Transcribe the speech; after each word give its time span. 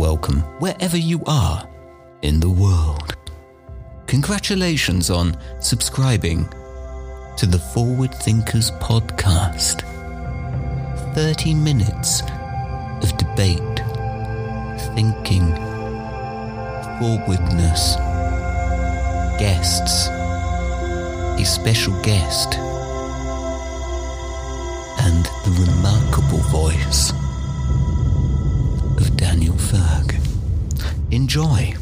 welcome 0.00 0.40
wherever 0.60 0.96
you 0.96 1.22
are 1.26 1.68
in 2.22 2.40
the 2.40 2.48
world. 2.48 3.16
Congratulations 4.06 5.10
on 5.10 5.36
subscribing 5.60 6.48
to 7.36 7.44
the 7.44 7.58
Forward 7.58 8.14
Thinkers 8.14 8.70
podcast. 8.80 9.82
30 11.14 11.54
minutes 11.54 12.22
of 13.02 13.14
debate, 13.18 13.76
thinking, 14.94 15.54
forwardness, 16.98 17.96
guests, 19.38 20.08
a 20.08 21.44
special 21.44 21.92
guest, 22.00 22.54
and 25.04 25.26
the 25.44 25.66
remarkable 25.66 26.38
voice 26.48 27.12
Enjoy. 31.12 31.74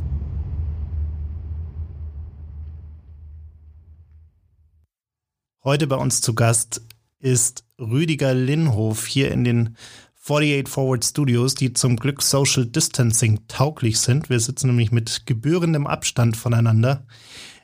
Heute 5.63 5.87
bei 5.87 5.97
uns 5.97 6.23
zu 6.23 6.35
Gast 6.35 6.81
ist 7.19 7.67
Rüdiger 7.79 8.33
Linhof 8.33 9.07
hier 9.07 9.31
in 9.31 9.45
den 9.45 9.77
48 10.23 10.67
Forward 10.67 11.05
Studios, 11.05 11.55
die 11.55 11.75
zum 11.75 11.97
Glück 11.97 12.23
Social 12.23 12.65
Distancing 12.65 13.41
tauglich 13.49 14.01
sind. 14.01 14.31
Wir 14.31 14.41
sitzen 14.41 14.69
nämlich 14.69 14.93
mit 14.93 15.27
gebührendem 15.27 15.87
Abstand 15.87 16.39
voneinander 16.39 17.07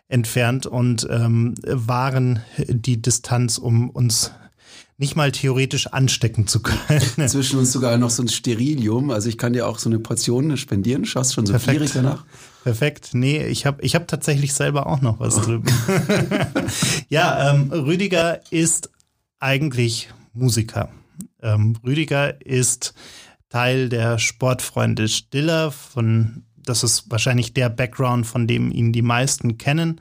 entfernt 0.06 0.66
und 0.66 1.08
ähm, 1.10 1.54
wahren 1.64 2.44
die 2.68 3.00
Distanz, 3.00 3.56
um 3.56 3.88
uns 3.88 4.32
nicht 4.96 5.16
mal 5.16 5.32
theoretisch 5.32 5.88
anstecken 5.88 6.46
zu 6.46 6.60
können. 6.60 7.28
Zwischen 7.28 7.58
uns 7.58 7.72
sogar 7.72 7.96
noch 7.98 8.10
so 8.10 8.22
ein 8.22 8.28
Sterilium. 8.28 9.10
Also 9.10 9.28
ich 9.28 9.38
kann 9.38 9.52
dir 9.52 9.66
auch 9.66 9.78
so 9.78 9.88
eine 9.88 9.98
Portion 9.98 10.56
spendieren. 10.56 11.04
Schaust 11.04 11.34
schon 11.34 11.46
so 11.46 11.52
Perfekt. 11.52 11.78
gierig 11.78 11.92
danach? 11.92 12.24
Perfekt. 12.62 13.10
Nee, 13.12 13.44
ich 13.44 13.66
habe 13.66 13.82
ich 13.82 13.94
hab 13.94 14.06
tatsächlich 14.08 14.54
selber 14.54 14.86
auch 14.86 15.00
noch 15.00 15.20
was 15.20 15.36
drüben. 15.36 15.66
ja, 17.08 17.50
ähm, 17.50 17.70
Rüdiger 17.72 18.40
ist 18.50 18.90
eigentlich 19.40 20.08
Musiker. 20.32 20.90
Ähm, 21.42 21.76
Rüdiger 21.84 22.40
ist 22.44 22.94
Teil 23.50 23.88
der 23.88 24.18
Sportfreunde 24.18 25.08
Stiller, 25.08 25.70
von 25.70 26.44
das 26.56 26.82
ist 26.82 27.10
wahrscheinlich 27.10 27.52
der 27.52 27.68
Background, 27.68 28.26
von 28.26 28.46
dem 28.46 28.72
ihn 28.72 28.92
die 28.92 29.02
meisten 29.02 29.58
kennen. 29.58 30.00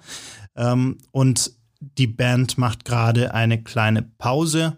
Ähm, 0.55 0.97
und 1.11 1.52
die 1.97 2.08
Band 2.08 2.58
macht 2.58 2.86
gerade 2.86 3.33
eine 3.33 3.61
kleine 3.61 4.02
Pause. 4.02 4.77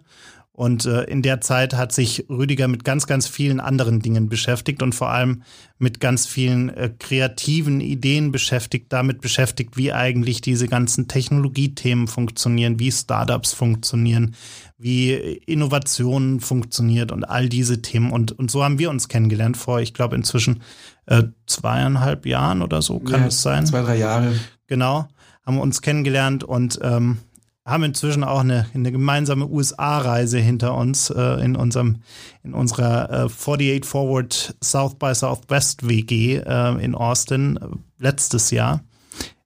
Und 0.56 0.86
äh, 0.86 1.02
in 1.02 1.20
der 1.20 1.42
Zeit 1.42 1.74
hat 1.74 1.92
sich 1.92 2.24
Rüdiger 2.30 2.66
mit 2.66 2.82
ganz, 2.82 3.06
ganz 3.06 3.28
vielen 3.28 3.60
anderen 3.60 4.00
Dingen 4.00 4.30
beschäftigt 4.30 4.82
und 4.82 4.94
vor 4.94 5.10
allem 5.10 5.42
mit 5.78 6.00
ganz 6.00 6.26
vielen 6.26 6.70
äh, 6.70 6.90
kreativen 6.98 7.82
Ideen 7.82 8.32
beschäftigt, 8.32 8.90
damit 8.90 9.20
beschäftigt, 9.20 9.76
wie 9.76 9.92
eigentlich 9.92 10.40
diese 10.40 10.66
ganzen 10.66 11.08
Technologiethemen 11.08 12.08
funktionieren, 12.08 12.78
wie 12.78 12.90
Startups 12.90 13.52
funktionieren, 13.52 14.34
wie 14.78 15.12
Innovationen 15.12 16.40
funktioniert 16.40 17.12
und 17.12 17.24
all 17.24 17.50
diese 17.50 17.82
Themen. 17.82 18.10
Und, 18.10 18.32
und 18.32 18.50
so 18.50 18.64
haben 18.64 18.78
wir 18.78 18.88
uns 18.88 19.08
kennengelernt 19.08 19.58
vor, 19.58 19.80
ich 19.80 19.92
glaube, 19.92 20.16
inzwischen 20.16 20.62
äh, 21.04 21.24
zweieinhalb 21.44 22.24
Jahren 22.24 22.62
oder 22.62 22.80
so 22.80 22.98
kann 22.98 23.20
Ja, 23.20 23.26
es 23.26 23.42
sein. 23.42 23.66
Zwei, 23.66 23.82
drei 23.82 23.98
Jahre. 23.98 24.32
Genau, 24.68 25.06
haben 25.46 25.58
uns 25.60 25.80
kennengelernt 25.80 26.44
und 26.44 26.78
ähm, 26.82 27.18
haben 27.64 27.82
inzwischen 27.84 28.22
auch 28.24 28.40
eine, 28.40 28.66
eine 28.74 28.92
gemeinsame 28.92 29.46
USA-Reise 29.46 30.38
hinter 30.38 30.74
uns 30.76 31.10
äh, 31.10 31.44
in 31.44 31.56
unserem 31.56 31.96
in 32.44 32.54
unserer 32.54 33.10
äh, 33.10 33.28
48 33.28 33.84
Forward 33.84 34.56
South 34.62 34.96
by 34.96 35.14
Southwest 35.14 35.88
WG 35.88 36.36
äh, 36.36 36.84
in 36.84 36.94
Austin 36.94 37.56
äh, 37.56 37.66
letztes 37.98 38.50
Jahr. 38.50 38.80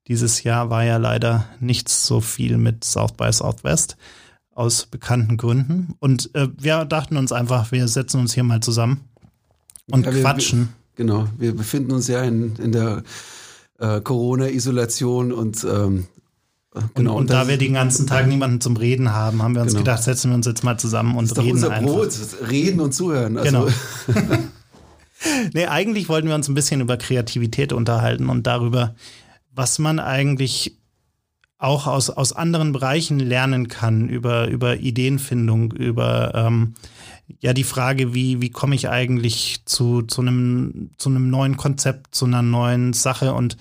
Dieses 0.08 0.42
Jahr 0.42 0.70
war 0.70 0.84
ja 0.84 0.96
leider 0.96 1.46
nicht 1.60 1.88
so 1.88 2.20
viel 2.20 2.58
mit 2.58 2.82
South 2.84 3.12
by 3.12 3.32
Southwest 3.32 3.96
aus 4.52 4.84
bekannten 4.86 5.36
Gründen 5.36 5.94
und 6.00 6.34
äh, 6.34 6.48
wir 6.58 6.84
dachten 6.84 7.16
uns 7.16 7.32
einfach, 7.32 7.72
wir 7.72 7.88
setzen 7.88 8.20
uns 8.20 8.34
hier 8.34 8.42
mal 8.42 8.60
zusammen 8.60 9.00
und 9.90 10.04
Ja, 10.04 10.14
wir- 10.14 10.20
quatschen. 10.22 10.68
Wir, 10.96 11.06
genau. 11.06 11.28
Wir 11.38 11.54
befinden 11.56 11.92
uns 11.92 12.08
ja 12.08 12.22
in, 12.22 12.56
in 12.56 12.72
der 12.72 13.02
äh, 13.80 14.00
Corona-Isolation 14.00 15.32
und 15.32 15.64
ähm, 15.64 16.06
äh, 16.74 16.80
genau. 16.94 17.14
und, 17.14 17.22
und 17.22 17.30
da 17.30 17.40
das 17.40 17.48
wir 17.48 17.58
den 17.58 17.74
ganzen 17.74 18.06
Tag 18.06 18.28
niemanden 18.28 18.60
zum 18.60 18.76
Reden 18.76 19.12
haben, 19.12 19.42
haben 19.42 19.54
wir 19.54 19.62
uns 19.62 19.72
Genau. 19.72 19.84
gedacht, 19.84 20.02
setzen 20.02 20.30
wir 20.30 20.36
uns 20.36 20.46
jetzt 20.46 20.62
mal 20.62 20.78
zusammen 20.78 21.16
und 21.16 21.24
ist 21.24 21.36
doch 21.36 21.42
reden 21.42 21.54
unser 21.56 21.70
einfach. 21.72 21.92
Brot. 21.92 22.12
Reden 22.48 22.80
und 22.80 22.92
zuhören. 22.94 23.36
Also, 23.36 23.66
Genau. 23.66 24.28
Nee, 25.52 25.66
eigentlich 25.66 26.08
wollten 26.08 26.28
wir 26.28 26.34
uns 26.34 26.48
ein 26.48 26.54
bisschen 26.54 26.80
über 26.80 26.96
Kreativität 26.96 27.72
unterhalten 27.74 28.30
und 28.30 28.46
darüber, 28.46 28.94
was 29.54 29.78
man 29.78 29.98
eigentlich 29.98 30.79
auch 31.60 31.86
aus, 31.86 32.08
aus 32.08 32.32
anderen 32.32 32.72
Bereichen 32.72 33.20
lernen 33.20 33.68
kann, 33.68 34.08
über, 34.08 34.48
über 34.48 34.78
Ideenfindung, 34.78 35.72
über 35.72 36.34
ähm, 36.34 36.74
ja 37.38 37.52
die 37.52 37.64
Frage, 37.64 38.14
wie, 38.14 38.40
wie 38.40 38.50
komme 38.50 38.74
ich 38.74 38.88
eigentlich 38.88 39.62
zu, 39.66 40.02
zu, 40.02 40.22
einem, 40.22 40.90
zu 40.96 41.10
einem 41.10 41.28
neuen 41.28 41.58
Konzept, 41.58 42.14
zu 42.14 42.24
einer 42.24 42.42
neuen 42.42 42.94
Sache 42.94 43.34
und 43.34 43.58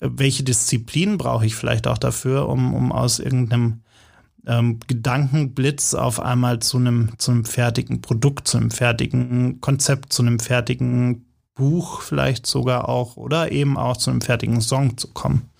äh, 0.00 0.08
welche 0.10 0.44
Disziplin 0.44 1.18
brauche 1.18 1.44
ich 1.44 1.54
vielleicht 1.54 1.86
auch 1.86 1.98
dafür, 1.98 2.48
um, 2.48 2.74
um 2.74 2.90
aus 2.90 3.18
irgendeinem 3.18 3.82
ähm, 4.46 4.80
Gedankenblitz 4.86 5.92
auf 5.92 6.20
einmal 6.20 6.60
zu 6.60 6.78
einem, 6.78 7.18
zu 7.18 7.32
einem 7.32 7.44
fertigen 7.44 8.00
Produkt, 8.00 8.48
zu 8.48 8.56
einem 8.56 8.70
fertigen 8.70 9.60
Konzept, 9.60 10.12
zu 10.14 10.22
einem 10.22 10.38
fertigen 10.38 11.26
Buch 11.54 12.00
vielleicht 12.00 12.46
sogar 12.46 12.88
auch 12.88 13.16
oder 13.16 13.52
eben 13.52 13.76
auch 13.76 13.98
zu 13.98 14.10
einem 14.10 14.22
fertigen 14.22 14.62
Song 14.62 14.96
zu 14.96 15.08
kommen. 15.08 15.50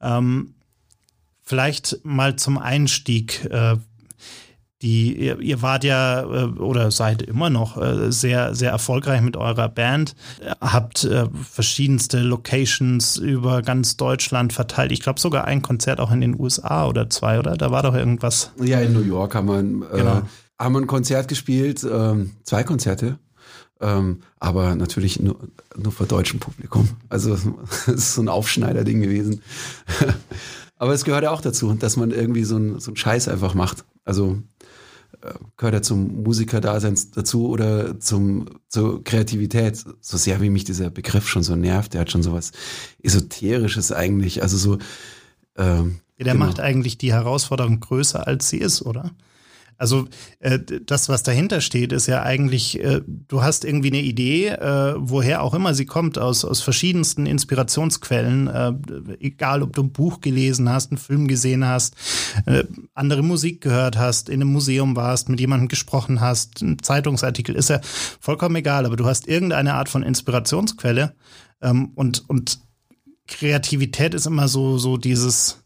Ähm, 0.00 0.54
vielleicht 1.48 2.04
mal 2.04 2.36
zum 2.36 2.58
Einstieg. 2.58 3.44
Äh, 3.50 3.76
die, 4.80 5.16
ihr, 5.16 5.40
ihr 5.40 5.60
wart 5.60 5.82
ja 5.82 6.20
äh, 6.22 6.44
oder 6.60 6.92
seid 6.92 7.22
immer 7.22 7.50
noch 7.50 7.76
äh, 7.76 8.12
sehr, 8.12 8.54
sehr 8.54 8.70
erfolgreich 8.70 9.20
mit 9.22 9.36
eurer 9.36 9.68
Band, 9.68 10.14
habt 10.60 11.02
äh, 11.02 11.26
verschiedenste 11.50 12.20
Locations 12.20 13.16
über 13.16 13.62
ganz 13.62 13.96
Deutschland 13.96 14.52
verteilt. 14.52 14.92
Ich 14.92 15.00
glaube 15.00 15.18
sogar 15.18 15.46
ein 15.46 15.62
Konzert 15.62 15.98
auch 15.98 16.12
in 16.12 16.20
den 16.20 16.38
USA 16.38 16.86
oder 16.86 17.10
zwei, 17.10 17.40
oder? 17.40 17.56
Da 17.56 17.72
war 17.72 17.82
doch 17.82 17.94
irgendwas. 17.94 18.52
ja, 18.62 18.78
in 18.80 18.92
New 18.92 19.02
York 19.02 19.34
haben 19.34 19.48
wir, 19.48 19.90
äh, 19.92 19.96
Genau. 19.96 20.22
haben 20.60 20.74
wir 20.74 20.80
ein 20.80 20.86
Konzert 20.86 21.26
gespielt, 21.26 21.84
ähm, 21.90 22.34
zwei 22.44 22.62
Konzerte. 22.62 23.18
Ähm, 23.80 24.22
aber 24.38 24.74
natürlich 24.76 25.18
nur, 25.20 25.38
nur 25.76 25.92
vor 25.92 26.06
deutschem 26.06 26.38
Publikum. 26.38 26.88
Also 27.08 27.34
es 27.86 27.88
ist 27.88 28.14
so 28.14 28.22
ein 28.22 28.28
Aufschneider-Ding 28.28 29.00
gewesen. 29.00 29.42
aber 30.78 30.92
es 30.92 31.04
gehört 31.04 31.24
ja 31.24 31.30
auch 31.30 31.40
dazu, 31.40 31.72
dass 31.74 31.96
man 31.96 32.10
irgendwie 32.10 32.44
so 32.44 32.56
ein, 32.56 32.80
so 32.80 32.94
Scheiß 32.94 33.28
einfach 33.28 33.54
macht. 33.54 33.84
Also 34.04 34.38
äh, 35.22 35.34
gehört 35.56 35.74
ja 35.74 35.82
zum 35.82 36.22
Musikerdasein 36.22 36.98
dazu 37.14 37.48
oder 37.48 37.98
zum, 37.98 38.46
zur 38.68 39.02
Kreativität. 39.02 39.84
So 40.00 40.16
sehr 40.16 40.40
wie 40.40 40.50
mich 40.50 40.64
dieser 40.64 40.90
Begriff 40.90 41.28
schon 41.28 41.42
so 41.42 41.56
nervt, 41.56 41.94
der 41.94 42.02
hat 42.02 42.10
schon 42.10 42.22
so 42.22 42.32
was 42.32 42.52
Esoterisches 43.02 43.92
eigentlich. 43.92 44.42
Also 44.42 44.56
so 44.56 44.78
ähm, 45.56 46.00
Der 46.18 46.32
genau. 46.32 46.46
macht 46.46 46.60
eigentlich 46.60 46.98
die 46.98 47.12
Herausforderung 47.12 47.80
größer, 47.80 48.26
als 48.26 48.48
sie 48.48 48.58
ist, 48.58 48.82
oder? 48.82 49.10
Also 49.78 50.08
äh, 50.40 50.58
das, 50.58 51.08
was 51.08 51.22
dahinter 51.22 51.60
steht, 51.60 51.92
ist 51.92 52.08
ja 52.08 52.24
eigentlich, 52.24 52.82
äh, 52.82 53.00
du 53.06 53.42
hast 53.42 53.64
irgendwie 53.64 53.88
eine 53.88 54.02
Idee, 54.02 54.48
äh, 54.48 54.94
woher 54.98 55.42
auch 55.42 55.54
immer 55.54 55.72
sie 55.72 55.86
kommt, 55.86 56.18
aus, 56.18 56.44
aus 56.44 56.60
verschiedensten 56.60 57.26
Inspirationsquellen, 57.26 58.48
äh, 58.48 58.72
egal 59.20 59.62
ob 59.62 59.74
du 59.74 59.84
ein 59.84 59.92
Buch 59.92 60.20
gelesen 60.20 60.68
hast, 60.68 60.90
einen 60.90 60.98
Film 60.98 61.28
gesehen 61.28 61.64
hast, 61.64 61.94
äh, 62.46 62.64
andere 62.94 63.22
Musik 63.22 63.60
gehört 63.60 63.96
hast, 63.96 64.28
in 64.28 64.42
einem 64.42 64.52
Museum 64.52 64.96
warst, 64.96 65.28
mit 65.28 65.38
jemandem 65.38 65.68
gesprochen 65.68 66.20
hast, 66.20 66.60
ein 66.60 66.82
Zeitungsartikel, 66.82 67.54
ist 67.54 67.70
ja 67.70 67.80
vollkommen 68.20 68.56
egal, 68.56 68.84
aber 68.84 68.96
du 68.96 69.06
hast 69.06 69.28
irgendeine 69.28 69.74
Art 69.74 69.88
von 69.88 70.02
Inspirationsquelle 70.02 71.14
ähm, 71.62 71.92
und, 71.94 72.28
und 72.28 72.58
Kreativität 73.28 74.14
ist 74.14 74.26
immer 74.26 74.48
so, 74.48 74.76
so 74.76 74.96
dieses, 74.96 75.62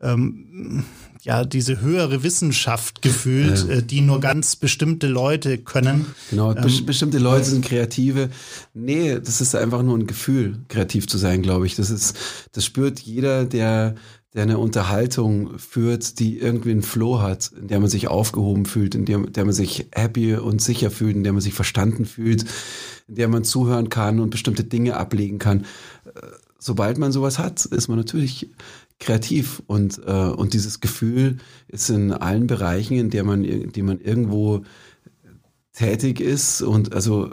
ähm, 0.00 0.84
ja, 1.24 1.44
diese 1.46 1.80
höhere 1.80 2.22
Wissenschaft 2.22 3.00
gefühlt, 3.00 3.66
äh, 3.68 3.82
die 3.82 4.02
nur 4.02 4.20
ganz 4.20 4.56
bestimmte 4.56 5.06
Leute 5.06 5.56
können. 5.58 6.06
Genau, 6.30 6.52
Ähm, 6.52 6.58
bes- 6.64 6.84
bestimmte 6.84 7.18
Leute 7.18 7.46
sind 7.46 7.64
Kreative. 7.64 8.28
Nee, 8.74 9.18
das 9.18 9.40
ist 9.40 9.54
einfach 9.54 9.82
nur 9.82 9.96
ein 9.96 10.06
Gefühl, 10.06 10.58
kreativ 10.68 11.06
zu 11.08 11.16
sein, 11.16 11.40
glaube 11.40 11.64
ich. 11.66 11.76
Das 11.76 11.88
ist, 11.88 12.14
das 12.52 12.66
spürt 12.66 13.00
jeder, 13.00 13.46
der, 13.46 13.94
der 14.34 14.42
eine 14.42 14.58
Unterhaltung 14.58 15.58
führt, 15.58 16.18
die 16.18 16.38
irgendwie 16.38 16.72
einen 16.72 16.82
Flow 16.82 17.20
hat, 17.22 17.52
in 17.58 17.68
der 17.68 17.80
man 17.80 17.88
sich 17.88 18.08
aufgehoben 18.08 18.66
fühlt, 18.66 18.94
in 18.94 19.06
der, 19.06 19.18
der 19.20 19.46
man 19.46 19.54
sich 19.54 19.86
happy 19.92 20.34
und 20.36 20.60
sicher 20.60 20.90
fühlt, 20.90 21.16
in 21.16 21.24
der 21.24 21.32
man 21.32 21.40
sich 21.40 21.54
verstanden 21.54 22.04
fühlt, 22.04 22.44
in 23.08 23.14
der 23.14 23.28
man 23.28 23.44
zuhören 23.44 23.88
kann 23.88 24.20
und 24.20 24.28
bestimmte 24.28 24.64
Dinge 24.64 24.96
ablegen 24.98 25.38
kann. 25.38 25.60
Äh, 26.04 26.20
Sobald 26.66 26.96
man 26.96 27.12
sowas 27.12 27.38
hat, 27.38 27.66
ist 27.66 27.88
man 27.88 27.98
natürlich 27.98 28.48
kreativ 29.04 29.62
und, 29.66 30.00
äh, 30.06 30.10
und 30.10 30.54
dieses 30.54 30.80
Gefühl 30.80 31.36
ist 31.68 31.90
in 31.90 32.12
allen 32.12 32.46
Bereichen, 32.46 32.96
in 32.96 33.10
der 33.10 33.22
man, 33.22 33.42
die 33.42 33.82
man 33.82 34.00
irgendwo 34.00 34.62
tätig 35.72 36.20
ist 36.20 36.62
und 36.62 36.94
also 36.94 37.30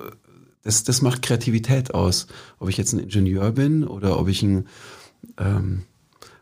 das, 0.63 0.83
das 0.83 1.01
macht 1.01 1.21
Kreativität 1.21 1.93
aus. 1.93 2.27
Ob 2.59 2.69
ich 2.69 2.77
jetzt 2.77 2.93
ein 2.93 2.99
Ingenieur 2.99 3.51
bin 3.51 3.85
oder 3.85 4.19
ob 4.19 4.27
ich 4.27 4.43
ein, 4.43 4.65
ähm, 5.37 5.83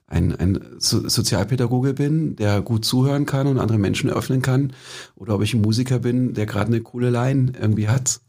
ein, 0.07 0.35
ein 0.35 0.59
so 0.79 1.07
Sozialpädagoge 1.07 1.93
bin, 1.93 2.35
der 2.35 2.61
gut 2.61 2.83
zuhören 2.83 3.25
kann 3.25 3.47
und 3.47 3.59
andere 3.59 3.77
Menschen 3.77 4.09
öffnen 4.09 4.41
kann, 4.41 4.73
oder 5.15 5.35
ob 5.35 5.43
ich 5.43 5.53
ein 5.53 5.61
Musiker 5.61 5.99
bin, 5.99 6.33
der 6.33 6.47
gerade 6.47 6.67
eine 6.67 6.81
coole 6.81 7.11
Line 7.11 7.53
irgendwie 7.59 7.87
hat, 7.87 8.19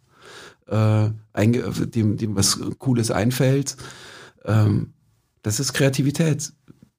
äh, 0.66 1.08
dem, 1.34 2.18
dem 2.18 2.36
was 2.36 2.60
Cooles 2.78 3.10
einfällt. 3.10 3.76
Ähm, 4.44 4.92
das 5.42 5.58
ist 5.58 5.72
Kreativität. 5.72 6.52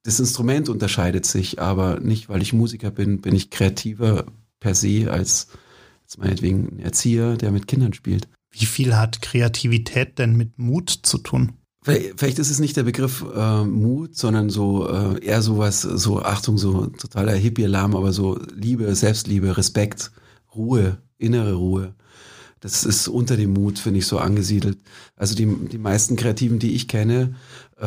Das 0.03 0.19
Instrument 0.19 0.67
unterscheidet 0.69 1.25
sich, 1.25 1.59
aber 1.59 1.99
nicht, 1.99 2.27
weil 2.29 2.41
ich 2.41 2.53
Musiker 2.53 2.91
bin, 2.91 3.21
bin 3.21 3.35
ich 3.35 3.49
kreativer 3.49 4.25
per 4.59 4.73
se 4.73 5.11
als, 5.11 5.47
als 6.03 6.17
meinetwegen 6.17 6.77
ein 6.77 6.79
Erzieher, 6.79 7.37
der 7.37 7.51
mit 7.51 7.67
Kindern 7.67 7.93
spielt. 7.93 8.27
Wie 8.51 8.65
viel 8.65 8.95
hat 8.95 9.21
Kreativität 9.21 10.19
denn 10.19 10.35
mit 10.35 10.57
Mut 10.57 10.89
zu 10.89 11.19
tun? 11.19 11.53
Vielleicht 11.83 12.37
ist 12.37 12.51
es 12.51 12.59
nicht 12.59 12.77
der 12.77 12.83
Begriff 12.83 13.25
äh, 13.35 13.63
Mut, 13.63 14.15
sondern 14.15 14.51
so 14.51 14.87
äh, 14.87 15.25
eher 15.25 15.41
sowas, 15.41 15.81
so 15.81 16.21
Achtung, 16.21 16.59
so 16.59 16.85
totaler 16.85 17.33
Hippie-Alarm, 17.33 17.95
aber 17.95 18.13
so 18.13 18.39
Liebe, 18.53 18.93
Selbstliebe, 18.93 19.57
Respekt, 19.57 20.11
Ruhe, 20.53 20.99
innere 21.17 21.53
Ruhe. 21.53 21.95
Das 22.59 22.83
ist 22.83 23.07
unter 23.07 23.35
dem 23.35 23.53
Mut, 23.53 23.79
finde 23.79 23.97
ich, 23.97 24.05
so 24.05 24.19
angesiedelt. 24.19 24.77
Also 25.15 25.33
die, 25.33 25.47
die 25.47 25.79
meisten 25.79 26.15
Kreativen, 26.15 26.59
die 26.59 26.75
ich 26.75 26.87
kenne, 26.87 27.35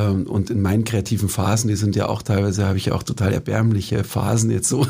und 0.01 0.51
in 0.51 0.61
meinen 0.61 0.85
kreativen 0.85 1.29
Phasen, 1.29 1.69
die 1.69 1.77
sind 1.77 1.95
ja 1.95 2.09
auch 2.09 2.23
teilweise, 2.23 2.67
habe 2.67 2.79
ich 2.79 2.87
ja 2.87 2.95
auch 2.95 3.05
total 3.05 3.33
erbärmliche 3.33 4.03
Phasen 4.03 4.51
jetzt 4.51 4.69
so, 4.69 4.87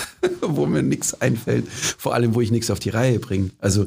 wo 0.40 0.66
mir 0.66 0.82
nichts 0.82 1.20
einfällt. 1.20 1.68
Vor 1.68 2.14
allem, 2.14 2.34
wo 2.34 2.40
ich 2.40 2.50
nichts 2.50 2.70
auf 2.70 2.78
die 2.78 2.90
Reihe 2.90 3.18
bringe. 3.18 3.50
Also 3.58 3.86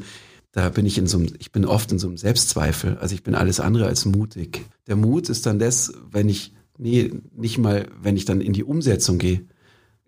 da 0.51 0.69
bin 0.69 0.85
ich 0.85 0.97
in 0.97 1.07
so 1.07 1.17
einem, 1.17 1.33
ich 1.39 1.51
bin 1.51 1.65
oft 1.65 1.91
in 1.91 1.99
so 1.99 2.07
einem 2.07 2.17
Selbstzweifel. 2.17 2.97
Also 2.97 3.15
ich 3.15 3.23
bin 3.23 3.35
alles 3.35 3.59
andere 3.59 3.87
als 3.87 4.05
mutig. 4.05 4.65
Der 4.87 4.95
Mut 4.95 5.29
ist 5.29 5.45
dann 5.45 5.57
das, 5.57 5.93
wenn 6.11 6.29
ich, 6.29 6.53
nee, 6.77 7.11
nicht 7.35 7.57
mal, 7.57 7.87
wenn 8.01 8.17
ich 8.17 8.25
dann 8.25 8.41
in 8.41 8.53
die 8.53 8.63
Umsetzung 8.63 9.17
gehe. 9.17 9.45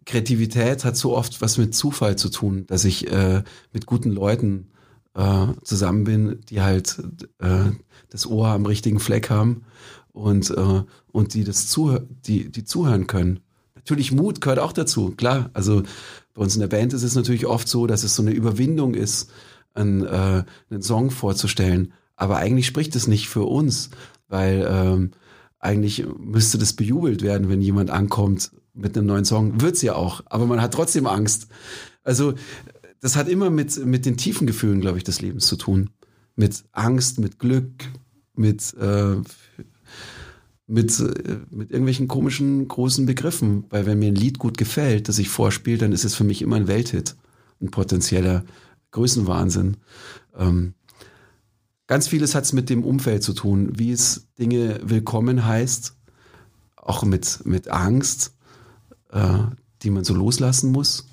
Kreativität 0.05 0.83
hat 0.83 0.97
so 0.97 1.15
oft 1.15 1.41
was 1.41 1.57
mit 1.57 1.75
Zufall 1.75 2.17
zu 2.17 2.29
tun, 2.29 2.65
dass 2.67 2.85
ich 2.85 3.11
äh, 3.11 3.43
mit 3.71 3.85
guten 3.85 4.11
Leuten 4.11 4.71
äh, 5.15 5.47
zusammen 5.63 6.03
bin, 6.03 6.41
die 6.49 6.61
halt 6.61 7.01
äh, 7.39 7.71
das 8.09 8.25
Ohr 8.25 8.47
am 8.47 8.65
richtigen 8.65 8.99
Fleck 8.99 9.29
haben 9.29 9.63
und, 10.13 10.49
äh, 10.51 10.83
und 11.11 11.33
die 11.33 11.43
das 11.43 11.67
zuhören, 11.67 12.07
die, 12.25 12.51
die 12.51 12.63
zuhören 12.63 13.07
können. 13.07 13.39
Natürlich 13.75 14.11
Mut 14.11 14.41
gehört 14.41 14.59
auch 14.59 14.73
dazu, 14.73 15.11
klar. 15.11 15.49
Also 15.53 15.83
bei 16.33 16.41
uns 16.41 16.55
in 16.55 16.61
der 16.61 16.67
Band 16.67 16.93
ist 16.93 17.03
es 17.03 17.15
natürlich 17.15 17.45
oft 17.45 17.67
so, 17.67 17.87
dass 17.87 18.03
es 18.03 18.15
so 18.15 18.21
eine 18.21 18.31
Überwindung 18.31 18.93
ist, 18.93 19.31
einen, 19.73 20.05
äh, 20.05 20.43
einen 20.69 20.81
Song 20.81 21.11
vorzustellen. 21.11 21.93
Aber 22.15 22.37
eigentlich 22.37 22.67
spricht 22.67 22.95
es 22.95 23.07
nicht 23.07 23.27
für 23.29 23.43
uns, 23.43 23.89
weil 24.27 24.67
ähm, 24.69 25.11
eigentlich 25.59 26.05
müsste 26.19 26.57
das 26.57 26.73
bejubelt 26.73 27.21
werden, 27.21 27.49
wenn 27.49 27.61
jemand 27.61 27.89
ankommt 27.89 28.51
mit 28.73 28.97
einem 28.97 29.07
neuen 29.07 29.25
Song. 29.25 29.61
Wird's 29.61 29.81
ja 29.81 29.95
auch, 29.95 30.21
aber 30.27 30.45
man 30.45 30.61
hat 30.61 30.73
trotzdem 30.73 31.07
Angst. 31.07 31.47
Also 32.03 32.33
das 32.99 33.15
hat 33.15 33.27
immer 33.27 33.49
mit, 33.49 33.83
mit 33.85 34.05
den 34.05 34.17
tiefen 34.17 34.47
Gefühlen, 34.47 34.81
glaube 34.81 34.97
ich, 34.97 35.03
des 35.03 35.21
Lebens 35.21 35.47
zu 35.47 35.55
tun. 35.55 35.89
Mit 36.35 36.63
Angst, 36.71 37.19
mit 37.19 37.39
Glück, 37.39 37.85
mit, 38.35 38.73
äh, 38.75 39.15
mit, 40.71 40.97
äh, 41.00 41.39
mit 41.50 41.71
irgendwelchen 41.71 42.07
komischen, 42.07 42.68
großen 42.68 43.06
Begriffen. 43.06 43.65
Weil 43.69 43.85
wenn 43.85 44.00
mir 44.00 44.07
ein 44.07 44.15
Lied 44.15 44.39
gut 44.39 44.57
gefällt, 44.57 45.09
das 45.09 45.19
ich 45.19 45.29
vorspiele, 45.29 45.77
dann 45.77 45.91
ist 45.91 46.06
es 46.06 46.15
für 46.15 46.23
mich 46.23 46.41
immer 46.41 46.56
ein 46.56 46.68
Welthit. 46.68 47.15
Ein 47.62 47.71
potenzieller. 47.71 48.44
Größenwahnsinn. 48.91 49.77
Ähm, 50.38 50.73
ganz 51.88 52.07
vieles 52.07 52.35
hat 52.35 52.45
es 52.45 52.53
mit 52.53 52.69
dem 52.69 52.83
Umfeld 52.83 53.23
zu 53.23 53.33
tun, 53.33 53.73
wie 53.77 53.91
es 53.91 54.27
Dinge 54.38 54.79
willkommen 54.83 55.45
heißt, 55.45 55.95
auch 56.75 57.03
mit, 57.03 57.45
mit 57.45 57.69
Angst, 57.69 58.33
äh, 59.12 59.39
die 59.81 59.89
man 59.89 60.03
so 60.03 60.13
loslassen 60.13 60.71
muss, 60.71 61.07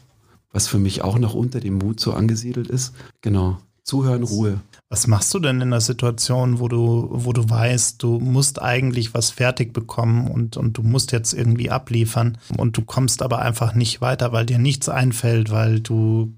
was 0.50 0.66
für 0.66 0.78
mich 0.78 1.02
auch 1.02 1.18
noch 1.18 1.34
unter 1.34 1.60
dem 1.60 1.74
Mut 1.74 2.00
so 2.00 2.12
angesiedelt 2.12 2.68
ist. 2.68 2.94
Genau. 3.20 3.58
Zuhören, 3.88 4.22
Ruhe. 4.22 4.60
Was 4.90 5.06
machst 5.06 5.32
du 5.32 5.38
denn 5.38 5.62
in 5.62 5.70
der 5.70 5.80
Situation, 5.80 6.60
wo 6.60 6.68
du, 6.68 7.08
wo 7.10 7.32
du 7.32 7.48
weißt, 7.48 8.02
du 8.02 8.18
musst 8.18 8.60
eigentlich 8.60 9.14
was 9.14 9.30
fertig 9.30 9.72
bekommen 9.72 10.30
und, 10.30 10.58
und 10.58 10.76
du 10.76 10.82
musst 10.82 11.10
jetzt 11.10 11.32
irgendwie 11.32 11.70
abliefern 11.70 12.36
und 12.58 12.76
du 12.76 12.82
kommst 12.82 13.22
aber 13.22 13.38
einfach 13.38 13.74
nicht 13.74 14.02
weiter, 14.02 14.30
weil 14.30 14.44
dir 14.44 14.58
nichts 14.58 14.90
einfällt, 14.90 15.50
weil 15.50 15.80
du 15.80 16.34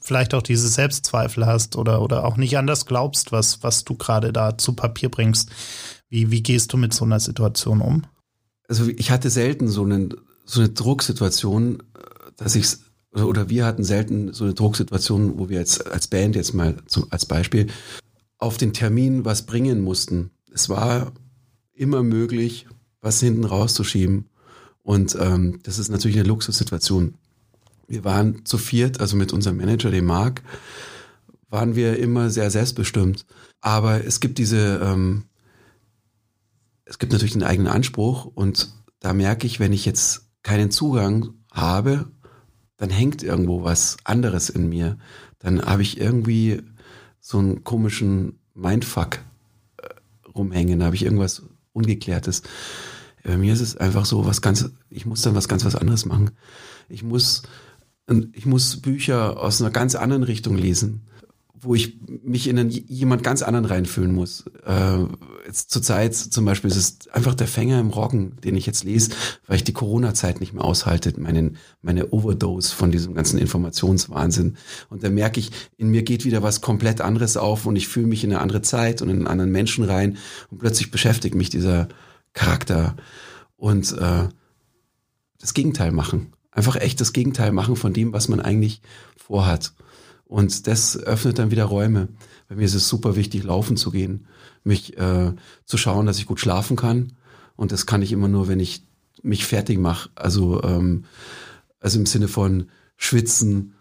vielleicht 0.00 0.34
auch 0.34 0.42
diese 0.42 0.66
Selbstzweifel 0.66 1.46
hast 1.46 1.76
oder, 1.76 2.02
oder 2.02 2.24
auch 2.24 2.36
nicht 2.36 2.58
anders 2.58 2.86
glaubst, 2.86 3.30
was, 3.30 3.62
was 3.62 3.84
du 3.84 3.94
gerade 3.94 4.32
da 4.32 4.58
zu 4.58 4.72
Papier 4.72 5.10
bringst. 5.10 5.50
Wie, 6.08 6.32
wie 6.32 6.42
gehst 6.42 6.72
du 6.72 6.76
mit 6.76 6.92
so 6.92 7.04
einer 7.04 7.20
Situation 7.20 7.82
um? 7.82 8.02
Also 8.66 8.88
ich 8.88 9.12
hatte 9.12 9.30
selten 9.30 9.68
so, 9.68 9.84
einen, 9.84 10.16
so 10.44 10.60
eine 10.60 10.70
Drucksituation, 10.70 11.84
dass 12.36 12.56
ich 12.56 12.66
oder 13.12 13.48
wir 13.48 13.66
hatten 13.66 13.84
selten 13.84 14.32
so 14.32 14.44
eine 14.44 14.54
Drucksituation, 14.54 15.38
wo 15.38 15.48
wir 15.48 15.58
jetzt 15.58 15.86
als 15.86 16.06
Band 16.06 16.36
jetzt 16.36 16.54
mal 16.54 16.76
zum, 16.86 17.06
als 17.10 17.26
Beispiel 17.26 17.66
auf 18.38 18.56
den 18.56 18.72
Termin 18.72 19.24
was 19.24 19.46
bringen 19.46 19.80
mussten. 19.80 20.30
Es 20.52 20.68
war 20.68 21.12
immer 21.72 22.02
möglich, 22.02 22.66
was 23.00 23.20
hinten 23.20 23.44
rauszuschieben. 23.44 24.28
Und 24.82 25.16
ähm, 25.20 25.60
das 25.62 25.78
ist 25.78 25.88
natürlich 25.88 26.18
eine 26.18 26.28
Luxussituation. 26.28 27.14
Wir 27.86 28.04
waren 28.04 28.44
zu 28.44 28.58
viert, 28.58 29.00
also 29.00 29.16
mit 29.16 29.32
unserem 29.32 29.56
Manager, 29.56 29.90
dem 29.90 30.06
Marc, 30.06 30.42
waren 31.48 31.74
wir 31.74 31.98
immer 31.98 32.30
sehr 32.30 32.50
selbstbestimmt. 32.50 33.26
Aber 33.60 34.04
es 34.04 34.20
gibt 34.20 34.38
diese, 34.38 34.80
ähm, 34.82 35.24
es 36.84 36.98
gibt 36.98 37.12
natürlich 37.12 37.32
den 37.32 37.42
eigenen 37.42 37.72
Anspruch 37.72 38.24
und 38.24 38.72
da 39.00 39.12
merke 39.12 39.46
ich, 39.46 39.60
wenn 39.60 39.72
ich 39.72 39.84
jetzt 39.84 40.28
keinen 40.42 40.70
Zugang 40.70 41.34
habe, 41.52 42.10
dann 42.80 42.88
hängt 42.88 43.22
irgendwo 43.22 43.62
was 43.62 43.98
anderes 44.04 44.48
in 44.48 44.68
mir. 44.68 44.96
Dann 45.38 45.60
habe 45.60 45.82
ich 45.82 46.00
irgendwie 46.00 46.62
so 47.20 47.38
einen 47.38 47.62
komischen 47.62 48.40
Mindfuck 48.54 49.18
äh, 49.76 49.88
rumhängen, 50.34 50.80
da 50.80 50.86
habe 50.86 50.96
ich 50.96 51.04
irgendwas 51.04 51.42
Ungeklärtes. 51.72 52.42
Bei 53.22 53.36
mir 53.36 53.52
ist 53.52 53.60
es 53.60 53.76
einfach 53.76 54.06
so, 54.06 54.24
was 54.24 54.40
ganz, 54.40 54.70
ich 54.88 55.04
muss 55.04 55.22
dann 55.22 55.34
was 55.34 55.46
ganz 55.46 55.64
was 55.64 55.76
anderes 55.76 56.06
machen. 56.06 56.30
Ich 56.88 57.02
muss 57.02 57.42
ich 58.32 58.46
muss 58.46 58.80
Bücher 58.80 59.40
aus 59.40 59.60
einer 59.60 59.70
ganz 59.70 59.94
anderen 59.94 60.24
Richtung 60.24 60.56
lesen, 60.56 61.02
wo 61.62 61.74
ich 61.74 61.98
mich 62.22 62.48
in 62.48 62.58
einen, 62.58 62.70
jemand 62.70 63.22
ganz 63.22 63.42
anderen 63.42 63.66
reinfühlen 63.66 64.14
muss. 64.14 64.44
Äh, 64.64 64.98
jetzt 65.46 65.70
zur 65.70 65.82
zum 65.82 66.44
Beispiel 66.44 66.70
ist 66.70 66.76
es 66.76 67.08
einfach 67.12 67.34
der 67.34 67.46
Fänger 67.46 67.80
im 67.80 67.90
Roggen, 67.90 68.36
den 68.42 68.56
ich 68.56 68.66
jetzt 68.66 68.84
lese, 68.84 69.10
weil 69.46 69.56
ich 69.56 69.64
die 69.64 69.72
Corona-Zeit 69.72 70.40
nicht 70.40 70.52
mehr 70.52 70.64
aushalte, 70.64 71.18
meinen, 71.20 71.56
meine 71.82 72.10
Overdose 72.10 72.74
von 72.74 72.90
diesem 72.90 73.14
ganzen 73.14 73.38
Informationswahnsinn. 73.38 74.56
Und 74.88 75.02
da 75.02 75.10
merke 75.10 75.40
ich, 75.40 75.50
in 75.76 75.90
mir 75.90 76.02
geht 76.02 76.24
wieder 76.24 76.42
was 76.42 76.60
komplett 76.60 77.00
anderes 77.00 77.36
auf 77.36 77.66
und 77.66 77.76
ich 77.76 77.88
fühle 77.88 78.06
mich 78.06 78.24
in 78.24 78.32
eine 78.32 78.40
andere 78.40 78.62
Zeit 78.62 79.02
und 79.02 79.10
in 79.10 79.16
einen 79.16 79.26
anderen 79.26 79.52
Menschen 79.52 79.84
rein 79.84 80.18
und 80.50 80.58
plötzlich 80.58 80.90
beschäftigt 80.90 81.34
mich 81.34 81.50
dieser 81.50 81.88
Charakter 82.32 82.96
und 83.56 83.92
äh, 83.92 84.28
das 85.38 85.54
Gegenteil 85.54 85.92
machen 85.92 86.32
einfach 86.52 86.76
echt 86.76 87.00
das 87.00 87.12
Gegenteil 87.12 87.52
machen 87.52 87.76
von 87.76 87.92
dem, 87.92 88.12
was 88.12 88.28
man 88.28 88.40
eigentlich 88.40 88.82
vorhat. 89.16 89.72
Und 90.30 90.68
das 90.68 90.96
öffnet 90.96 91.40
dann 91.40 91.50
wieder 91.50 91.64
Räume. 91.64 92.06
Bei 92.48 92.54
mir 92.54 92.64
ist 92.64 92.74
es 92.74 92.88
super 92.88 93.16
wichtig, 93.16 93.42
laufen 93.42 93.76
zu 93.76 93.90
gehen, 93.90 94.28
mich 94.62 94.96
äh, 94.96 95.32
zu 95.64 95.76
schauen, 95.76 96.06
dass 96.06 96.18
ich 96.18 96.26
gut 96.26 96.38
schlafen 96.38 96.76
kann. 96.76 97.14
Und 97.56 97.72
das 97.72 97.84
kann 97.84 98.00
ich 98.00 98.12
immer 98.12 98.28
nur, 98.28 98.46
wenn 98.46 98.60
ich 98.60 98.86
mich 99.24 99.44
fertig 99.44 99.80
mache. 99.80 100.10
Also, 100.14 100.62
ähm, 100.62 101.04
also 101.80 101.98
im 101.98 102.06
Sinne 102.06 102.28
von 102.28 102.68
schwitzen, 102.96 103.74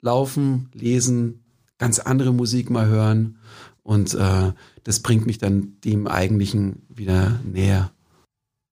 laufen, 0.00 0.70
lesen, 0.72 1.44
ganz 1.76 1.98
andere 1.98 2.32
Musik 2.32 2.70
mal 2.70 2.86
hören. 2.86 3.36
Und 3.82 4.14
äh, 4.14 4.52
das 4.84 5.00
bringt 5.00 5.26
mich 5.26 5.36
dann 5.36 5.76
dem 5.84 6.06
Eigentlichen 6.06 6.86
wieder 6.88 7.38
näher. 7.44 7.92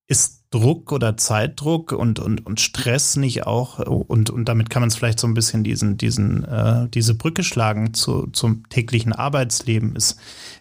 Ist 0.07 0.42
Druck 0.53 0.93
oder 0.93 1.17
Zeitdruck 1.17 1.91
und, 1.93 2.21
und, 2.21 2.47
und 2.47 2.61
Stress 2.61 3.17
nicht 3.17 3.47
auch, 3.47 3.81
und, 3.81 4.31
und 4.31 4.49
damit 4.49 4.71
kann 4.71 4.83
man 4.83 4.89
es 4.89 4.97
vielleicht 4.97 5.19
so 5.19 5.27
ein 5.27 5.35
bisschen 5.35 5.65
diesen, 5.65 5.97
diesen, 5.97 6.45
äh, 6.45 6.89
diese 6.91 7.15
Brücke 7.15 7.43
schlagen 7.43 7.95
zu, 7.95 8.27
zum 8.29 8.69
täglichen 8.69 9.15
Arbeitsleben, 9.15 9.97
ist, 9.97 10.21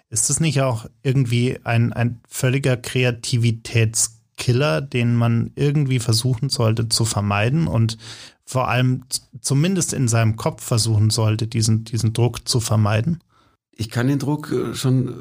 ist 0.10 0.30
es 0.30 0.40
nicht 0.40 0.62
auch 0.62 0.86
irgendwie 1.04 1.60
ein, 1.66 1.92
ein 1.92 2.22
völliger 2.28 2.78
Kreativitätskiller, 2.78 4.80
den 4.82 5.16
man 5.16 5.52
irgendwie 5.56 6.00
versuchen 6.00 6.48
sollte 6.50 6.88
zu 6.88 7.04
vermeiden 7.04 7.68
und 7.68 7.98
vor 8.46 8.70
allem 8.70 9.04
zumindest 9.42 9.92
in 9.94 10.08
seinem 10.08 10.38
Kopf 10.38 10.64
versuchen 10.64 11.10
sollte, 11.10 11.48
diesen, 11.48 11.84
diesen 11.84 12.14
Druck 12.14 12.48
zu 12.48 12.62
vermeiden? 12.62 13.22
Ich 13.72 13.90
kann 13.90 14.08
den 14.08 14.20
Druck 14.20 14.54
äh, 14.54 14.74
schon, 14.74 15.10
äh, 15.10 15.12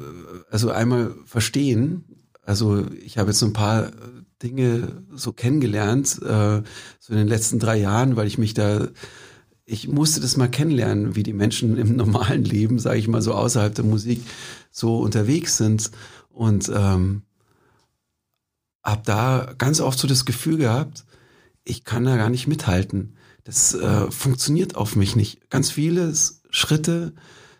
also 0.49 0.71
einmal 0.71 1.13
verstehen. 1.25 2.05
Also 2.45 2.85
ich 3.03 3.17
habe 3.17 3.31
jetzt 3.31 3.41
ein 3.41 3.53
paar 3.53 3.91
Dinge 4.43 5.03
so 5.13 5.33
kennengelernt, 5.33 6.19
äh, 6.21 6.61
so 6.99 7.13
in 7.13 7.17
den 7.17 7.27
letzten 7.27 7.59
drei 7.59 7.77
Jahren, 7.77 8.15
weil 8.15 8.27
ich 8.27 8.37
mich 8.37 8.53
da 8.53 8.87
ich 9.71 9.87
musste 9.87 10.19
das 10.19 10.35
mal 10.35 10.49
kennenlernen, 10.49 11.15
wie 11.15 11.23
die 11.23 11.33
Menschen 11.33 11.77
im 11.77 11.95
normalen 11.95 12.43
Leben, 12.43 12.77
sage 12.77 12.99
ich 12.99 13.07
mal 13.07 13.21
so 13.21 13.33
außerhalb 13.33 13.73
der 13.73 13.85
Musik, 13.85 14.21
so 14.69 14.99
unterwegs 14.99 15.57
sind 15.57 15.91
und 16.29 16.69
ähm, 16.73 17.23
habe 18.83 19.01
da 19.05 19.53
ganz 19.57 19.79
oft 19.79 19.97
so 19.97 20.07
das 20.07 20.25
Gefühl 20.25 20.57
gehabt, 20.57 21.05
ich 21.63 21.83
kann 21.83 22.03
da 22.03 22.17
gar 22.17 22.29
nicht 22.29 22.47
mithalten. 22.47 23.15
Das 23.43 23.73
äh, 23.73 24.11
funktioniert 24.11 24.75
auf 24.75 24.95
mich 24.95 25.15
nicht. 25.15 25.49
Ganz 25.49 25.71
viele 25.71 26.13
Schritte 26.49 27.13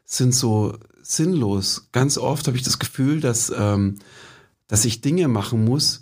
sind 0.04 0.34
so 0.34 0.78
sinnlos. 1.02 1.88
Ganz 1.92 2.18
oft 2.18 2.48
habe 2.48 2.58
ich 2.58 2.64
das 2.64 2.80
Gefühl, 2.80 3.22
dass, 3.22 3.52
ähm, 3.56 4.00
dass 4.68 4.86
ich 4.86 5.02
Dinge 5.02 5.28
machen 5.28 5.64
muss, 5.64 6.02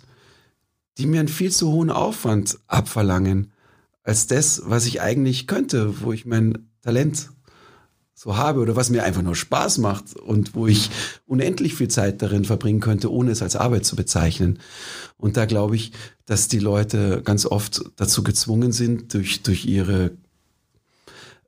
die 1.00 1.06
mir 1.06 1.20
einen 1.20 1.28
viel 1.28 1.50
zu 1.50 1.72
hohen 1.72 1.90
Aufwand 1.90 2.58
abverlangen 2.66 3.52
als 4.02 4.26
das, 4.26 4.62
was 4.66 4.84
ich 4.84 5.00
eigentlich 5.00 5.46
könnte, 5.46 6.02
wo 6.02 6.12
ich 6.12 6.26
mein 6.26 6.68
Talent 6.82 7.30
so 8.14 8.36
habe 8.36 8.60
oder 8.60 8.76
was 8.76 8.90
mir 8.90 9.02
einfach 9.02 9.22
nur 9.22 9.34
Spaß 9.34 9.78
macht 9.78 10.14
und 10.14 10.54
wo 10.54 10.66
ich 10.66 10.90
unendlich 11.26 11.74
viel 11.74 11.88
Zeit 11.88 12.20
darin 12.20 12.44
verbringen 12.44 12.80
könnte, 12.80 13.10
ohne 13.10 13.30
es 13.30 13.40
als 13.40 13.56
Arbeit 13.56 13.86
zu 13.86 13.96
bezeichnen. 13.96 14.58
Und 15.16 15.38
da 15.38 15.46
glaube 15.46 15.76
ich, 15.76 15.92
dass 16.26 16.48
die 16.48 16.58
Leute 16.58 17.22
ganz 17.24 17.46
oft 17.46 17.80
dazu 17.96 18.22
gezwungen 18.22 18.72
sind, 18.72 19.14
durch, 19.14 19.42
durch 19.42 19.64
ihre, 19.64 20.10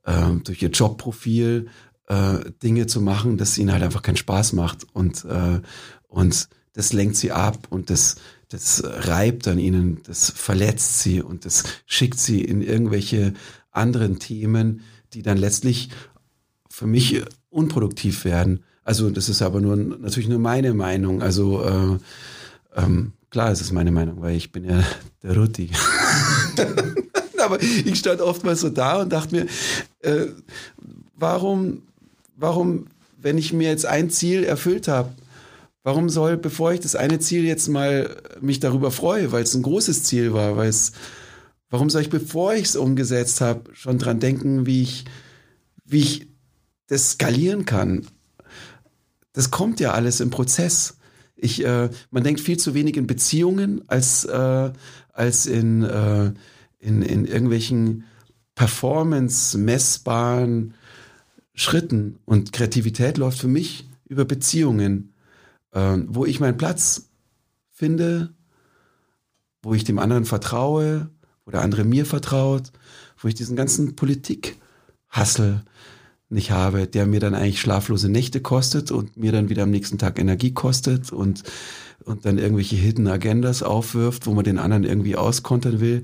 äh, 0.03 0.31
durch 0.43 0.63
ihr 0.63 0.69
Jobprofil 0.69 1.67
äh, 2.07 2.39
Dinge 2.63 2.87
zu 2.87 3.01
machen, 3.01 3.37
dass 3.37 3.57
ihnen 3.59 3.71
halt 3.71 3.83
einfach 3.83 4.01
keinen 4.01 4.17
Spaß 4.17 4.53
macht 4.53 4.87
und, 4.93 5.25
äh, 5.25 5.61
und 6.07 6.49
das 6.73 6.91
lenkt 6.91 7.17
sie 7.17 7.31
ab 7.31 7.67
und 7.69 7.91
das, 7.91 8.15
das 8.53 8.83
reibt 8.85 9.47
an 9.47 9.57
ihnen, 9.57 9.97
das 10.05 10.29
verletzt 10.29 10.99
sie 10.99 11.21
und 11.21 11.43
das 11.43 11.63
schickt 11.87 12.19
sie 12.19 12.41
in 12.41 12.61
irgendwelche 12.61 13.33
anderen 13.71 14.19
Themen, 14.19 14.81
die 15.13 15.23
dann 15.23 15.37
letztlich 15.37 15.89
für 16.69 16.85
mich 16.85 17.23
unproduktiv 17.49 18.25
werden. 18.25 18.63
Also 18.83 19.09
das 19.09 19.27
ist 19.27 19.41
aber 19.41 19.59
nur 19.59 19.75
natürlich 19.75 20.29
nur 20.29 20.37
meine 20.37 20.75
Meinung. 20.75 21.23
Also 21.23 21.63
äh, 21.63 22.79
ähm, 22.79 23.13
klar, 23.31 23.51
es 23.51 23.59
ist 23.59 23.71
meine 23.71 23.91
Meinung, 23.91 24.21
weil 24.21 24.35
ich 24.35 24.51
bin 24.51 24.65
ja 24.65 24.83
der 25.23 25.35
Rutti. 25.35 25.71
aber 27.39 27.59
ich 27.59 27.97
stand 27.97 28.21
oftmals 28.21 28.61
so 28.61 28.69
da 28.69 29.01
und 29.01 29.11
dachte 29.11 29.35
mir, 29.35 29.47
äh, 30.01 30.27
warum, 31.15 31.81
warum, 32.35 32.85
wenn 33.19 33.39
ich 33.39 33.51
mir 33.51 33.69
jetzt 33.69 33.87
ein 33.87 34.11
Ziel 34.11 34.43
erfüllt 34.43 34.87
habe, 34.87 35.09
Warum 35.83 36.09
soll, 36.09 36.37
bevor 36.37 36.71
ich 36.71 36.79
das 36.79 36.95
eine 36.95 37.19
Ziel 37.19 37.43
jetzt 37.43 37.67
mal 37.67 38.15
mich 38.39 38.61
darüber 38.61 38.89
freue, 38.89 39.33
weil 39.33 39.43
es 39.43 39.53
ein 39.53 39.63
großes 39.63 40.03
Ziel 40.03 40.31
war, 40.33 40.55
weil 40.55 40.69
es, 40.69 40.93
warum 41.69 41.89
soll 41.89 42.03
ich, 42.03 42.09
bevor 42.09 42.53
ich 42.53 42.67
es 42.67 42.77
umgesetzt 42.77 43.41
habe, 43.41 43.75
schon 43.75 43.99
dran 43.99 44.21
denken, 44.21 44.65
wie 44.65 44.83
ich, 44.83 45.03
wie 45.83 45.99
ich 45.99 46.27
das 46.87 47.11
skalieren 47.11 47.65
kann? 47.65 48.07
Das 49.33 49.51
kommt 49.51 49.81
ja 49.81 49.91
alles 49.91 50.21
im 50.21 50.29
Prozess. 50.29 50.95
Ich, 51.35 51.65
äh, 51.65 51.89
man 52.11 52.23
denkt 52.23 52.39
viel 52.39 52.55
zu 52.57 52.73
wenig 52.73 52.95
in 52.95 53.07
Beziehungen 53.07 53.81
als, 53.89 54.23
äh, 54.23 54.71
als 55.11 55.47
in, 55.47 55.83
äh, 55.83 56.31
in, 56.79 57.01
in 57.01 57.25
irgendwelchen 57.25 58.05
performance-messbaren 58.55 60.75
Schritten. 61.55 62.19
Und 62.23 62.53
Kreativität 62.53 63.17
läuft 63.17 63.39
für 63.39 63.49
mich 63.49 63.89
über 64.07 64.23
Beziehungen 64.23 65.12
ähm, 65.73 66.07
wo 66.09 66.25
ich 66.25 66.39
meinen 66.39 66.57
Platz 66.57 67.09
finde, 67.71 68.33
wo 69.61 69.73
ich 69.73 69.83
dem 69.83 69.99
anderen 69.99 70.25
vertraue, 70.25 71.09
wo 71.45 71.51
der 71.51 71.61
andere 71.61 71.83
mir 71.83 72.05
vertraut, 72.05 72.71
wo 73.17 73.27
ich 73.27 73.35
diesen 73.35 73.55
ganzen 73.55 73.95
Politik-Hassel 73.95 75.63
nicht 76.29 76.51
habe, 76.51 76.87
der 76.87 77.05
mir 77.05 77.19
dann 77.19 77.35
eigentlich 77.35 77.61
schlaflose 77.61 78.09
Nächte 78.09 78.41
kostet 78.41 78.91
und 78.91 79.17
mir 79.17 79.31
dann 79.31 79.49
wieder 79.49 79.63
am 79.63 79.69
nächsten 79.69 79.97
Tag 79.97 80.19
Energie 80.19 80.53
kostet 80.53 81.11
und, 81.11 81.43
und 82.03 82.25
dann 82.25 82.37
irgendwelche 82.37 82.75
Hidden 82.75 83.07
Agendas 83.07 83.63
aufwirft, 83.63 84.25
wo 84.25 84.33
man 84.33 84.43
den 84.43 84.57
anderen 84.57 84.83
irgendwie 84.83 85.15
auskontern 85.15 85.79
will. 85.79 86.03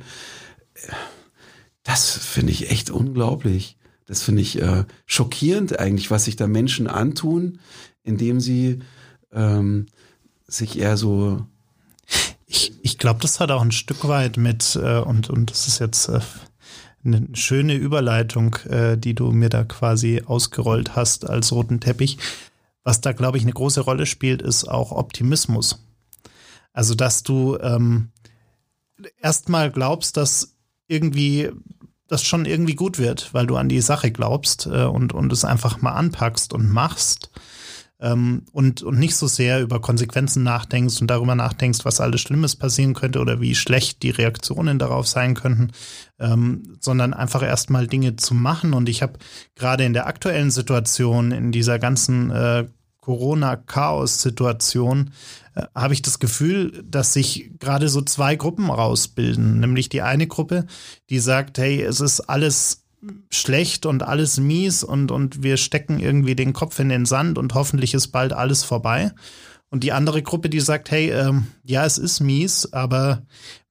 Das 1.84 2.12
finde 2.12 2.52
ich 2.52 2.70
echt 2.70 2.90
unglaublich. 2.90 3.78
Das 4.06 4.24
finde 4.24 4.42
ich 4.42 4.62
äh, 4.62 4.86
schockierend 5.06 5.80
eigentlich, 5.80 6.10
was 6.12 6.26
sich 6.26 6.36
da 6.36 6.48
Menschen 6.48 6.88
antun, 6.88 7.60
indem 8.04 8.40
sie 8.40 8.80
ähm, 9.34 9.88
sich 10.48 10.78
eher 10.80 10.98
so. 10.98 11.46
Ich, 12.46 12.74
ich 12.82 12.98
glaube, 12.98 13.20
das 13.22 13.40
hat 13.40 13.52
auch 13.52 13.62
ein 13.62 13.72
Stück 13.72 14.08
weit 14.08 14.38
mit, 14.38 14.76
äh, 14.76 15.00
und, 15.00 15.30
und 15.30 15.52
das 15.52 15.68
ist 15.68 15.80
jetzt 15.80 16.10
äh, 16.10 16.20
eine 17.04 17.28
schöne 17.34 17.76
Überleitung, 17.76 18.56
äh, 18.68 18.98
die 18.98 19.14
du 19.14 19.32
mir 19.32 19.50
da 19.50 19.64
quasi 19.64 20.24
ausgerollt 20.26 20.96
hast 20.96 21.30
als 21.30 21.52
roten 21.52 21.80
Teppich. 21.80 22.18
Was 22.84 23.02
da, 23.02 23.12
glaube 23.12 23.38
ich, 23.38 23.44
eine 23.44 23.54
große 23.54 23.82
Rolle 23.82 24.06
spielt, 24.06 24.42
ist 24.42 24.66
auch 24.66 24.92
Optimismus. 24.92 25.86
Also, 26.74 26.96
dass 26.96 27.24
du 27.24 27.58
ähm, 27.60 28.10
erstmal 29.22 29.72
glaubst, 29.72 30.18
dass 30.18 30.56
irgendwie 30.88 31.52
das 32.08 32.24
schon 32.24 32.46
irgendwie 32.46 32.76
gut 32.76 32.98
wird, 32.98 33.34
weil 33.34 33.46
du 33.46 33.56
an 33.56 33.70
die 33.70 33.82
Sache 33.82 34.12
glaubst 34.12 34.66
äh, 34.66 34.86
und, 34.86 35.14
und 35.14 35.32
es 35.32 35.46
einfach 35.46 35.82
mal 35.82 35.94
anpackst 35.94 36.54
und 36.54 36.70
machst 36.70 37.30
ähm, 38.02 38.44
und, 38.52 38.82
und 38.82 38.98
nicht 38.98 39.16
so 39.16 39.28
sehr 39.28 39.62
über 39.62 39.82
Konsequenzen 39.82 40.44
nachdenkst 40.44 41.02
und 41.02 41.08
darüber 41.08 41.36
nachdenkst, 41.36 41.80
was 41.84 42.00
alles 42.00 42.22
Schlimmes 42.22 42.56
passieren 42.56 42.94
könnte 42.94 43.20
oder 43.20 43.42
wie 43.42 43.56
schlecht 43.56 44.04
die 44.04 44.12
Reaktionen 44.12 44.80
darauf 44.80 45.08
sein 45.08 45.34
könnten, 45.34 45.72
ähm, 46.20 46.78
sondern 46.80 47.14
einfach 47.14 47.44
erstmal 47.44 47.88
Dinge 47.88 48.16
zu 48.16 48.34
machen. 48.34 48.74
Und 48.74 48.88
ich 48.88 49.02
habe 49.02 49.20
gerade 49.56 49.84
in 49.84 49.94
der 49.94 50.08
aktuellen 50.08 50.52
Situation, 50.52 51.32
in 51.32 51.52
dieser 51.52 51.80
ganzen 51.80 52.32
äh, 52.32 52.68
Corona-Chaos-Situation, 53.02 55.12
äh, 55.56 55.64
habe 55.76 55.94
ich 55.94 56.02
das 56.02 56.20
Gefühl, 56.20 56.84
dass 56.88 57.14
sich 57.14 57.52
gerade 57.60 57.90
so 57.90 58.02
zwei 58.02 58.36
Gruppen 58.36 58.70
rausbilden. 58.70 59.60
Nämlich 59.60 59.90
die 59.90 60.02
eine 60.02 60.28
Gruppe, 60.28 60.66
die 61.10 61.20
sagt, 61.20 61.58
hey, 61.58 61.82
es 61.82 62.00
ist 62.00 62.22
alles 62.22 62.79
schlecht 63.32 63.86
und 63.86 64.04
alles 64.04 64.40
mies 64.40 64.84
und, 64.84 65.12
und 65.12 65.44
wir 65.44 65.58
stecken 65.58 66.00
irgendwie 66.00 66.36
den 66.36 66.54
Kopf 66.54 66.80
in 66.80 66.90
den 66.90 67.06
Sand 67.06 67.38
und 67.38 67.54
hoffentlich 67.54 67.94
ist 67.94 68.08
bald 68.08 68.34
alles 68.34 68.64
vorbei. 68.64 69.12
Und 69.72 69.84
die 69.84 69.92
andere 69.92 70.24
Gruppe, 70.24 70.50
die 70.50 70.62
sagt, 70.62 70.90
hey, 70.90 71.12
ähm, 71.12 71.46
ja, 71.64 71.86
es 71.86 72.00
ist 72.00 72.22
mies, 72.22 72.74
aber 72.74 73.22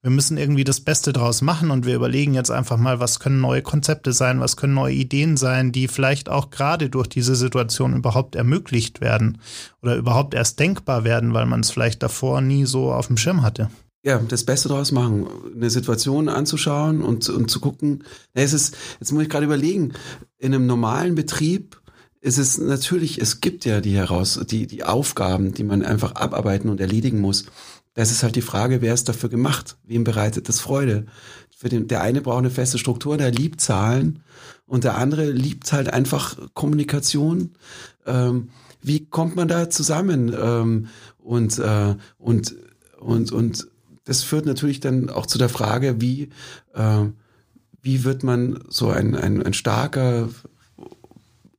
wir 0.01 0.11
müssen 0.11 0.37
irgendwie 0.37 0.63
das 0.63 0.79
Beste 0.79 1.11
draus 1.11 1.41
machen 1.41 1.71
und 1.71 1.85
wir 1.85 1.95
überlegen 1.95 2.33
jetzt 2.33 2.51
einfach 2.51 2.77
mal, 2.77 3.01
was 3.01 3.19
können 3.19 3.41
neue 3.41 3.61
Konzepte 3.61 4.13
sein, 4.13 4.39
was 4.39 4.55
können 4.55 4.73
neue 4.73 4.93
Ideen 4.93 5.35
sein, 5.35 5.73
die 5.73 5.89
vielleicht 5.89 6.29
auch 6.29 6.51
gerade 6.51 6.89
durch 6.89 7.07
diese 7.07 7.35
Situation 7.35 7.97
überhaupt 7.97 8.35
ermöglicht 8.35 9.01
werden 9.01 9.39
oder 9.81 9.97
überhaupt 9.97 10.33
erst 10.33 10.61
denkbar 10.61 11.03
werden, 11.03 11.33
weil 11.33 11.45
man 11.45 11.59
es 11.59 11.69
vielleicht 11.69 12.01
davor 12.01 12.39
nie 12.39 12.65
so 12.65 12.93
auf 12.93 13.07
dem 13.07 13.17
Schirm 13.17 13.41
hatte 13.41 13.69
ja, 14.03 14.17
das 14.19 14.45
Beste 14.45 14.69
draus 14.69 14.91
machen, 14.91 15.27
eine 15.55 15.69
Situation 15.69 16.29
anzuschauen 16.29 17.01
und, 17.01 17.27
und 17.29 17.51
zu 17.51 17.59
gucken. 17.59 18.03
Ja, 18.33 18.43
es 18.43 18.53
ist, 18.53 18.77
jetzt 18.99 19.11
muss 19.11 19.23
ich 19.23 19.29
gerade 19.29 19.45
überlegen, 19.45 19.93
in 20.37 20.53
einem 20.53 20.65
normalen 20.65 21.15
Betrieb 21.15 21.81
ist 22.21 22.37
es 22.37 22.57
natürlich, 22.57 23.19
es 23.19 23.41
gibt 23.41 23.65
ja 23.65 23.81
die 23.81 23.95
heraus, 23.95 24.39
die, 24.49 24.67
die 24.67 24.83
Aufgaben, 24.83 25.53
die 25.53 25.63
man 25.63 25.83
einfach 25.83 26.15
abarbeiten 26.15 26.69
und 26.69 26.79
erledigen 26.79 27.19
muss. 27.19 27.45
Das 27.93 28.11
ist 28.11 28.23
halt 28.23 28.35
die 28.35 28.41
Frage, 28.41 28.81
wer 28.81 28.93
ist 28.93 29.09
dafür 29.09 29.29
gemacht? 29.29 29.77
Wem 29.83 30.03
bereitet 30.03 30.47
das 30.47 30.59
Freude? 30.59 31.05
Für 31.57 31.69
den, 31.69 31.87
der 31.87 32.01
eine 32.01 32.21
braucht 32.21 32.39
eine 32.39 32.51
feste 32.51 32.77
Struktur, 32.77 33.17
der 33.17 33.31
liebt 33.31 33.59
Zahlen 33.59 34.23
und 34.65 34.85
der 34.85 34.97
andere 34.97 35.29
liebt 35.29 35.71
halt 35.73 35.91
einfach 35.91 36.37
Kommunikation. 36.53 37.51
Ähm, 38.05 38.49
wie 38.81 39.05
kommt 39.05 39.35
man 39.35 39.49
da 39.49 39.69
zusammen? 39.69 40.33
Ähm, 40.39 40.87
und, 41.17 41.59
äh, 41.59 41.95
und, 42.17 42.55
und, 42.99 43.31
und 43.31 43.67
das 44.09 44.23
führt 44.23 44.47
natürlich 44.47 44.79
dann 44.79 45.11
auch 45.11 45.27
zu 45.27 45.37
der 45.37 45.49
Frage, 45.49 46.01
wie, 46.01 46.29
äh, 46.73 47.05
wie 47.83 48.03
wird 48.03 48.23
man 48.23 48.59
so 48.67 48.89
ein, 48.89 49.15
ein, 49.15 49.43
ein 49.43 49.53
starker 49.53 50.29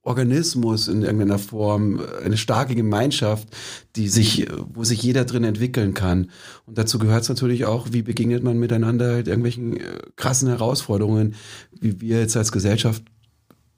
Organismus 0.02 0.88
in 0.88 1.02
irgendeiner 1.02 1.38
Form, 1.38 2.00
eine 2.24 2.36
starke 2.36 2.74
Gemeinschaft, 2.74 3.46
die 3.94 4.08
sich, 4.08 4.48
wo 4.74 4.82
sich 4.82 5.00
jeder 5.00 5.24
drin 5.24 5.44
entwickeln 5.44 5.94
kann. 5.94 6.32
Und 6.66 6.76
dazu 6.76 6.98
gehört 6.98 7.22
es 7.22 7.28
natürlich 7.28 7.66
auch, 7.66 7.92
wie 7.92 8.02
begegnet 8.02 8.42
man 8.42 8.58
miteinander 8.58 9.12
halt 9.12 9.28
irgendwelchen 9.28 9.76
äh, 9.76 10.00
krassen 10.16 10.48
Herausforderungen, 10.48 11.36
wie 11.80 12.00
wir 12.00 12.18
jetzt 12.18 12.36
als 12.36 12.50
Gesellschaft 12.50 13.04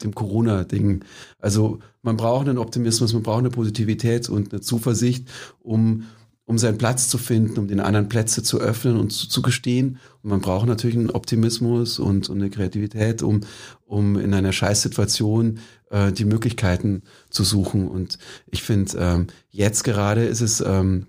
dem 0.03 0.15
Corona-Ding. 0.15 1.05
Also 1.39 1.81
man 2.01 2.17
braucht 2.17 2.49
einen 2.49 2.57
Optimismus, 2.57 3.13
man 3.13 3.23
braucht 3.23 3.41
eine 3.41 3.51
Positivität 3.51 4.31
und 4.31 4.51
eine 4.51 4.63
Zuversicht, 4.63 5.29
um 5.61 6.05
um 6.45 6.59
seinen 6.59 6.79
Platz 6.79 7.09
zu 7.09 7.19
finden, 7.19 7.59
um 7.59 7.69
den 7.69 7.81
anderen 7.81 8.09
Plätze 8.09 8.43
zu 8.43 8.61
öffnen 8.61 8.99
und 8.99 9.11
zu, 9.13 9.29
zu 9.29 9.43
gestehen. 9.43 9.99
Und 10.23 10.31
man 10.31 10.41
braucht 10.41 10.67
natürlich 10.67 10.97
einen 10.97 11.11
Optimismus 11.11 11.99
und, 11.99 12.29
und 12.29 12.39
eine 12.39 12.51
Kreativität, 12.51 13.23
um, 13.23 13.41
um 13.87 14.19
in 14.19 14.35
einer 14.35 14.53
Scheißsituation 14.53 15.61
äh, 15.91 16.11
die 16.13 16.25
Möglichkeiten 16.25 17.03
zu 17.31 17.45
suchen. 17.45 17.89
Und 17.89 18.19
ich 18.51 18.63
finde, 18.63 18.99
ähm, 18.99 19.27
jetzt 19.51 19.85
gerade 19.85 20.25
ist 20.25 20.41
es, 20.41 20.61
ähm, 20.61 21.07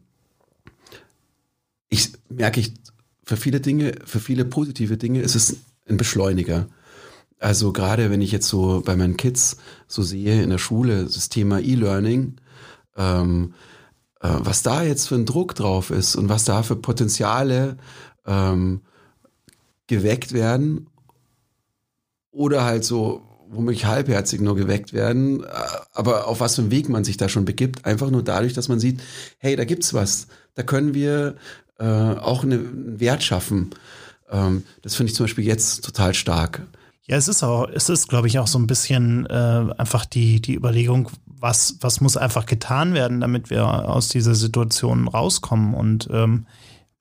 ich 1.89 2.11
merke 2.29 2.59
ich, 2.59 2.73
für 3.25 3.37
viele 3.37 3.59
Dinge, 3.61 3.93
für 4.05 4.19
viele 4.19 4.45
positive 4.45 4.97
Dinge 4.97 5.21
ist 5.21 5.35
es 5.35 5.57
ein 5.89 5.97
Beschleuniger. 5.97 6.67
Also 7.39 7.73
gerade 7.73 8.09
wenn 8.09 8.21
ich 8.21 8.31
jetzt 8.31 8.47
so 8.47 8.81
bei 8.85 8.95
meinen 8.95 9.17
Kids 9.17 9.57
so 9.87 10.03
sehe 10.03 10.43
in 10.43 10.49
der 10.49 10.57
Schule, 10.57 11.03
das 11.03 11.29
Thema 11.29 11.59
E-Learning, 11.59 12.35
ähm, 12.95 13.53
äh, 13.53 13.72
was 14.29 14.63
da 14.63 14.83
jetzt 14.83 15.07
für 15.07 15.15
ein 15.15 15.25
Druck 15.25 15.55
drauf 15.55 15.89
ist 15.89 16.15
und 16.15 16.29
was 16.29 16.45
da 16.45 16.63
für 16.63 16.75
Potenziale 16.75 17.77
ähm, 18.25 18.81
geweckt 19.87 20.33
werden 20.33 20.87
oder 22.31 22.63
halt 22.63 22.83
so 22.85 23.21
womöglich 23.49 23.85
halbherzig 23.85 24.41
nur 24.41 24.55
geweckt 24.55 24.93
werden, 24.93 25.43
äh, 25.43 25.47
aber 25.93 26.27
auf 26.27 26.39
was 26.39 26.55
für 26.55 26.61
einen 26.61 26.71
Weg 26.71 26.89
man 26.89 27.03
sich 27.03 27.17
da 27.17 27.29
schon 27.29 27.45
begibt, 27.45 27.85
einfach 27.85 28.09
nur 28.09 28.23
dadurch, 28.23 28.53
dass 28.53 28.67
man 28.67 28.79
sieht, 28.79 29.01
hey, 29.37 29.55
da 29.55 29.65
gibt's 29.65 29.93
was, 29.93 30.27
da 30.55 30.63
können 30.63 30.93
wir 30.93 31.35
äh, 31.79 31.85
auch 31.85 32.43
einen 32.43 32.99
Wert 32.99 33.23
schaffen. 33.23 33.71
Ähm, 34.31 34.63
das 34.81 34.95
finde 34.95 35.11
ich 35.11 35.15
zum 35.15 35.25
Beispiel 35.25 35.45
jetzt 35.45 35.83
total 35.83 36.13
stark. 36.13 36.63
Ja, 37.05 37.17
es 37.17 37.27
ist 37.27 37.43
auch, 37.43 37.67
es 37.69 37.89
ist, 37.89 38.07
glaube 38.07 38.27
ich, 38.27 38.39
auch 38.39 38.47
so 38.47 38.57
ein 38.57 38.67
bisschen 38.67 39.25
äh, 39.25 39.65
einfach 39.77 40.05
die, 40.05 40.41
die 40.41 40.55
Überlegung, 40.55 41.09
was, 41.43 41.75
was 41.81 41.99
muss 41.99 42.15
einfach 42.15 42.45
getan 42.45 42.93
werden, 42.93 43.19
damit 43.19 43.49
wir 43.49 43.67
aus 43.67 44.07
dieser 44.07 44.33
Situation 44.33 45.09
rauskommen. 45.09 45.73
Und 45.73 46.07
ähm, 46.09 46.47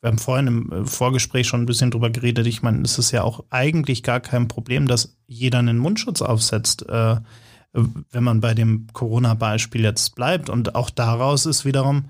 wir 0.00 0.08
haben 0.10 0.18
vorhin 0.18 0.48
im 0.48 0.72
äh, 0.72 0.84
Vorgespräch 0.84 1.46
schon 1.46 1.62
ein 1.62 1.66
bisschen 1.66 1.92
drüber 1.92 2.10
geredet. 2.10 2.48
Ich 2.48 2.60
meine, 2.60 2.82
es 2.82 2.98
ist 2.98 3.12
ja 3.12 3.22
auch 3.22 3.44
eigentlich 3.50 4.02
gar 4.02 4.18
kein 4.18 4.48
Problem, 4.48 4.88
dass 4.88 5.16
jeder 5.28 5.60
einen 5.60 5.78
Mundschutz 5.78 6.22
aufsetzt, 6.22 6.88
äh, 6.88 7.16
wenn 7.72 8.24
man 8.24 8.40
bei 8.40 8.52
dem 8.52 8.88
Corona-Beispiel 8.92 9.82
jetzt 9.82 10.16
bleibt. 10.16 10.50
Und 10.50 10.74
auch 10.74 10.90
daraus 10.90 11.46
ist 11.46 11.64
wiederum, 11.64 12.06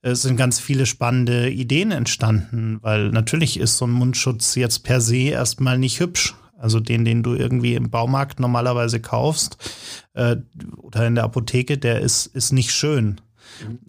es 0.00 0.22
sind 0.22 0.38
ganz 0.38 0.58
viele 0.60 0.86
spannende 0.86 1.50
Ideen 1.50 1.92
entstanden, 1.92 2.78
weil 2.80 3.10
natürlich 3.10 3.60
ist 3.60 3.76
so 3.76 3.86
ein 3.86 3.92
Mundschutz 3.92 4.54
jetzt 4.54 4.84
per 4.84 5.02
se 5.02 5.28
erstmal 5.28 5.78
nicht 5.78 6.00
hübsch. 6.00 6.34
Also 6.64 6.80
den, 6.80 7.04
den 7.04 7.22
du 7.22 7.34
irgendwie 7.34 7.74
im 7.74 7.90
Baumarkt 7.90 8.40
normalerweise 8.40 8.98
kaufst 8.98 9.58
äh, 10.14 10.36
oder 10.78 11.06
in 11.06 11.14
der 11.14 11.24
Apotheke, 11.24 11.76
der 11.76 12.00
ist, 12.00 12.24
ist 12.24 12.52
nicht 12.52 12.70
schön. 12.70 13.20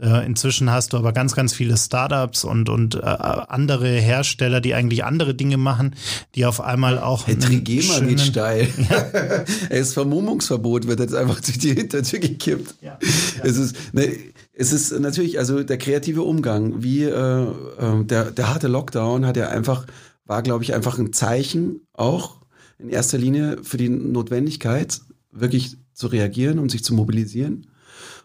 Äh, 0.02 0.26
inzwischen 0.26 0.70
hast 0.70 0.92
du 0.92 0.98
aber 0.98 1.14
ganz, 1.14 1.36
ganz 1.36 1.54
viele 1.54 1.78
Startups 1.78 2.44
und, 2.44 2.68
und 2.68 2.96
äh, 2.96 3.00
andere 3.00 3.88
Hersteller, 3.88 4.60
die 4.60 4.74
eigentlich 4.74 5.06
andere 5.06 5.36
Dinge 5.36 5.56
machen, 5.56 5.96
die 6.36 6.46
auf 6.46 6.60
einmal 6.60 7.00
auch. 7.00 7.28
Herr 7.28 7.40
Trigema 7.40 8.00
geht 8.02 8.20
steil. 8.20 8.68
Ja. 8.90 9.46
das 9.70 9.94
Vermummungsverbot 9.94 10.86
wird 10.86 11.00
jetzt 11.00 11.16
einfach 11.16 11.40
durch 11.40 11.58
die 11.58 11.74
Hintertür 11.76 12.20
gekippt. 12.20 12.76
Ja, 12.82 13.00
ja. 13.00 13.44
Es 13.44 13.56
ist, 13.56 13.94
ne, 13.94 14.18
es 14.52 14.74
ist 14.74 15.00
natürlich, 15.00 15.40
also 15.40 15.64
der 15.64 15.78
kreative 15.78 16.24
Umgang, 16.24 16.84
wie 16.84 17.04
äh, 17.04 17.44
äh 17.44 18.04
der, 18.04 18.32
der 18.32 18.50
harte 18.50 18.68
Lockdown 18.68 19.26
hat 19.26 19.38
ja 19.38 19.48
einfach, 19.48 19.88
war, 20.26 20.42
glaube 20.44 20.66
ich, 20.66 20.74
einfach 20.74 21.00
ein 21.00 21.14
Zeichen 21.14 21.80
auch 21.94 22.45
in 22.78 22.90
erster 22.90 23.18
Linie 23.18 23.64
für 23.64 23.78
die 23.78 23.90
Notwendigkeit, 23.90 25.02
wirklich 25.32 25.78
zu 25.94 26.08
reagieren 26.08 26.60
und 26.60 26.72
sich 26.72 26.84
zu 26.84 26.94
mobilisieren. 26.94 27.68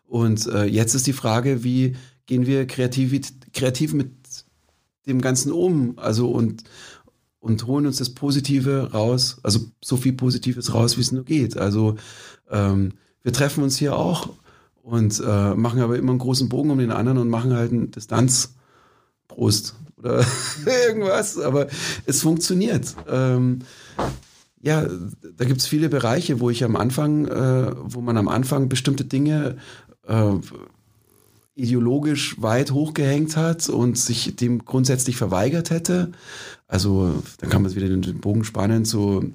Und 0.06 0.46
äh, 0.46 0.64
jetzt 0.64 0.94
ist 0.94 1.06
die 1.06 1.12
Frage, 1.12 1.62
wie 1.62 1.96
gehen 2.26 2.46
wir 2.46 2.66
kreativ, 2.66 3.32
kreativ 3.52 3.92
mit 3.92 4.10
dem 5.06 5.20
Ganzen 5.20 5.52
um? 5.52 5.98
Also 5.98 6.30
und, 6.30 6.64
und 7.38 7.66
holen 7.66 7.86
uns 7.86 7.98
das 7.98 8.10
Positive 8.10 8.90
raus, 8.92 9.38
also 9.42 9.60
so 9.80 9.96
viel 9.96 10.12
Positives 10.12 10.74
raus, 10.74 10.96
wie 10.96 11.02
es 11.02 11.12
nur 11.12 11.24
geht. 11.24 11.56
Also 11.56 11.96
ähm, 12.50 12.92
wir 13.22 13.32
treffen 13.32 13.62
uns 13.62 13.76
hier 13.76 13.96
auch 13.96 14.30
und 14.82 15.20
äh, 15.24 15.54
machen 15.54 15.80
aber 15.80 15.96
immer 15.96 16.10
einen 16.10 16.18
großen 16.18 16.48
Bogen 16.48 16.70
um 16.70 16.78
den 16.78 16.90
anderen 16.90 17.18
und 17.18 17.28
machen 17.28 17.54
halt 17.54 17.70
einen 17.70 17.90
Distanzprost 17.90 19.76
oder 19.96 20.24
irgendwas, 20.66 21.38
aber 21.38 21.68
es 22.06 22.22
funktioniert. 22.22 22.94
Ähm, 23.08 23.60
ja, 24.62 24.86
da 25.36 25.44
gibt 25.44 25.60
es 25.60 25.66
viele 25.66 25.88
Bereiche, 25.88 26.40
wo 26.40 26.50
ich 26.50 26.64
am 26.64 26.76
Anfang, 26.76 27.26
äh, 27.26 27.72
wo 27.82 28.00
man 28.00 28.16
am 28.16 28.28
Anfang 28.28 28.68
bestimmte 28.68 29.04
Dinge 29.04 29.56
äh, 30.06 30.32
ideologisch 31.54 32.40
weit 32.40 32.70
hochgehängt 32.70 33.36
hat 33.36 33.68
und 33.68 33.98
sich 33.98 34.36
dem 34.36 34.64
grundsätzlich 34.64 35.16
verweigert 35.16 35.70
hätte. 35.70 36.12
Also 36.68 37.22
dann 37.38 37.50
kann 37.50 37.62
man 37.62 37.74
wieder 37.74 37.88
den 37.88 38.20
Bogen 38.20 38.44
spannen 38.44 38.84
zu 38.84 39.32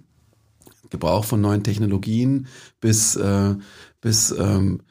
Gebrauch 0.89 1.25
von 1.25 1.41
neuen 1.41 1.63
Technologien 1.63 2.47
bis, 2.79 3.15
äh, 3.15 3.55
bis 4.01 4.31
ähm, 4.31 4.81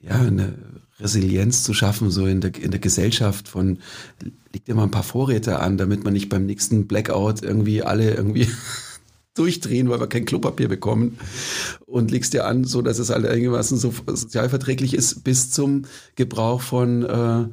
ja, 0.00 0.16
eine 0.16 0.54
Resilienz 0.98 1.62
zu 1.62 1.74
schaffen, 1.74 2.10
so 2.10 2.26
in 2.26 2.40
der, 2.40 2.54
in 2.56 2.70
der 2.70 2.80
Gesellschaft 2.80 3.48
von, 3.48 3.78
legt 4.52 4.68
dir 4.68 4.74
mal 4.74 4.84
ein 4.84 4.90
paar 4.90 5.02
Vorräte 5.02 5.60
an, 5.60 5.78
damit 5.78 6.04
man 6.04 6.12
nicht 6.12 6.28
beim 6.28 6.46
nächsten 6.46 6.86
Blackout 6.86 7.42
irgendwie 7.42 7.82
alle 7.82 8.14
irgendwie 8.14 8.48
durchdrehen, 9.34 9.88
weil 9.88 10.00
wir 10.00 10.08
kein 10.08 10.24
Klopapier 10.24 10.68
bekommen. 10.68 11.18
Und 11.86 12.10
legst 12.10 12.32
dir 12.32 12.46
an, 12.46 12.64
so 12.64 12.82
dass 12.82 12.98
es 12.98 13.10
halt 13.10 13.26
einigermaßen 13.26 13.78
so 13.78 13.92
sozialverträglich 14.06 14.94
ist, 14.94 15.24
bis 15.24 15.50
zum 15.50 15.84
Gebrauch 16.16 16.60
von 16.60 17.02
äh, 17.02 17.48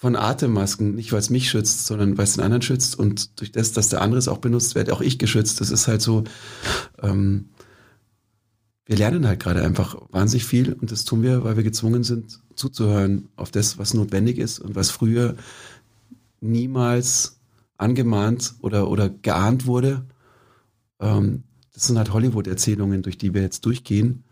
von 0.00 0.14
Atemmasken, 0.14 0.94
nicht 0.94 1.10
weil 1.10 1.18
es 1.18 1.28
mich 1.28 1.50
schützt, 1.50 1.86
sondern 1.86 2.16
weil 2.16 2.24
es 2.24 2.34
den 2.34 2.44
anderen 2.44 2.62
schützt. 2.62 2.96
Und 2.96 3.40
durch 3.40 3.50
das, 3.50 3.72
dass 3.72 3.88
der 3.88 4.00
andere 4.00 4.20
es 4.20 4.28
auch 4.28 4.38
benutzt, 4.38 4.76
werde 4.76 4.92
auch 4.92 5.00
ich 5.00 5.18
geschützt. 5.18 5.60
Das 5.60 5.72
ist 5.72 5.88
halt 5.88 6.02
so, 6.02 6.22
ähm, 7.02 7.48
wir 8.86 8.96
lernen 8.96 9.26
halt 9.26 9.40
gerade 9.40 9.64
einfach 9.64 9.96
wahnsinnig 10.10 10.44
viel. 10.44 10.72
Und 10.72 10.92
das 10.92 11.04
tun 11.04 11.22
wir, 11.22 11.42
weil 11.42 11.56
wir 11.56 11.64
gezwungen 11.64 12.04
sind 12.04 12.38
zuzuhören 12.54 13.28
auf 13.34 13.50
das, 13.50 13.76
was 13.78 13.92
notwendig 13.92 14.38
ist 14.38 14.60
und 14.60 14.76
was 14.76 14.90
früher 14.90 15.34
niemals 16.40 17.40
angemahnt 17.76 18.54
oder, 18.60 18.88
oder 18.88 19.08
geahnt 19.08 19.66
wurde 19.66 20.04
ähm, 21.00 21.44
das 21.72 21.86
sind 21.86 21.98
halt 21.98 22.12
Hollywood-Erzählungen, 22.12 23.02
durch 23.02 23.18
die 23.18 23.34
wir 23.34 23.42
jetzt 23.42 23.64
durchgehen, 23.64 24.24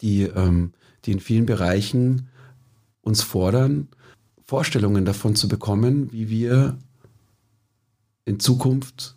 die, 0.00 0.22
ähm, 0.22 0.72
die 1.04 1.12
in 1.12 1.20
vielen 1.20 1.46
Bereichen 1.46 2.28
uns 3.02 3.22
fordern, 3.22 3.88
Vorstellungen 4.44 5.04
davon 5.04 5.36
zu 5.36 5.48
bekommen, 5.48 6.12
wie 6.12 6.28
wir 6.28 6.78
in 8.24 8.40
Zukunft 8.40 9.16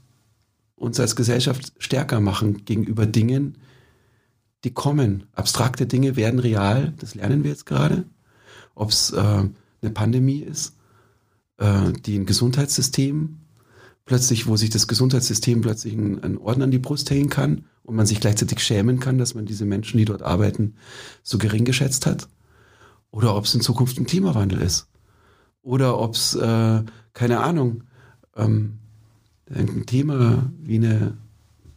uns 0.75 0.99
als 0.99 1.15
Gesellschaft 1.15 1.73
stärker 1.77 2.19
machen 2.19 2.65
gegenüber 2.65 3.05
Dingen, 3.05 3.57
die 4.63 4.71
kommen. 4.71 5.27
Abstrakte 5.33 5.85
Dinge 5.85 6.15
werden 6.15 6.39
real, 6.39 6.93
das 6.99 7.15
lernen 7.15 7.43
wir 7.43 7.51
jetzt 7.51 7.65
gerade. 7.65 8.05
Ob 8.73 8.89
es 8.89 9.11
äh, 9.11 9.17
eine 9.19 9.91
Pandemie 9.93 10.39
ist, 10.39 10.75
äh, 11.57 11.93
die 11.93 12.17
ein 12.17 12.25
Gesundheitssystem 12.25 13.37
plötzlich, 14.05 14.47
wo 14.47 14.55
sich 14.55 14.69
das 14.69 14.87
Gesundheitssystem 14.87 15.61
plötzlich 15.61 15.93
einen, 15.93 16.23
einen 16.23 16.37
Orden 16.37 16.61
an 16.61 16.71
die 16.71 16.79
Brust 16.79 17.09
hängen 17.09 17.29
kann 17.29 17.65
und 17.83 17.95
man 17.95 18.05
sich 18.05 18.19
gleichzeitig 18.19 18.59
schämen 18.59 18.99
kann, 18.99 19.17
dass 19.17 19.35
man 19.35 19.45
diese 19.45 19.65
Menschen, 19.65 19.97
die 19.97 20.05
dort 20.05 20.21
arbeiten, 20.21 20.75
so 21.23 21.37
gering 21.37 21.65
geschätzt 21.65 22.05
hat. 22.05 22.27
Oder 23.11 23.35
ob 23.35 23.45
es 23.45 23.55
in 23.55 23.61
Zukunft 23.61 23.97
ein 23.97 24.05
Klimawandel 24.05 24.61
ist. 24.61 24.87
Oder 25.61 25.99
ob 25.99 26.15
es, 26.15 26.35
äh, 26.35 26.83
keine 27.13 27.39
Ahnung, 27.39 27.83
ähm, 28.35 28.79
ein 29.49 29.85
Thema 29.85 30.51
wie 30.61 30.75
eine 30.75 31.17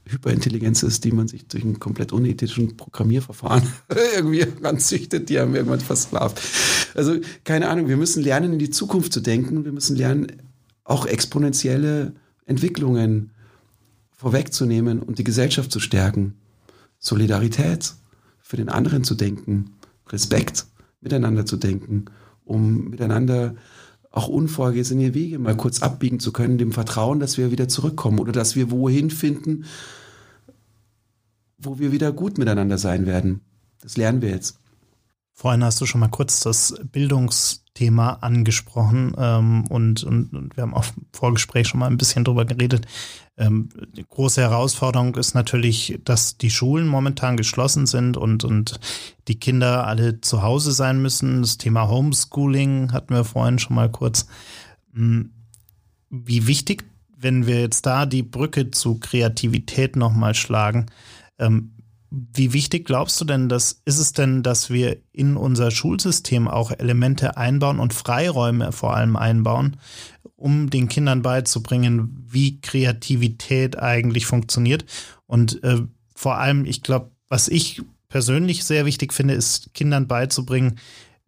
Hyperintelligenz 0.06 0.82
ist, 0.82 1.04
die 1.04 1.12
man 1.12 1.28
sich 1.28 1.46
durch 1.46 1.64
einen 1.64 1.78
komplett 1.78 2.12
unethischen 2.12 2.76
Programmierverfahren 2.76 3.62
irgendwie 4.16 4.46
ranzüchtet, 4.62 5.28
die 5.28 5.38
haben 5.38 5.54
irgendwann 5.54 5.80
versklavt. 5.80 6.40
Also 6.94 7.16
keine 7.44 7.68
Ahnung, 7.68 7.88
wir 7.88 7.96
müssen 7.96 8.22
lernen, 8.22 8.54
in 8.54 8.58
die 8.58 8.70
Zukunft 8.70 9.12
zu 9.12 9.20
denken. 9.20 9.64
Wir 9.64 9.72
müssen 9.72 9.96
lernen, 9.96 10.28
auch 10.88 11.06
exponentielle 11.06 12.14
Entwicklungen 12.46 13.30
vorwegzunehmen 14.10 15.00
und 15.00 15.18
die 15.18 15.24
Gesellschaft 15.24 15.70
zu 15.70 15.80
stärken. 15.80 16.34
Solidarität 16.98 17.94
für 18.40 18.56
den 18.56 18.70
anderen 18.70 19.04
zu 19.04 19.14
denken, 19.14 19.76
Respekt 20.08 20.66
miteinander 21.00 21.44
zu 21.44 21.56
denken, 21.56 22.06
um 22.44 22.88
miteinander 22.88 23.54
auch 24.10 24.28
unvorgesehene 24.28 25.12
Wege 25.14 25.38
mal 25.38 25.56
kurz 25.56 25.82
abbiegen 25.82 26.18
zu 26.18 26.32
können, 26.32 26.56
dem 26.56 26.72
Vertrauen, 26.72 27.20
dass 27.20 27.36
wir 27.36 27.50
wieder 27.50 27.68
zurückkommen 27.68 28.18
oder 28.18 28.32
dass 28.32 28.56
wir 28.56 28.70
wohin 28.70 29.10
finden, 29.10 29.66
wo 31.58 31.78
wir 31.78 31.92
wieder 31.92 32.12
gut 32.12 32.38
miteinander 32.38 32.78
sein 32.78 33.04
werden. 33.04 33.42
Das 33.82 33.98
lernen 33.98 34.22
wir 34.22 34.30
jetzt. 34.30 34.57
Vorhin 35.40 35.62
hast 35.62 35.80
du 35.80 35.86
schon 35.86 36.00
mal 36.00 36.08
kurz 36.08 36.40
das 36.40 36.74
Bildungsthema 36.90 38.14
angesprochen 38.22 39.14
ähm, 39.16 39.68
und, 39.68 40.02
und, 40.02 40.34
und, 40.34 40.56
wir 40.56 40.62
haben 40.62 40.74
auch 40.74 40.86
im 40.96 41.06
Vorgespräch 41.12 41.68
schon 41.68 41.78
mal 41.78 41.86
ein 41.86 41.96
bisschen 41.96 42.24
drüber 42.24 42.44
geredet. 42.44 42.88
Ähm, 43.36 43.68
die 43.96 44.02
große 44.02 44.40
Herausforderung 44.40 45.14
ist 45.14 45.34
natürlich, 45.34 46.00
dass 46.02 46.38
die 46.38 46.50
Schulen 46.50 46.88
momentan 46.88 47.36
geschlossen 47.36 47.86
sind 47.86 48.16
und, 48.16 48.42
und 48.42 48.80
die 49.28 49.38
Kinder 49.38 49.86
alle 49.86 50.20
zu 50.20 50.42
Hause 50.42 50.72
sein 50.72 51.00
müssen. 51.00 51.42
Das 51.42 51.56
Thema 51.56 51.88
Homeschooling 51.88 52.90
hatten 52.90 53.14
wir 53.14 53.22
vorhin 53.22 53.60
schon 53.60 53.76
mal 53.76 53.92
kurz. 53.92 54.26
Hm, 54.92 55.30
wie 56.10 56.48
wichtig, 56.48 56.84
wenn 57.16 57.46
wir 57.46 57.60
jetzt 57.60 57.86
da 57.86 58.06
die 58.06 58.24
Brücke 58.24 58.72
zu 58.72 58.98
Kreativität 58.98 59.94
nochmal 59.94 60.34
schlagen, 60.34 60.86
ähm, 61.38 61.74
wie 62.10 62.52
wichtig 62.52 62.86
glaubst 62.86 63.20
du 63.20 63.24
denn, 63.24 63.48
dass 63.48 63.82
ist 63.84 63.98
es 63.98 64.12
denn, 64.12 64.42
dass 64.42 64.70
wir 64.70 64.96
in 65.12 65.36
unser 65.36 65.70
Schulsystem 65.70 66.48
auch 66.48 66.70
Elemente 66.70 67.36
einbauen 67.36 67.78
und 67.78 67.92
Freiräume 67.92 68.72
vor 68.72 68.96
allem 68.96 69.16
einbauen, 69.16 69.76
um 70.36 70.70
den 70.70 70.88
Kindern 70.88 71.22
beizubringen, 71.22 72.24
wie 72.26 72.60
Kreativität 72.60 73.78
eigentlich 73.78 74.26
funktioniert. 74.26 74.84
Und 75.26 75.62
äh, 75.64 75.82
vor 76.14 76.36
allem, 76.38 76.64
ich 76.64 76.82
glaube, 76.82 77.10
was 77.28 77.48
ich 77.48 77.82
persönlich 78.08 78.64
sehr 78.64 78.86
wichtig 78.86 79.12
finde, 79.12 79.34
ist 79.34 79.74
Kindern 79.74 80.06
beizubringen, 80.06 80.78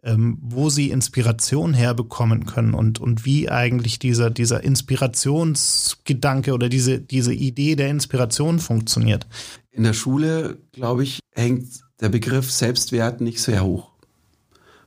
ähm, 0.02 0.38
wo 0.40 0.70
sie 0.70 0.90
Inspiration 0.90 1.74
herbekommen 1.74 2.46
können 2.46 2.72
und, 2.72 2.98
und 2.98 3.26
wie 3.26 3.50
eigentlich 3.50 3.98
dieser, 3.98 4.30
dieser 4.30 4.64
Inspirationsgedanke 4.64 6.54
oder 6.54 6.70
diese, 6.70 7.00
diese 7.00 7.34
Idee 7.34 7.76
der 7.76 7.90
Inspiration 7.90 8.60
funktioniert. 8.60 9.26
In 9.70 9.84
der 9.84 9.92
Schule, 9.92 10.58
glaube 10.72 11.02
ich, 11.02 11.20
hängt 11.32 11.68
der 12.00 12.08
Begriff 12.08 12.50
Selbstwert 12.50 13.20
nicht 13.20 13.40
sehr 13.40 13.64
hoch. 13.64 13.90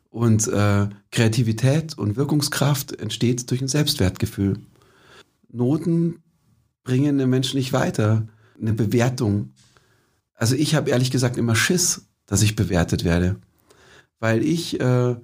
Und 0.09 0.47
äh, 0.47 0.89
Kreativität 1.11 1.97
und 1.97 2.15
Wirkungskraft 2.17 2.99
entsteht 2.99 3.49
durch 3.49 3.61
ein 3.61 3.67
Selbstwertgefühl. 3.67 4.59
Noten 5.49 6.21
bringen 6.83 7.17
den 7.17 7.29
Menschen 7.29 7.57
nicht 7.57 7.73
weiter. 7.73 8.27
Eine 8.59 8.73
Bewertung. 8.73 9.53
Also 10.33 10.55
ich 10.55 10.75
habe 10.75 10.91
ehrlich 10.91 11.11
gesagt 11.11 11.37
immer 11.37 11.55
Schiss, 11.55 12.05
dass 12.25 12.41
ich 12.41 12.55
bewertet 12.55 13.03
werde 13.03 13.37
weil 14.23 14.41
ich 14.41 14.79
äh, 14.79 15.17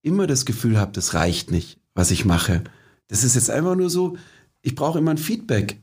immer 0.00 0.26
das 0.26 0.46
Gefühl 0.46 0.78
habe, 0.78 0.92
das 0.92 1.12
reicht 1.12 1.50
nicht, 1.50 1.78
was 1.92 2.10
ich 2.10 2.24
mache. 2.24 2.64
Das 3.06 3.22
ist 3.22 3.34
jetzt 3.34 3.50
einfach 3.50 3.74
nur 3.76 3.90
so, 3.90 4.16
ich 4.62 4.74
brauche 4.74 4.98
immer 4.98 5.10
ein 5.10 5.18
Feedback 5.18 5.78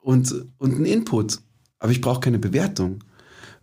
und, 0.00 0.46
und 0.56 0.76
einen 0.76 0.86
Input, 0.86 1.40
aber 1.80 1.90
ich 1.90 2.00
brauche 2.00 2.20
keine 2.20 2.38
Bewertung. 2.38 3.02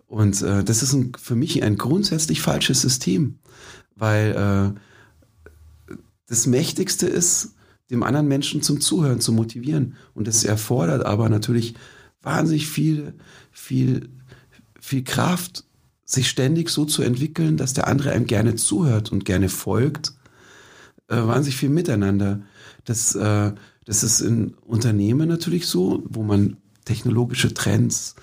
Und 0.08 0.42
äh, 0.42 0.64
das 0.64 0.84
ist 0.84 0.94
ein, 0.94 1.14
für 1.18 1.36
mich 1.36 1.64
ein 1.64 1.78
grundsätzlich 1.78 2.42
falsches 2.42 2.82
System, 2.82 3.40
weil 3.96 4.76
äh, 5.88 5.96
das 6.28 6.48
Mächtigste 6.48 7.08
ist, 7.08 7.54
dem 7.90 8.04
anderen 8.04 8.28
Menschen 8.28 8.62
zum 8.62 8.82
Zuhören 8.82 9.22
zu 9.22 9.32
motivieren. 9.32 9.96
Und 10.14 10.28
das 10.28 10.44
erfordert 10.44 11.06
aber 11.06 11.30
natürlich 11.30 11.76
wahnsinnig 12.22 12.68
viel, 12.68 13.14
viel, 13.52 14.10
viel 14.80 15.04
Kraft 15.04 15.64
sich 16.04 16.30
ständig 16.30 16.70
so 16.70 16.86
zu 16.86 17.02
entwickeln, 17.02 17.58
dass 17.58 17.74
der 17.74 17.88
andere 17.88 18.12
einem 18.12 18.28
gerne 18.28 18.56
zuhört 18.56 19.12
und 19.12 19.26
gerne 19.26 19.50
folgt, 19.50 20.14
äh, 21.08 21.16
wahnsinnig 21.18 21.58
viel 21.58 21.70
miteinander. 21.70 22.42
Das, 22.86 23.16
äh, 23.16 23.54
das 23.86 24.04
ist 24.04 24.22
in 24.22 24.54
Unternehmen 24.66 25.28
natürlich 25.28 25.68
so, 25.68 26.04
wo 26.06 26.24
man 26.24 26.58
technologische 26.88 27.54
Trends 27.54 28.16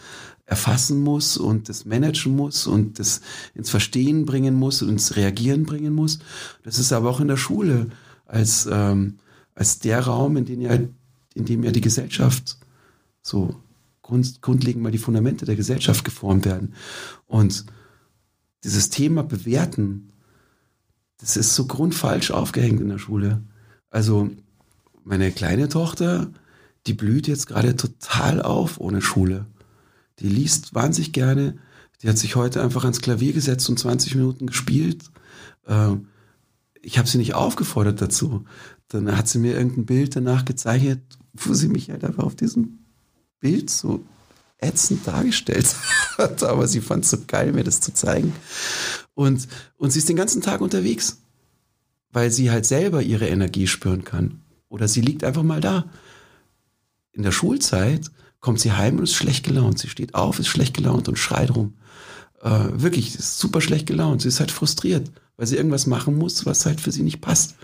erfassen 0.46 1.00
muss 1.02 1.36
und 1.36 1.68
das 1.68 1.84
managen 1.84 2.36
muss 2.36 2.66
und 2.66 2.98
das 2.98 3.20
ins 3.54 3.70
Verstehen 3.70 4.26
bringen 4.26 4.54
muss 4.54 4.82
und 4.82 4.90
ins 4.90 5.16
Reagieren 5.16 5.64
bringen 5.64 5.94
muss. 5.94 6.18
Das 6.62 6.78
ist 6.78 6.92
aber 6.92 7.10
auch 7.10 7.20
in 7.20 7.28
der 7.28 7.36
Schule 7.36 7.86
als, 8.26 8.68
ähm, 8.70 9.18
als 9.54 9.78
der 9.78 10.00
Raum, 10.00 10.36
in 10.36 10.44
dem 10.44 10.60
ja, 10.60 10.78
in 11.34 11.44
dem 11.44 11.64
ja 11.64 11.70
die 11.70 11.80
Gesellschaft 11.80 12.58
so 13.22 13.54
grund, 14.02 14.42
grundlegend 14.42 14.82
mal 14.82 14.92
die 14.92 14.98
Fundamente 14.98 15.46
der 15.46 15.56
Gesellschaft 15.56 16.04
geformt 16.04 16.44
werden. 16.44 16.74
Und 17.26 17.64
dieses 18.64 18.90
Thema 18.90 19.22
bewerten, 19.22 20.12
das 21.18 21.36
ist 21.36 21.54
so 21.54 21.66
grundfalsch 21.66 22.30
aufgehängt 22.30 22.80
in 22.80 22.88
der 22.88 22.98
Schule. 22.98 23.42
Also 23.90 24.30
meine 25.04 25.32
kleine 25.32 25.68
Tochter, 25.68 26.30
die 26.86 26.94
blüht 26.94 27.26
jetzt 27.28 27.46
gerade 27.46 27.76
total 27.76 28.42
auf 28.42 28.80
ohne 28.80 29.02
Schule. 29.02 29.46
Die 30.18 30.28
liest 30.28 30.74
wahnsinnig 30.74 31.12
gerne. 31.12 31.58
Die 32.02 32.08
hat 32.08 32.18
sich 32.18 32.36
heute 32.36 32.62
einfach 32.62 32.84
ans 32.84 33.00
Klavier 33.00 33.32
gesetzt 33.32 33.68
und 33.68 33.78
20 33.78 34.14
Minuten 34.14 34.46
gespielt. 34.46 35.04
Ähm, 35.66 36.08
ich 36.82 36.98
habe 36.98 37.08
sie 37.08 37.18
nicht 37.18 37.34
aufgefordert 37.34 38.00
dazu. 38.00 38.44
Dann 38.88 39.16
hat 39.16 39.28
sie 39.28 39.38
mir 39.38 39.54
irgendein 39.56 39.86
Bild 39.86 40.14
danach 40.14 40.44
gezeichnet, 40.44 41.00
wo 41.32 41.54
sie 41.54 41.68
mich 41.68 41.90
halt 41.90 42.04
einfach 42.04 42.24
auf 42.24 42.36
diesem 42.36 42.80
Bild 43.40 43.70
so 43.70 44.04
ätzend 44.58 45.06
dargestellt 45.06 45.74
hat, 46.18 46.42
aber 46.42 46.68
sie 46.68 46.80
fand 46.80 47.04
es 47.04 47.10
so 47.10 47.18
geil, 47.26 47.52
mir 47.52 47.64
das 47.64 47.80
zu 47.80 47.92
zeigen. 47.92 48.32
Und, 49.14 49.48
und 49.76 49.90
sie 49.90 49.98
ist 49.98 50.08
den 50.08 50.16
ganzen 50.16 50.42
Tag 50.42 50.60
unterwegs, 50.60 51.18
weil 52.10 52.30
sie 52.30 52.50
halt 52.50 52.66
selber 52.66 53.02
ihre 53.02 53.28
Energie 53.28 53.66
spüren 53.66 54.04
kann. 54.04 54.40
Oder 54.68 54.88
sie 54.88 55.00
liegt 55.00 55.24
einfach 55.24 55.42
mal 55.42 55.60
da. 55.60 55.86
In 57.14 57.22
der 57.22 57.32
Schulzeit 57.32 58.10
kommt 58.40 58.60
sie 58.60 58.72
heim 58.72 58.98
und 58.98 59.04
ist 59.04 59.14
schlecht 59.14 59.44
gelaunt. 59.44 59.78
Sie 59.78 59.88
steht 59.88 60.14
auf, 60.14 60.38
ist 60.38 60.48
schlecht 60.48 60.74
gelaunt 60.74 61.08
und 61.08 61.18
schreit 61.18 61.54
rum. 61.54 61.74
Äh, 62.42 62.68
wirklich, 62.72 63.14
ist 63.14 63.38
super 63.38 63.60
schlecht 63.60 63.86
gelaunt. 63.86 64.22
Sie 64.22 64.28
ist 64.28 64.40
halt 64.40 64.50
frustriert, 64.50 65.10
weil 65.36 65.46
sie 65.46 65.56
irgendwas 65.56 65.86
machen 65.86 66.18
muss, 66.18 66.44
was 66.44 66.66
halt 66.66 66.80
für 66.80 66.92
sie 66.92 67.02
nicht 67.02 67.20
passt. 67.20 67.54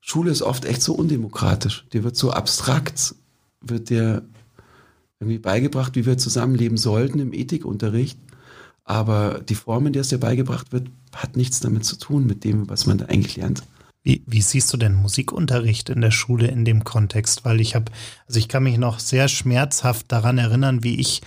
Schule 0.00 0.30
ist 0.30 0.40
oft 0.40 0.64
echt 0.64 0.80
so 0.80 0.94
undemokratisch. 0.94 1.84
Die 1.92 2.02
wird 2.02 2.16
so 2.16 2.30
abstrakt, 2.30 3.14
wird 3.60 3.90
dir 3.90 4.22
irgendwie 5.20 5.38
beigebracht, 5.38 5.96
wie 5.96 6.06
wir 6.06 6.16
zusammenleben 6.16 6.78
sollten 6.78 7.18
im 7.18 7.34
Ethikunterricht. 7.34 8.18
Aber 8.84 9.40
die 9.40 9.54
Form, 9.54 9.86
in 9.86 9.92
der 9.92 10.00
es 10.00 10.08
dir 10.08 10.18
beigebracht 10.18 10.72
wird, 10.72 10.88
hat 11.14 11.36
nichts 11.36 11.60
damit 11.60 11.84
zu 11.84 11.96
tun, 11.96 12.26
mit 12.26 12.44
dem, 12.44 12.70
was 12.70 12.86
man 12.86 12.96
da 12.96 13.06
eigentlich 13.06 13.36
lernt. 13.36 13.64
Wie, 14.08 14.22
wie 14.24 14.40
siehst 14.40 14.72
du 14.72 14.78
denn 14.78 14.94
Musikunterricht 14.94 15.90
in 15.90 16.00
der 16.00 16.10
Schule 16.10 16.46
in 16.46 16.64
dem 16.64 16.82
Kontext? 16.82 17.44
Weil 17.44 17.60
ich 17.60 17.74
habe, 17.74 17.92
also 18.26 18.38
ich 18.38 18.48
kann 18.48 18.62
mich 18.62 18.78
noch 18.78 19.00
sehr 19.00 19.28
schmerzhaft 19.28 20.10
daran 20.10 20.38
erinnern, 20.38 20.82
wie 20.82 20.98
ich 20.98 21.20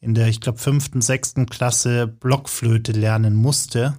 in 0.00 0.14
der, 0.14 0.28
ich 0.28 0.40
glaube, 0.40 0.58
fünften, 0.58 1.00
sechsten 1.00 1.46
Klasse 1.46 2.06
Blockflöte 2.06 2.92
lernen 2.92 3.34
musste. 3.34 3.96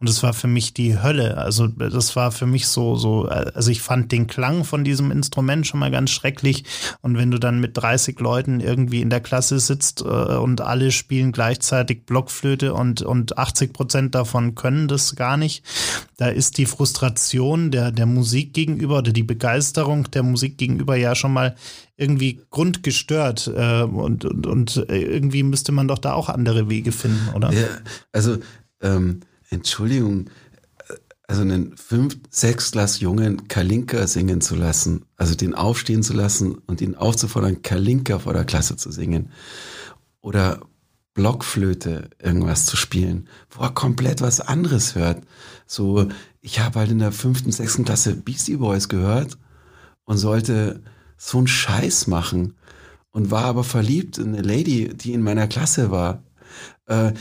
Und 0.00 0.08
es 0.08 0.22
war 0.22 0.34
für 0.34 0.48
mich 0.48 0.74
die 0.74 1.00
Hölle. 1.00 1.38
Also 1.38 1.66
das 1.66 2.14
war 2.16 2.30
für 2.30 2.46
mich 2.46 2.66
so, 2.66 2.96
so, 2.96 3.24
also 3.26 3.70
ich 3.70 3.80
fand 3.80 4.12
den 4.12 4.26
Klang 4.26 4.64
von 4.64 4.84
diesem 4.84 5.10
Instrument 5.10 5.66
schon 5.66 5.80
mal 5.80 5.90
ganz 5.90 6.10
schrecklich. 6.10 6.64
Und 7.00 7.16
wenn 7.16 7.30
du 7.30 7.38
dann 7.38 7.60
mit 7.60 7.76
30 7.76 8.20
Leuten 8.20 8.60
irgendwie 8.60 9.00
in 9.00 9.10
der 9.10 9.20
Klasse 9.20 9.58
sitzt 9.60 10.02
äh, 10.02 10.04
und 10.04 10.60
alle 10.60 10.90
spielen 10.90 11.32
gleichzeitig 11.32 12.06
Blockflöte 12.06 12.74
und, 12.74 13.02
und 13.02 13.38
80 13.38 13.72
Prozent 13.72 14.14
davon 14.14 14.54
können 14.54 14.88
das 14.88 15.16
gar 15.16 15.36
nicht, 15.36 15.64
da 16.16 16.28
ist 16.28 16.58
die 16.58 16.66
Frustration 16.66 17.70
der, 17.70 17.90
der 17.90 18.06
Musik 18.06 18.52
gegenüber 18.52 18.98
oder 18.98 19.12
die 19.12 19.22
Begeisterung 19.22 20.10
der 20.10 20.22
Musik 20.22 20.58
gegenüber 20.58 20.96
ja 20.96 21.14
schon 21.14 21.32
mal 21.32 21.56
irgendwie 21.96 22.40
grundgestört. 22.50 23.50
Äh, 23.54 23.82
und, 23.82 24.24
und, 24.24 24.46
und 24.46 24.84
irgendwie 24.88 25.42
müsste 25.42 25.72
man 25.72 25.88
doch 25.88 25.98
da 25.98 26.12
auch 26.12 26.28
andere 26.28 26.68
Wege 26.68 26.92
finden, 26.92 27.30
oder? 27.34 27.52
Ja, 27.52 27.68
also 28.12 28.38
ähm 28.82 29.20
Entschuldigung, 29.54 30.30
also 31.26 31.42
einen 31.42 31.76
fünf, 31.76 32.18
sechs 32.30 32.72
Glas 32.72 33.00
Jungen 33.00 33.48
Kalinka 33.48 34.06
singen 34.06 34.40
zu 34.40 34.56
lassen, 34.56 35.06
also 35.16 35.34
den 35.34 35.54
aufstehen 35.54 36.02
zu 36.02 36.12
lassen 36.12 36.56
und 36.66 36.80
ihn 36.80 36.94
aufzufordern, 36.94 37.62
Kalinka 37.62 38.18
vor 38.18 38.34
der 38.34 38.44
Klasse 38.44 38.76
zu 38.76 38.90
singen 38.90 39.30
oder 40.20 40.60
Blockflöte 41.14 42.10
irgendwas 42.20 42.66
zu 42.66 42.76
spielen, 42.76 43.28
wo 43.50 43.62
er 43.62 43.70
komplett 43.70 44.20
was 44.20 44.40
anderes 44.40 44.96
hört. 44.96 45.22
So, 45.66 46.08
ich 46.40 46.60
habe 46.60 46.80
halt 46.80 46.90
in 46.90 46.98
der 46.98 47.12
fünften, 47.12 47.52
sechsten 47.52 47.84
Klasse 47.84 48.16
Beastie 48.16 48.56
Boys 48.56 48.88
gehört 48.88 49.38
und 50.04 50.18
sollte 50.18 50.82
so 51.16 51.38
einen 51.38 51.46
Scheiß 51.46 52.08
machen 52.08 52.54
und 53.12 53.30
war 53.30 53.44
aber 53.44 53.64
verliebt 53.64 54.18
in 54.18 54.34
eine 54.34 54.42
Lady, 54.42 54.88
die 54.92 55.12
in 55.12 55.22
meiner 55.22 55.46
Klasse 55.46 55.90
war. 55.90 56.24
Äh, 56.86 57.12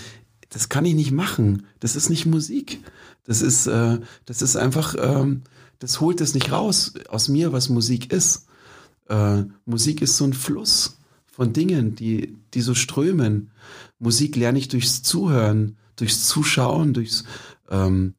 das 0.53 0.69
kann 0.69 0.85
ich 0.85 0.93
nicht 0.93 1.11
machen. 1.11 1.65
Das 1.79 1.95
ist 1.95 2.09
nicht 2.09 2.27
Musik. 2.27 2.79
Das 3.25 3.41
ist, 3.41 3.65
äh, 3.65 3.99
das 4.25 4.41
ist 4.43 4.55
einfach, 4.55 4.95
ähm, 4.99 5.41
das 5.79 5.99
holt 5.99 6.21
es 6.21 6.35
nicht 6.35 6.51
raus 6.51 6.93
aus 7.09 7.27
mir, 7.27 7.51
was 7.51 7.69
Musik 7.69 8.13
ist. 8.13 8.45
Äh, 9.09 9.43
Musik 9.65 10.01
ist 10.01 10.15
so 10.15 10.25
ein 10.25 10.33
Fluss 10.33 10.99
von 11.25 11.53
Dingen, 11.53 11.95
die, 11.95 12.37
die 12.53 12.61
so 12.61 12.75
strömen. 12.75 13.49
Musik 13.97 14.35
lerne 14.35 14.59
ich 14.59 14.67
durchs 14.67 15.01
Zuhören, 15.01 15.77
durchs 15.95 16.27
Zuschauen, 16.27 16.93
durchs, 16.93 17.23
ähm, 17.69 18.13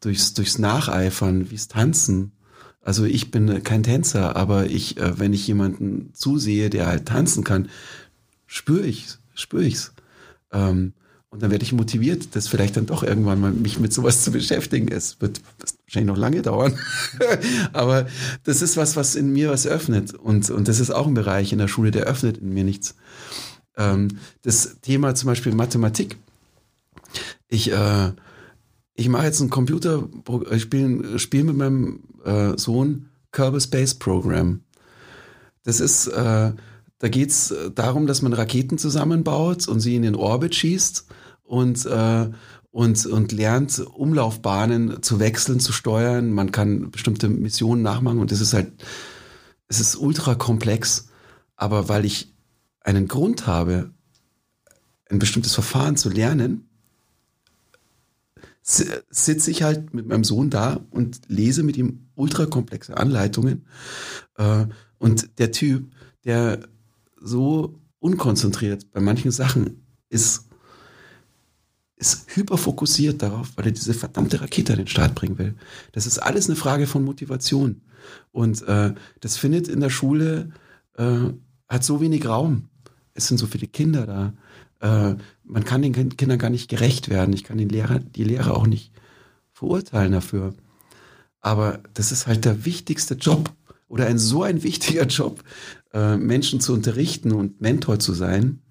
durchs, 0.00 0.32
durchs 0.34 0.58
Nacheifern, 0.58 1.50
wie's 1.50 1.66
Tanzen. 1.66 2.32
Also 2.82 3.04
ich 3.04 3.32
bin 3.32 3.64
kein 3.64 3.82
Tänzer, 3.82 4.36
aber 4.36 4.66
ich, 4.66 4.96
äh, 4.96 5.18
wenn 5.18 5.32
ich 5.32 5.46
jemanden 5.48 6.14
zusehe, 6.14 6.70
der 6.70 6.86
halt 6.86 7.06
tanzen 7.06 7.42
kann, 7.42 7.68
spüre 8.46 8.86
ich, 8.86 9.08
spüre 9.34 9.64
ich's. 9.64 9.92
Ähm, 10.52 10.94
und 11.30 11.42
dann 11.42 11.52
werde 11.52 11.64
ich 11.64 11.72
motiviert, 11.72 12.34
das 12.34 12.48
vielleicht 12.48 12.76
dann 12.76 12.86
doch 12.86 13.04
irgendwann 13.04 13.40
mal 13.40 13.52
mich 13.52 13.78
mit 13.78 13.92
sowas 13.92 14.24
zu 14.24 14.32
beschäftigen. 14.32 14.88
Es 14.88 15.20
wird 15.20 15.40
wahrscheinlich 15.86 16.08
noch 16.08 16.16
lange 16.16 16.42
dauern. 16.42 16.76
Aber 17.72 18.08
das 18.42 18.62
ist 18.62 18.76
was, 18.76 18.96
was 18.96 19.14
in 19.14 19.32
mir 19.32 19.50
was 19.50 19.64
öffnet. 19.64 20.12
Und, 20.12 20.50
und 20.50 20.66
das 20.66 20.80
ist 20.80 20.90
auch 20.90 21.06
ein 21.06 21.14
Bereich 21.14 21.52
in 21.52 21.60
der 21.60 21.68
Schule, 21.68 21.92
der 21.92 22.04
öffnet 22.04 22.38
in 22.38 22.52
mir 22.52 22.64
nichts. 22.64 22.96
Ähm, 23.76 24.08
das 24.42 24.80
Thema 24.82 25.14
zum 25.14 25.28
Beispiel 25.28 25.54
Mathematik. 25.54 26.16
Ich, 27.46 27.70
äh, 27.70 28.12
ich 28.94 29.08
mache 29.08 29.26
jetzt 29.26 29.40
ein 29.40 29.50
Computer, 29.50 30.08
ich 30.50 30.62
spiele 30.62 31.16
spiel 31.20 31.44
mit 31.44 31.56
meinem 31.56 32.00
äh, 32.24 32.58
Sohn 32.58 33.08
Kerbal 33.30 33.60
Space 33.60 33.94
Program. 33.94 34.62
Das 35.62 35.78
ist, 35.78 36.08
äh, 36.08 36.52
da 36.98 37.08
geht 37.08 37.30
es 37.30 37.54
darum, 37.76 38.08
dass 38.08 38.20
man 38.20 38.32
Raketen 38.32 38.78
zusammenbaut 38.78 39.68
und 39.68 39.78
sie 39.78 39.94
in 39.94 40.02
den 40.02 40.16
Orbit 40.16 40.56
schießt 40.56 41.06
und, 41.50 41.84
äh, 41.84 42.30
und, 42.70 43.06
und 43.06 43.32
lernt 43.32 43.80
Umlaufbahnen 43.80 45.02
zu 45.02 45.18
wechseln, 45.18 45.58
zu 45.58 45.72
steuern. 45.72 46.30
Man 46.30 46.52
kann 46.52 46.92
bestimmte 46.92 47.28
Missionen 47.28 47.82
nachmachen 47.82 48.20
und 48.20 48.30
das 48.30 48.40
ist 48.40 48.54
halt, 48.54 48.72
es 49.66 49.80
ist 49.80 49.96
ultra 49.96 50.36
komplex. 50.36 51.08
Aber 51.56 51.88
weil 51.88 52.04
ich 52.04 52.32
einen 52.82 53.08
Grund 53.08 53.48
habe, 53.48 53.90
ein 55.10 55.18
bestimmtes 55.18 55.54
Verfahren 55.54 55.96
zu 55.96 56.08
lernen, 56.08 56.68
sitze 58.62 59.50
ich 59.50 59.64
halt 59.64 59.92
mit 59.92 60.06
meinem 60.06 60.22
Sohn 60.22 60.50
da 60.50 60.78
und 60.90 61.22
lese 61.26 61.64
mit 61.64 61.76
ihm 61.76 62.10
ultra 62.14 62.46
komplexe 62.46 62.96
Anleitungen. 62.96 63.66
Äh, 64.36 64.66
und 64.98 65.40
der 65.40 65.50
Typ, 65.50 65.90
der 66.24 66.60
so 67.20 67.80
unkonzentriert 67.98 68.92
bei 68.92 69.00
manchen 69.00 69.32
Sachen 69.32 69.84
ist, 70.08 70.49
ist 72.00 72.34
hyperfokussiert 72.34 73.20
darauf, 73.20 73.52
weil 73.56 73.66
er 73.66 73.72
diese 73.72 73.92
verdammte 73.92 74.40
Rakete 74.40 74.72
an 74.72 74.78
den 74.78 74.86
Start 74.86 75.14
bringen 75.14 75.38
will. 75.38 75.54
Das 75.92 76.06
ist 76.06 76.18
alles 76.18 76.48
eine 76.48 76.56
Frage 76.56 76.86
von 76.86 77.04
Motivation. 77.04 77.82
Und 78.32 78.62
äh, 78.62 78.94
das 79.20 79.36
findet 79.36 79.68
in 79.68 79.80
der 79.80 79.90
Schule, 79.90 80.50
äh, 80.96 81.18
hat 81.68 81.84
so 81.84 82.00
wenig 82.00 82.26
Raum. 82.26 82.70
Es 83.12 83.28
sind 83.28 83.36
so 83.36 83.46
viele 83.46 83.66
Kinder 83.66 84.06
da. 84.06 85.10
Äh, 85.10 85.16
man 85.44 85.64
kann 85.64 85.82
den 85.82 85.92
Kindern 85.92 86.38
gar 86.38 86.48
nicht 86.48 86.70
gerecht 86.70 87.10
werden. 87.10 87.34
Ich 87.34 87.44
kann 87.44 87.58
den 87.58 87.68
Lehrer, 87.68 87.98
die 87.98 88.24
Lehrer 88.24 88.56
auch 88.56 88.66
nicht 88.66 88.92
verurteilen 89.52 90.12
dafür. 90.12 90.54
Aber 91.42 91.80
das 91.92 92.12
ist 92.12 92.26
halt 92.26 92.46
der 92.46 92.64
wichtigste 92.64 93.14
Job 93.14 93.52
oder 93.88 94.06
ein 94.06 94.18
so 94.18 94.42
ein 94.42 94.62
wichtiger 94.62 95.04
Job, 95.04 95.44
äh, 95.92 96.16
Menschen 96.16 96.60
zu 96.60 96.72
unterrichten 96.72 97.32
und 97.32 97.60
Mentor 97.60 97.98
zu 97.98 98.14
sein, 98.14 98.62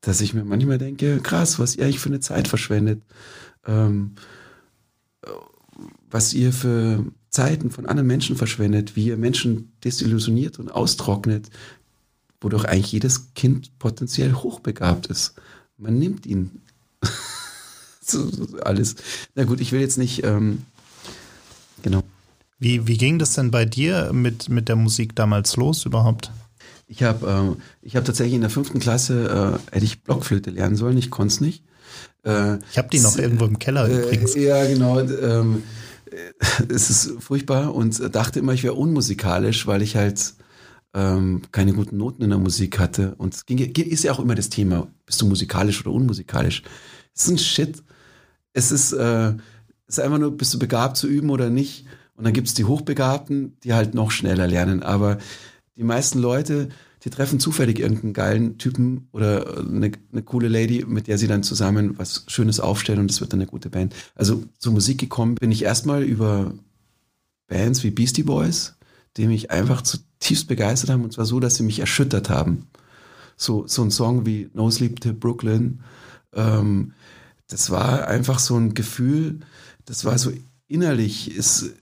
dass 0.00 0.20
ich 0.20 0.34
mir 0.34 0.44
manchmal 0.44 0.78
denke, 0.78 1.20
krass, 1.20 1.58
was 1.58 1.76
ihr 1.76 1.84
eigentlich 1.84 1.98
für 1.98 2.08
eine 2.08 2.20
Zeit 2.20 2.48
verschwendet, 2.48 3.02
ähm, 3.66 4.12
was 6.10 6.32
ihr 6.32 6.52
für 6.52 7.04
Zeiten 7.30 7.70
von 7.70 7.86
anderen 7.86 8.06
Menschen 8.06 8.36
verschwendet, 8.36 8.96
wie 8.96 9.06
ihr 9.06 9.16
Menschen 9.16 9.72
desillusioniert 9.84 10.58
und 10.58 10.70
austrocknet, 10.70 11.50
wodurch 12.40 12.64
eigentlich 12.64 12.92
jedes 12.92 13.34
Kind 13.34 13.78
potenziell 13.78 14.32
hochbegabt 14.34 15.06
ist. 15.08 15.34
Man 15.76 15.98
nimmt 15.98 16.26
ihn. 16.26 16.62
so, 18.00 18.30
alles. 18.62 18.96
Na 19.34 19.44
gut, 19.44 19.60
ich 19.60 19.72
will 19.72 19.80
jetzt 19.80 19.98
nicht, 19.98 20.24
ähm, 20.24 20.62
genau. 21.82 22.02
Wie, 22.58 22.86
wie 22.86 22.96
ging 22.96 23.18
das 23.18 23.34
denn 23.34 23.50
bei 23.50 23.64
dir 23.64 24.12
mit, 24.12 24.48
mit 24.48 24.68
der 24.68 24.76
Musik 24.76 25.14
damals 25.14 25.56
los 25.56 25.84
überhaupt? 25.84 26.32
Ich 26.88 27.02
habe 27.02 27.56
äh, 27.82 27.90
hab 27.90 28.04
tatsächlich 28.04 28.34
in 28.34 28.40
der 28.40 28.50
fünften 28.50 28.80
Klasse, 28.80 29.60
äh, 29.70 29.74
hätte 29.74 29.84
ich 29.84 30.02
Blockflöte 30.02 30.50
lernen 30.50 30.76
sollen, 30.76 30.96
ich 30.96 31.10
konnte 31.10 31.34
es 31.34 31.40
nicht. 31.40 31.62
Äh, 32.24 32.56
ich 32.70 32.78
habe 32.78 32.88
die 32.90 33.00
noch 33.00 33.16
irgendwo 33.18 33.44
im 33.44 33.58
Keller 33.58 33.88
äh, 33.88 33.98
übrigens. 33.98 34.34
Ja, 34.34 34.66
genau. 34.66 35.00
Ähm, 35.00 35.62
es 36.68 36.90
ist 36.90 37.12
furchtbar 37.20 37.74
und 37.74 38.14
dachte 38.14 38.38
immer, 38.38 38.54
ich 38.54 38.64
wäre 38.64 38.74
unmusikalisch, 38.74 39.66
weil 39.66 39.82
ich 39.82 39.96
halt 39.96 40.34
ähm, 40.94 41.42
keine 41.52 41.74
guten 41.74 41.96
Noten 41.96 42.22
in 42.22 42.30
der 42.30 42.38
Musik 42.38 42.78
hatte. 42.78 43.14
Und 43.16 43.34
es 43.34 43.46
ging, 43.46 43.58
ist 43.58 44.04
ja 44.04 44.12
auch 44.12 44.20
immer 44.20 44.34
das 44.34 44.48
Thema, 44.48 44.88
bist 45.06 45.20
du 45.20 45.26
musikalisch 45.26 45.80
oder 45.84 45.94
unmusikalisch? 45.94 46.62
Es 47.14 47.24
ist 47.24 47.30
ein 47.30 47.38
Shit. 47.38 47.82
Es 48.52 48.72
ist, 48.72 48.92
äh, 48.92 49.34
es 49.86 49.98
ist 49.98 50.00
einfach 50.00 50.18
nur, 50.18 50.36
bist 50.36 50.54
du 50.54 50.58
begabt 50.58 50.96
zu 50.96 51.06
üben 51.06 51.30
oder 51.30 51.50
nicht? 51.50 51.86
Und 52.14 52.24
dann 52.24 52.32
gibt 52.32 52.48
es 52.48 52.54
die 52.54 52.64
Hochbegabten, 52.64 53.56
die 53.62 53.74
halt 53.74 53.94
noch 53.94 54.10
schneller 54.10 54.46
lernen. 54.46 54.82
Aber 54.82 55.18
die 55.78 55.84
meisten 55.84 56.18
Leute, 56.18 56.68
die 57.04 57.10
treffen 57.10 57.38
zufällig 57.38 57.78
irgendeinen 57.78 58.12
geilen 58.12 58.58
Typen 58.58 59.08
oder 59.12 59.58
eine, 59.58 59.92
eine 60.12 60.22
coole 60.22 60.48
Lady, 60.48 60.84
mit 60.84 61.06
der 61.06 61.18
sie 61.18 61.28
dann 61.28 61.44
zusammen 61.44 61.96
was 61.98 62.24
Schönes 62.26 62.58
aufstellen 62.58 62.98
und 62.98 63.10
es 63.10 63.20
wird 63.20 63.32
dann 63.32 63.38
eine 63.38 63.46
gute 63.46 63.70
Band. 63.70 63.94
Also 64.16 64.42
zur 64.58 64.72
Musik 64.72 64.98
gekommen 64.98 65.36
bin 65.36 65.52
ich 65.52 65.62
erstmal 65.62 66.02
über 66.02 66.52
Bands 67.46 67.84
wie 67.84 67.92
Beastie 67.92 68.24
Boys, 68.24 68.76
die 69.16 69.28
mich 69.28 69.52
einfach 69.52 69.82
zutiefst 69.82 70.48
begeistert 70.48 70.90
haben 70.90 71.04
und 71.04 71.12
zwar 71.12 71.26
so, 71.26 71.38
dass 71.38 71.54
sie 71.54 71.62
mich 71.62 71.78
erschüttert 71.78 72.28
haben. 72.28 72.66
So, 73.36 73.68
so 73.68 73.82
ein 73.84 73.92
Song 73.92 74.26
wie 74.26 74.50
No 74.52 74.68
Sleep 74.68 75.00
to 75.00 75.12
Brooklyn, 75.12 75.80
ähm, 76.34 76.92
das 77.46 77.70
war 77.70 78.08
einfach 78.08 78.40
so 78.40 78.56
ein 78.56 78.74
Gefühl, 78.74 79.38
das 79.86 80.04
war 80.04 80.18
so 80.18 80.32
innerlich, 80.66 81.34
ist, 81.34 81.72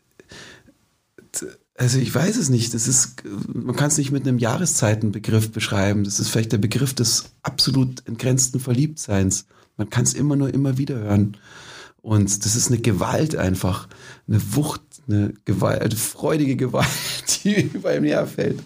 also 1.78 1.98
ich 1.98 2.14
weiß 2.14 2.36
es 2.36 2.48
nicht. 2.48 2.74
Das 2.74 2.88
ist, 2.88 3.22
man 3.52 3.76
kann 3.76 3.88
es 3.88 3.98
nicht 3.98 4.12
mit 4.12 4.26
einem 4.26 4.38
Jahreszeitenbegriff 4.38 5.52
beschreiben. 5.52 6.04
Das 6.04 6.20
ist 6.20 6.28
vielleicht 6.28 6.52
der 6.52 6.58
Begriff 6.58 6.94
des 6.94 7.32
absolut 7.42 8.06
entgrenzten 8.06 8.60
Verliebtseins. 8.60 9.46
Man 9.76 9.90
kann 9.90 10.04
es 10.04 10.14
immer 10.14 10.36
nur 10.36 10.52
immer 10.52 10.78
wieder 10.78 10.96
hören. 10.96 11.36
Und 12.00 12.44
das 12.44 12.56
ist 12.56 12.68
eine 12.68 12.78
Gewalt 12.78 13.36
einfach, 13.36 13.88
eine 14.28 14.40
Wucht, 14.54 14.82
eine 15.08 15.34
Gewalt, 15.44 15.82
eine 15.82 15.96
freudige 15.96 16.56
Gewalt, 16.56 16.88
die 17.44 17.62
über 17.62 17.96
ihm 17.96 18.04
herfällt. 18.04 18.62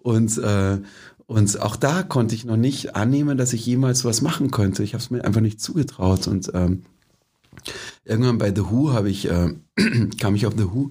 Und 0.00 0.38
äh, 0.38 0.78
und 1.26 1.60
auch 1.62 1.76
da 1.76 2.02
konnte 2.02 2.34
ich 2.34 2.44
noch 2.44 2.58
nicht 2.58 2.94
annehmen, 2.94 3.38
dass 3.38 3.54
ich 3.54 3.64
jemals 3.64 4.04
was 4.04 4.20
machen 4.20 4.50
könnte. 4.50 4.82
Ich 4.82 4.92
habe 4.92 5.02
es 5.02 5.10
mir 5.10 5.24
einfach 5.24 5.40
nicht 5.40 5.62
zugetraut. 5.62 6.26
Und 6.26 6.50
ähm, 6.52 6.82
irgendwann 8.04 8.36
bei 8.36 8.54
The 8.54 8.70
Who 8.70 8.92
habe 8.92 9.08
ich 9.08 9.30
äh, 9.30 9.54
kam 10.20 10.34
ich 10.34 10.44
auf 10.44 10.54
The 10.56 10.64
Who 10.64 10.90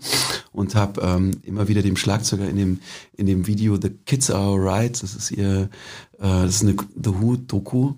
und 0.52 0.76
habe 0.76 1.02
ähm, 1.02 1.32
immer 1.44 1.68
wieder 1.68 1.82
dem 1.82 1.96
Schlagzeuger 1.96 2.48
in 2.48 2.58
dem 2.58 2.80
in 3.14 3.26
dem 3.26 3.48
Video 3.48 3.78
The 3.82 3.90
Kids 3.90 4.30
Are 4.30 4.54
Alright, 4.54 5.02
das 5.02 5.16
ist 5.16 5.32
ihr, 5.32 5.64
äh, 5.64 5.68
das 6.20 6.56
ist 6.56 6.64
eine 6.64 6.76
The 6.96 7.22
Who 7.22 7.38
Doku, 7.38 7.94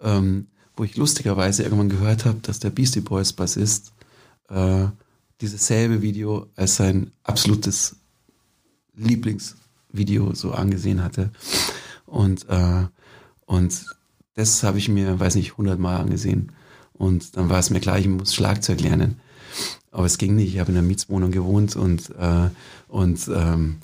ähm, 0.00 0.46
wo 0.76 0.84
ich 0.84 0.96
lustigerweise 0.96 1.62
irgendwann 1.62 1.88
gehört 1.88 2.24
habe, 2.24 2.38
dass 2.42 2.60
der 2.60 2.70
Beastie 2.70 3.00
Boys 3.00 3.32
Bassist 3.32 3.92
äh, 4.48 4.86
dieses 5.40 5.66
selbe 5.66 6.02
Video 6.02 6.46
als 6.56 6.76
sein 6.76 7.10
absolutes 7.24 7.96
Lieblingsvideo 8.96 10.34
so 10.34 10.52
angesehen 10.52 11.02
hatte 11.02 11.30
und 12.06 12.48
äh, 12.48 12.86
und 13.46 13.86
das 14.34 14.62
habe 14.62 14.78
ich 14.78 14.88
mir, 14.88 15.18
weiß 15.18 15.34
nicht, 15.36 15.56
hundertmal 15.56 16.00
angesehen. 16.00 16.52
Und 16.92 17.36
dann 17.36 17.48
war 17.48 17.58
es 17.58 17.70
mir 17.70 17.80
klar, 17.80 17.98
ich 17.98 18.06
muss 18.06 18.34
Schlagzeug 18.34 18.80
lernen. 18.80 19.20
Aber 19.96 20.04
es 20.04 20.18
ging 20.18 20.34
nicht. 20.34 20.52
Ich 20.52 20.60
habe 20.60 20.70
in 20.70 20.76
einer 20.76 20.86
Mietswohnung 20.86 21.30
gewohnt 21.30 21.74
und 21.74 22.12
und 22.86 23.30
ähm, 23.34 23.76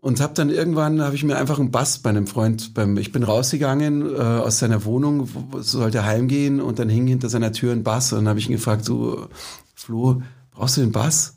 und 0.00 0.20
habe 0.20 0.32
dann 0.32 0.48
irgendwann 0.48 1.02
habe 1.02 1.14
ich 1.14 1.22
mir 1.22 1.36
einfach 1.36 1.58
einen 1.58 1.70
Bass 1.70 1.98
bei 1.98 2.08
einem 2.08 2.26
Freund 2.26 2.72
beim 2.72 2.96
ich 2.96 3.12
bin 3.12 3.24
rausgegangen 3.24 4.14
äh, 4.14 4.18
aus 4.18 4.60
seiner 4.60 4.86
Wohnung 4.86 5.28
sollte 5.58 6.06
heimgehen 6.06 6.62
und 6.62 6.78
dann 6.78 6.88
hing 6.88 7.06
hinter 7.06 7.28
seiner 7.28 7.52
Tür 7.52 7.72
ein 7.72 7.82
Bass 7.82 8.14
und 8.14 8.20
dann 8.20 8.28
habe 8.28 8.38
ich 8.38 8.48
ihn 8.48 8.56
gefragt 8.56 8.86
so 8.86 9.28
Flo 9.74 10.22
brauchst 10.50 10.78
du 10.78 10.80
den 10.80 10.92
Bass? 10.92 11.36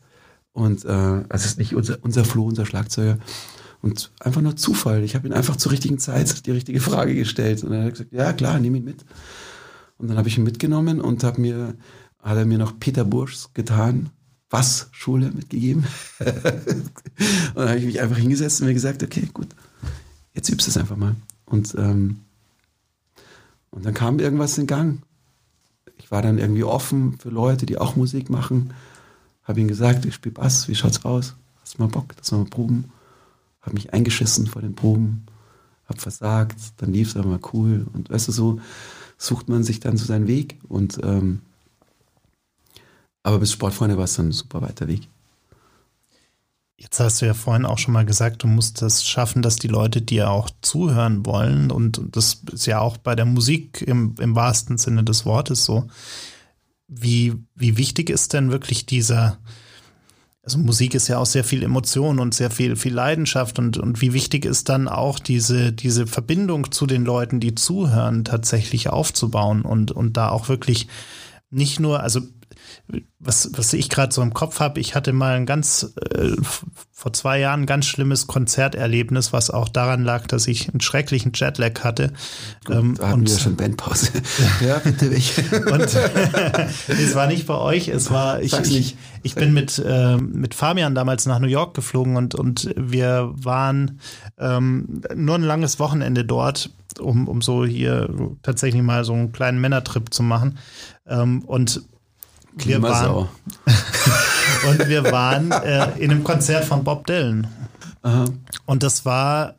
Und 0.54 0.86
äh, 0.86 1.24
es 1.28 1.44
ist 1.44 1.58
nicht 1.58 1.76
unser 1.76 1.98
unser 2.04 2.24
Flo 2.24 2.46
unser 2.46 2.66
Schlagzeuger. 2.66 3.18
Und 3.82 4.10
einfach 4.22 4.40
nur 4.40 4.56
Zufall. 4.56 5.04
Ich 5.04 5.16
habe 5.16 5.28
ihn 5.28 5.34
einfach 5.34 5.58
zur 5.58 5.74
richtigen 5.74 6.00
Zeit 6.00 6.46
die 6.46 6.52
richtige 6.52 6.80
Frage 6.80 7.14
gestellt. 7.14 7.62
Und 7.66 7.74
er 7.74 7.84
hat 7.84 7.92
gesagt 7.92 8.14
ja 8.14 8.32
klar 8.32 8.58
nimm 8.58 8.76
ihn 8.76 8.86
mit. 8.86 9.04
Und 9.98 10.08
dann 10.10 10.18
habe 10.18 10.30
ich 10.30 10.38
ihn 10.38 10.46
mitgenommen 10.46 11.02
und 11.02 11.26
habe 11.26 11.42
mir, 11.42 11.76
hat 12.28 12.38
er 12.38 12.46
mir 12.46 12.58
noch 12.58 12.78
Peter 12.80 13.06
Burschs 13.06 13.52
getan, 13.54 14.10
was 14.50 14.90
Schule 14.92 15.32
mitgegeben. 15.32 15.86
und 16.20 17.56
dann 17.56 17.70
habe 17.70 17.80
ich 17.80 17.86
mich 17.86 18.02
einfach 18.02 18.18
hingesetzt 18.18 18.62
und 18.62 18.68
mir 18.68 18.74
gesagt, 18.74 19.02
okay, 19.02 19.30
gut, 19.34 19.48
jetzt 20.34 20.50
übst 20.50 20.68
du 20.68 20.72
es 20.72 20.78
einfach 20.78 20.98
mal. 20.98 21.16
Und, 21.46 21.74
ähm, 21.78 22.20
und 23.72 23.86
dann 23.86 23.94
kam 23.94 24.20
irgendwas 24.20 24.58
in 24.58 24.68
Gang. 24.68 25.02
Ich 25.98 26.12
war 26.12 26.22
dann 26.22 26.38
irgendwie 26.38 26.64
offen 26.64 27.18
für 27.18 27.30
Leute, 27.30 27.66
die 27.66 27.78
auch 27.78 27.96
Musik 27.96 28.30
machen. 28.30 28.74
Habe 29.44 29.62
ihm 29.62 29.68
gesagt, 29.68 30.06
ich 30.06 30.16
spiele 30.16 30.34
Bass, 30.34 30.68
wie 30.68 30.76
schaut's 30.76 31.06
aus? 31.06 31.36
Hast 31.62 31.78
du 31.78 31.82
mal 31.82 31.90
Bock, 31.90 32.16
dass 32.18 32.32
wir 32.32 32.40
mal 32.40 32.46
proben? 32.46 32.92
Habe 33.62 33.76
mich 33.76 33.94
eingeschissen 33.94 34.48
vor 34.48 34.62
den 34.62 34.76
Proben, 34.76 35.26
habe 35.86 36.00
versagt, 36.00 36.60
dann 36.78 36.92
lief 36.92 37.10
es 37.10 37.16
aber 37.16 37.30
mal 37.30 37.40
cool. 37.54 37.88
Und 37.94 38.10
weißt 38.10 38.28
du, 38.28 38.32
so, 38.34 38.60
sucht 39.18 39.50
man 39.50 39.64
sich 39.64 39.80
dann 39.80 39.98
so 39.98 40.06
seinen 40.06 40.28
Weg. 40.28 40.60
Und 40.68 41.00
ähm, 41.04 41.42
aber 43.28 43.40
bis 43.40 43.52
Sportfreunde 43.52 43.98
war 43.98 44.06
es 44.06 44.16
dann 44.16 44.30
ein 44.30 44.32
super 44.32 44.62
weiter 44.62 44.88
Weg. 44.88 45.10
Jetzt 46.78 47.02
hast 47.02 47.22
du 47.22 47.26
ja 47.26 47.34
vorhin 47.34 47.66
auch 47.66 47.78
schon 47.78 47.94
mal 47.94 48.06
gesagt, 48.06 48.44
du 48.44 48.48
musst 48.48 48.82
es 48.82 49.06
schaffen, 49.06 49.42
dass 49.42 49.58
die 49.58 49.68
Leute 49.68 50.02
dir 50.02 50.30
auch 50.30 50.50
zuhören 50.62 51.26
wollen. 51.26 51.70
Und 51.70 52.00
das 52.14 52.42
ist 52.54 52.68
ja 52.68 52.80
auch 52.80 52.96
bei 52.96 53.16
der 53.16 53.26
Musik 53.26 53.82
im, 53.82 54.16
im 54.20 54.34
wahrsten 54.34 54.78
Sinne 54.78 55.04
des 55.04 55.26
Wortes 55.26 55.66
so. 55.66 55.88
Wie, 56.88 57.36
wie 57.54 57.76
wichtig 57.76 58.10
ist 58.10 58.32
denn 58.32 58.50
wirklich 58.50 58.86
dieser, 58.86 59.40
also 60.42 60.58
Musik 60.58 60.94
ist 60.94 61.10
ja 61.10 61.18
auch 61.18 61.26
sehr 61.26 61.44
viel 61.44 61.64
Emotion 61.64 62.20
und 62.20 62.34
sehr 62.34 62.50
viel, 62.50 62.78
viel 62.78 62.94
Leidenschaft 62.94 63.60
und, 63.60 63.78
und 63.78 64.00
wie 64.00 64.14
wichtig 64.14 64.46
ist 64.46 64.70
dann 64.70 64.88
auch 64.88 65.20
diese, 65.20 65.74
diese 65.74 66.08
Verbindung 66.08 66.72
zu 66.72 66.86
den 66.86 67.04
Leuten, 67.04 67.42
die 67.42 67.56
zuhören, 67.56 68.24
tatsächlich 68.24 68.88
aufzubauen 68.88 69.64
und, 69.64 69.92
und 69.92 70.16
da 70.16 70.30
auch 70.30 70.48
wirklich 70.48 70.88
nicht 71.50 71.80
nur, 71.80 72.02
also 72.02 72.22
was, 73.20 73.50
was 73.54 73.74
ich 73.74 73.90
gerade 73.90 74.14
so 74.14 74.22
im 74.22 74.34
Kopf 74.34 74.60
habe, 74.60 74.80
ich 74.80 74.96
hatte 74.96 75.12
mal 75.12 75.36
ein 75.36 75.46
ganz, 75.46 75.94
äh, 76.12 76.36
vor 76.92 77.14
zwei 77.14 77.40
Jahren 77.40 77.62
ein 77.62 77.66
ganz 77.66 77.86
schlimmes 77.86 78.28
Konzerterlebnis, 78.28 79.34
was 79.34 79.50
auch 79.50 79.70
daran 79.70 80.04
lag, 80.04 80.28
dass 80.28 80.48
ich 80.48 80.70
einen 80.70 80.82
schrecklichen 80.82 81.32
Jetlag 81.34 81.84
hatte. 81.84 82.14
Gut, 82.66 82.76
ähm, 82.76 82.96
da 82.98 83.10
hatten 83.10 83.22
und, 83.22 83.30
wir 83.30 83.38
schon 83.38 83.56
Bandpause. 83.56 84.12
ja, 84.66 84.80
bitte 84.80 85.12
weg. 85.12 85.24
und 85.72 85.82
es 86.88 87.16
war 87.16 87.28
nicht 87.28 87.48
bei 87.48 87.56
euch, 87.56 87.90
es 87.90 88.12
war, 88.12 88.42
ich, 88.42 88.54
ich, 88.54 88.96
ich 89.24 89.36
bin 89.36 89.54
mit, 89.54 89.82
äh, 89.86 90.18
mit 90.18 90.54
Fabian 90.54 90.96
damals 90.96 91.26
nach 91.26 91.40
New 91.40 91.48
York 91.48 91.74
geflogen 91.74 92.16
und, 92.16 92.36
und 92.36 92.74
wir 92.78 93.34
waren 93.36 94.00
ähm, 94.38 95.02
nur 95.16 95.36
ein 95.36 95.44
langes 95.44 95.80
Wochenende 95.80 96.24
dort, 96.24 96.70
um, 97.00 97.28
um 97.28 97.42
so 97.42 97.66
hier 97.66 98.10
tatsächlich 98.42 98.82
mal 98.82 99.04
so 99.04 99.14
einen 99.14 99.32
kleinen 99.32 99.60
Männertrip 99.60 100.14
zu 100.14 100.24
machen. 100.24 100.58
Ähm, 101.08 101.42
und 101.46 101.82
wir 102.56 102.82
waren, 102.82 103.30
und 104.70 104.88
wir 104.88 105.04
waren 105.06 105.52
äh, 105.52 105.98
in 106.00 106.12
einem 106.12 106.24
Konzert 106.24 106.66
von 106.66 106.84
Bob 106.84 107.06
Dylan. 107.06 107.48
Aha. 108.02 108.26
Und 108.66 108.84
das 108.84 109.06
war 109.06 109.56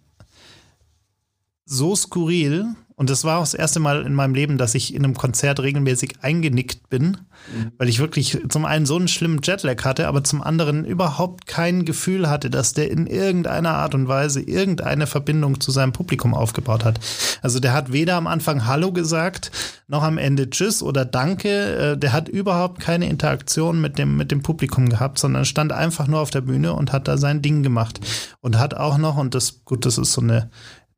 so 1.65 1.95
skurril, 1.95 2.75
und 2.99 3.11
das 3.11 3.23
war 3.23 3.39
auch 3.39 3.43
das 3.43 3.55
erste 3.55 3.79
Mal 3.79 4.03
in 4.03 4.13
meinem 4.13 4.35
Leben, 4.35 4.59
dass 4.59 4.75
ich 4.75 4.93
in 4.93 5.05
einem 5.05 5.15
Konzert 5.15 5.61
regelmäßig 5.61 6.17
eingenickt 6.21 6.91
bin, 6.91 7.19
mhm. 7.55 7.71
weil 7.79 7.89
ich 7.89 8.01
wirklich 8.01 8.41
zum 8.49 8.65
einen 8.65 8.87
so 8.87 8.97
einen 8.97 9.07
schlimmen 9.07 9.39
Jetlag 9.41 9.85
hatte, 9.85 10.09
aber 10.09 10.25
zum 10.25 10.43
anderen 10.43 10.85
überhaupt 10.85 11.47
kein 11.47 11.85
Gefühl 11.85 12.29
hatte, 12.29 12.51
dass 12.51 12.73
der 12.73 12.91
in 12.91 13.07
irgendeiner 13.07 13.75
Art 13.75 13.95
und 13.95 14.09
Weise 14.09 14.41
irgendeine 14.41 15.07
Verbindung 15.07 15.61
zu 15.61 15.71
seinem 15.71 15.93
Publikum 15.93 16.35
aufgebaut 16.35 16.85
hat. 16.85 16.99
Also 17.41 17.61
der 17.61 17.73
hat 17.73 17.93
weder 17.93 18.17
am 18.17 18.27
Anfang 18.27 18.67
Hallo 18.67 18.91
gesagt, 18.91 19.53
noch 19.87 20.03
am 20.03 20.19
Ende 20.19 20.51
Tschüss 20.51 20.83
oder 20.83 21.05
Danke. 21.05 21.93
Äh, 21.93 21.99
der 21.99 22.13
hat 22.13 22.29
überhaupt 22.29 22.81
keine 22.81 23.09
Interaktion 23.09 23.81
mit 23.81 23.97
dem, 23.99 24.17
mit 24.17 24.33
dem 24.33 24.43
Publikum 24.43 24.89
gehabt, 24.89 25.21
sondern 25.21 25.45
stand 25.45 25.71
einfach 25.71 26.09
nur 26.09 26.19
auf 26.19 26.31
der 26.31 26.41
Bühne 26.41 26.73
und 26.73 26.93
hat 26.93 27.07
da 27.07 27.17
sein 27.17 27.43
Ding 27.43 27.63
gemacht. 27.63 28.01
Und 28.41 28.59
hat 28.59 28.75
auch 28.75 28.99
noch, 28.99 29.17
und 29.17 29.37
das, 29.37 29.65
gut, 29.65 29.87
das 29.87 29.99
ist 29.99 30.13
so 30.15 30.21
eine 30.21 30.51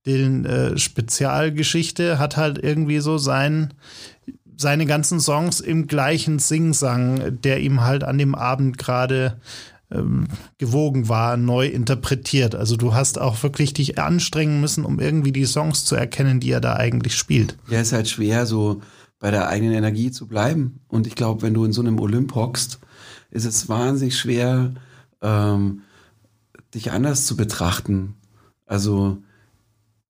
den 0.06 0.44
äh, 0.44 0.78
Spezialgeschichte 0.78 2.18
hat 2.18 2.36
halt 2.36 2.58
irgendwie 2.58 3.00
so 3.00 3.18
sein 3.18 3.74
seine 4.56 4.84
ganzen 4.84 5.20
Songs 5.20 5.60
im 5.60 5.86
gleichen 5.86 6.38
Singsang, 6.38 7.40
der 7.40 7.60
ihm 7.60 7.80
halt 7.80 8.04
an 8.04 8.18
dem 8.18 8.34
Abend 8.34 8.76
gerade 8.76 9.40
ähm, 9.90 10.28
gewogen 10.58 11.08
war, 11.08 11.38
neu 11.38 11.66
interpretiert. 11.66 12.54
Also 12.54 12.76
du 12.76 12.92
hast 12.92 13.18
auch 13.18 13.42
wirklich 13.42 13.72
dich 13.72 13.98
anstrengen 13.98 14.60
müssen, 14.60 14.84
um 14.84 15.00
irgendwie 15.00 15.32
die 15.32 15.46
Songs 15.46 15.86
zu 15.86 15.96
erkennen, 15.96 16.40
die 16.40 16.50
er 16.50 16.60
da 16.60 16.76
eigentlich 16.76 17.16
spielt. 17.16 17.56
Ja, 17.68 17.80
ist 17.80 17.92
halt 17.92 18.08
schwer, 18.08 18.44
so 18.44 18.82
bei 19.18 19.30
der 19.30 19.48
eigenen 19.48 19.74
Energie 19.74 20.10
zu 20.10 20.26
bleiben. 20.26 20.80
Und 20.88 21.06
ich 21.06 21.14
glaube, 21.14 21.40
wenn 21.40 21.54
du 21.54 21.64
in 21.64 21.72
so 21.72 21.80
einem 21.80 21.98
Olymp 21.98 22.34
hockst, 22.34 22.80
ist 23.30 23.46
es 23.46 23.68
wahnsinnig 23.68 24.18
schwer, 24.18 24.74
ähm, 25.22 25.82
dich 26.74 26.92
anders 26.92 27.24
zu 27.24 27.34
betrachten. 27.36 28.14
Also 28.66 29.18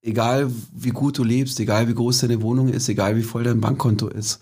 egal 0.03 0.51
wie 0.73 0.91
gut 0.91 1.19
du 1.19 1.25
lebst, 1.25 1.61
egal 1.61 1.89
wie 1.89 1.95
groß 1.95 2.19
deine 2.19 2.43
Wohnung 2.43 2.69
ist, 2.69 2.89
egal 2.89 3.17
wie 3.17 3.23
voll 3.23 3.45
dein 3.45 3.61
Bankkonto 3.61 4.09
ist, 4.09 4.41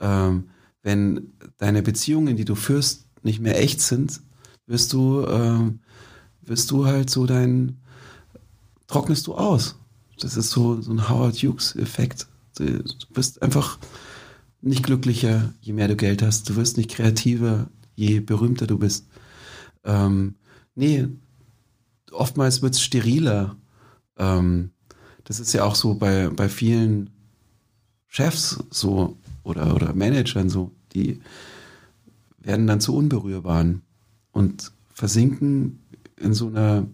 ähm, 0.00 0.50
wenn 0.82 1.32
deine 1.58 1.82
Beziehungen, 1.82 2.36
die 2.36 2.44
du 2.44 2.54
führst, 2.54 3.06
nicht 3.22 3.40
mehr 3.40 3.60
echt 3.60 3.80
sind, 3.80 4.20
wirst 4.66 4.92
du, 4.92 5.26
ähm, 5.26 5.80
wirst 6.42 6.70
du 6.70 6.86
halt 6.86 7.10
so 7.10 7.26
dein, 7.26 7.78
trocknest 8.86 9.26
du 9.26 9.34
aus. 9.34 9.76
Das 10.18 10.36
ist 10.36 10.50
so, 10.50 10.80
so 10.80 10.90
ein 10.92 11.08
Howard 11.08 11.36
Hughes-Effekt. 11.36 12.26
Du 12.56 12.82
bist 13.12 13.42
einfach 13.42 13.78
nicht 14.60 14.82
glücklicher, 14.82 15.54
je 15.60 15.72
mehr 15.72 15.88
du 15.88 15.96
Geld 15.96 16.22
hast. 16.22 16.48
Du 16.48 16.56
wirst 16.56 16.76
nicht 16.76 16.90
kreativer, 16.90 17.68
je 17.94 18.20
berühmter 18.20 18.66
du 18.66 18.78
bist. 18.78 19.06
Ähm, 19.84 20.36
nee, 20.74 21.08
oftmals 22.10 22.60
wird 22.60 22.74
es 22.74 22.82
steriler. 22.82 23.56
Ähm, 24.18 24.72
das 25.30 25.38
ist 25.38 25.52
ja 25.52 25.62
auch 25.62 25.76
so 25.76 25.94
bei, 25.94 26.28
bei 26.28 26.48
vielen 26.48 27.10
Chefs 28.08 28.58
so 28.70 29.16
oder, 29.44 29.76
oder 29.76 29.94
Managern 29.94 30.50
so, 30.50 30.72
die 30.92 31.20
werden 32.38 32.66
dann 32.66 32.80
zu 32.80 32.96
Unberührbaren 32.96 33.82
und 34.32 34.72
versinken 34.92 35.84
in 36.16 36.34
so 36.34 36.48
einer 36.48 36.84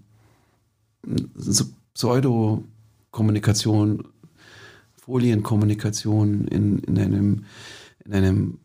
so 1.35 1.65
Pseudo-Kommunikation, 1.95 4.07
Folienkommunikation 5.01 6.47
in, 6.49 6.81
in 6.81 6.99
einem, 6.99 7.47
in 8.05 8.13
einem 8.13 8.59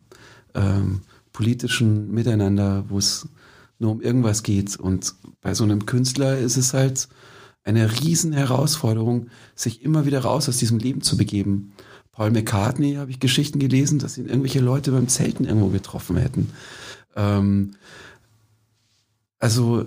ähm, 0.52 1.00
politischen 1.32 2.12
Miteinander, 2.12 2.84
wo 2.90 2.98
es 2.98 3.26
nur 3.78 3.92
um 3.92 4.02
irgendwas 4.02 4.42
geht. 4.42 4.76
Und 4.76 5.14
bei 5.40 5.54
so 5.54 5.64
einem 5.64 5.86
Künstler 5.86 6.36
ist 6.36 6.58
es 6.58 6.74
halt 6.74 7.08
eine 7.64 8.00
riesen 8.00 8.32
Herausforderung, 8.32 9.28
sich 9.54 9.82
immer 9.82 10.04
wieder 10.06 10.20
raus 10.20 10.48
aus 10.48 10.56
diesem 10.56 10.78
Leben 10.78 11.02
zu 11.02 11.16
begeben. 11.16 11.72
Paul 12.10 12.30
McCartney 12.30 12.94
habe 12.94 13.10
ich 13.10 13.20
Geschichten 13.20 13.58
gelesen, 13.58 13.98
dass 13.98 14.18
ihn 14.18 14.26
irgendwelche 14.26 14.60
Leute 14.60 14.92
beim 14.92 15.08
Zelten 15.08 15.44
irgendwo 15.44 15.68
getroffen 15.68 16.16
hätten. 16.16 16.50
Ähm, 17.16 17.72
also 19.38 19.86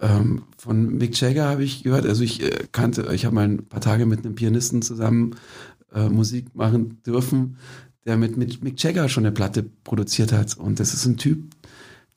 ähm, 0.00 0.42
von 0.56 0.96
Mick 0.96 1.20
Jagger 1.20 1.48
habe 1.48 1.62
ich 1.62 1.82
gehört, 1.82 2.06
also 2.06 2.22
ich 2.22 2.42
äh, 2.42 2.66
kannte, 2.72 3.08
ich 3.12 3.26
habe 3.26 3.34
mal 3.34 3.46
ein 3.46 3.68
paar 3.68 3.80
Tage 3.80 4.06
mit 4.06 4.24
einem 4.24 4.34
Pianisten 4.34 4.80
zusammen 4.82 5.36
äh, 5.92 6.08
Musik 6.08 6.54
machen 6.54 7.02
dürfen, 7.04 7.58
der 8.06 8.16
mit, 8.16 8.36
mit 8.36 8.62
Mick 8.62 8.82
Jagger 8.82 9.08
schon 9.08 9.26
eine 9.26 9.32
Platte 9.32 9.62
produziert 9.84 10.32
hat. 10.32 10.56
Und 10.56 10.80
das 10.80 10.94
ist 10.94 11.04
ein 11.04 11.18
Typ, 11.18 11.54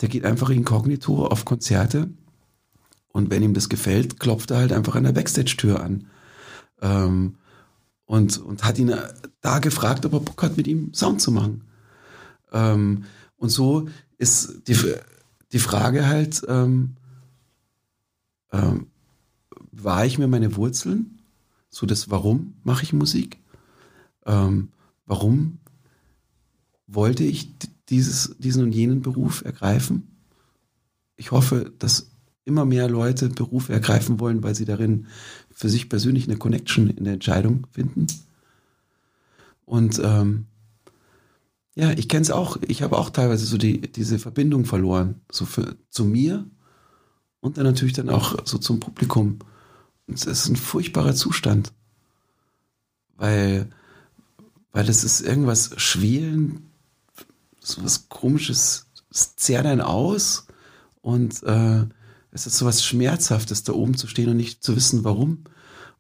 der 0.02 0.10
geht 0.10 0.26
einfach 0.26 0.50
inkognito 0.50 1.26
auf 1.26 1.44
Konzerte 1.44 2.10
und 3.14 3.30
wenn 3.30 3.44
ihm 3.44 3.54
das 3.54 3.70
gefällt, 3.70 4.20
klopft 4.20 4.52
er 4.52 4.58
halt 4.58 4.74
einfach 4.74 4.96
an 4.96 5.04
der 5.04 5.14
Backstage-Tür 5.14 5.82
an. 5.82 6.08
Ähm, 6.82 7.36
und, 8.06 8.38
und 8.40 8.64
hat 8.64 8.78
ihn 8.80 8.94
da 9.40 9.60
gefragt, 9.60 10.06
ob 10.06 10.14
er 10.14 10.20
Bock 10.20 10.42
hat, 10.44 10.58
mit 10.58 10.68
ihm 10.68 10.94
Sound 10.94 11.22
zu 11.22 11.32
machen. 11.32 11.62
Ähm, 12.52 13.06
und 13.38 13.50
so 13.50 13.88
ist 14.18 14.68
die, 14.68 14.78
die 15.52 15.60
Frage 15.60 16.08
halt, 16.08 16.44
ähm, 16.48 16.96
ähm, 18.52 18.88
war 19.72 20.06
ich 20.06 20.18
mir 20.18 20.28
meine 20.28 20.56
Wurzeln? 20.56 21.22
So 21.70 21.86
das 21.86 22.10
Warum 22.10 22.56
mache 22.64 22.84
ich 22.84 22.94
Musik? 22.94 23.40
Ähm, 24.26 24.70
warum 25.06 25.60
wollte 26.88 27.24
ich 27.24 27.52
dieses, 27.90 28.36
diesen 28.40 28.64
und 28.64 28.72
jenen 28.72 29.02
Beruf 29.02 29.46
ergreifen? 29.46 30.18
Ich 31.16 31.32
hoffe, 31.32 31.72
dass 31.78 32.13
immer 32.46 32.66
mehr 32.66 32.90
Leute 32.90 33.30
Berufe 33.30 33.74
ergreifen 33.74 34.20
wollen, 34.20 34.44
weil 34.44 34.56
sie 34.56 34.66
darin 34.66 35.08
für 35.52 35.70
sich 35.70 35.90
persönlich 35.90 36.28
eine 36.28 36.38
Connection 36.38 36.90
in 36.90 37.06
der 37.06 37.14
Entscheidung 37.14 37.68
finden. 37.72 38.08
Und 39.66 40.00
ähm, 40.04 40.46
ja, 41.76 41.92
ich 41.92 42.08
kenne 42.10 42.22
es 42.22 42.32
auch. 42.32 42.58
Ich 42.68 42.82
habe 42.84 42.98
auch 42.98 43.10
teilweise 43.10 43.46
so 43.46 43.58
die, 43.58 43.82
diese 43.82 44.20
Verbindung 44.20 44.66
verloren, 44.66 45.22
so 45.32 45.46
für, 45.46 45.76
zu 45.90 46.06
mir 46.06 46.46
und 47.40 47.58
dann 47.58 47.66
natürlich 47.66 47.94
dann 47.94 48.10
auch 48.10 48.46
so 48.46 48.58
zum 48.58 48.80
Publikum. 48.80 49.40
Und 50.08 50.16
es 50.16 50.26
ist 50.26 50.50
ein 50.50 50.56
furchtbarer 50.56 51.16
Zustand, 51.16 51.72
weil, 53.16 53.70
weil 54.72 54.90
es 54.90 55.04
ist 55.04 55.22
irgendwas 55.22 55.72
Schwelen, 55.78 56.70
so 57.60 57.84
was 57.84 58.10
Komisches, 58.10 58.88
es 59.10 59.36
zehrt 59.36 59.66
einen 59.66 59.82
aus 59.82 60.48
und 61.02 61.42
äh, 61.44 61.86
es 62.34 62.48
ist 62.48 62.58
so 62.58 62.66
was 62.66 62.84
Schmerzhaftes, 62.84 63.64
da 63.64 63.74
oben 63.74 63.96
zu 63.96 64.08
stehen 64.08 64.30
und 64.30 64.38
nicht 64.38 64.64
zu 64.64 64.76
wissen, 64.76 65.04
warum. 65.04 65.44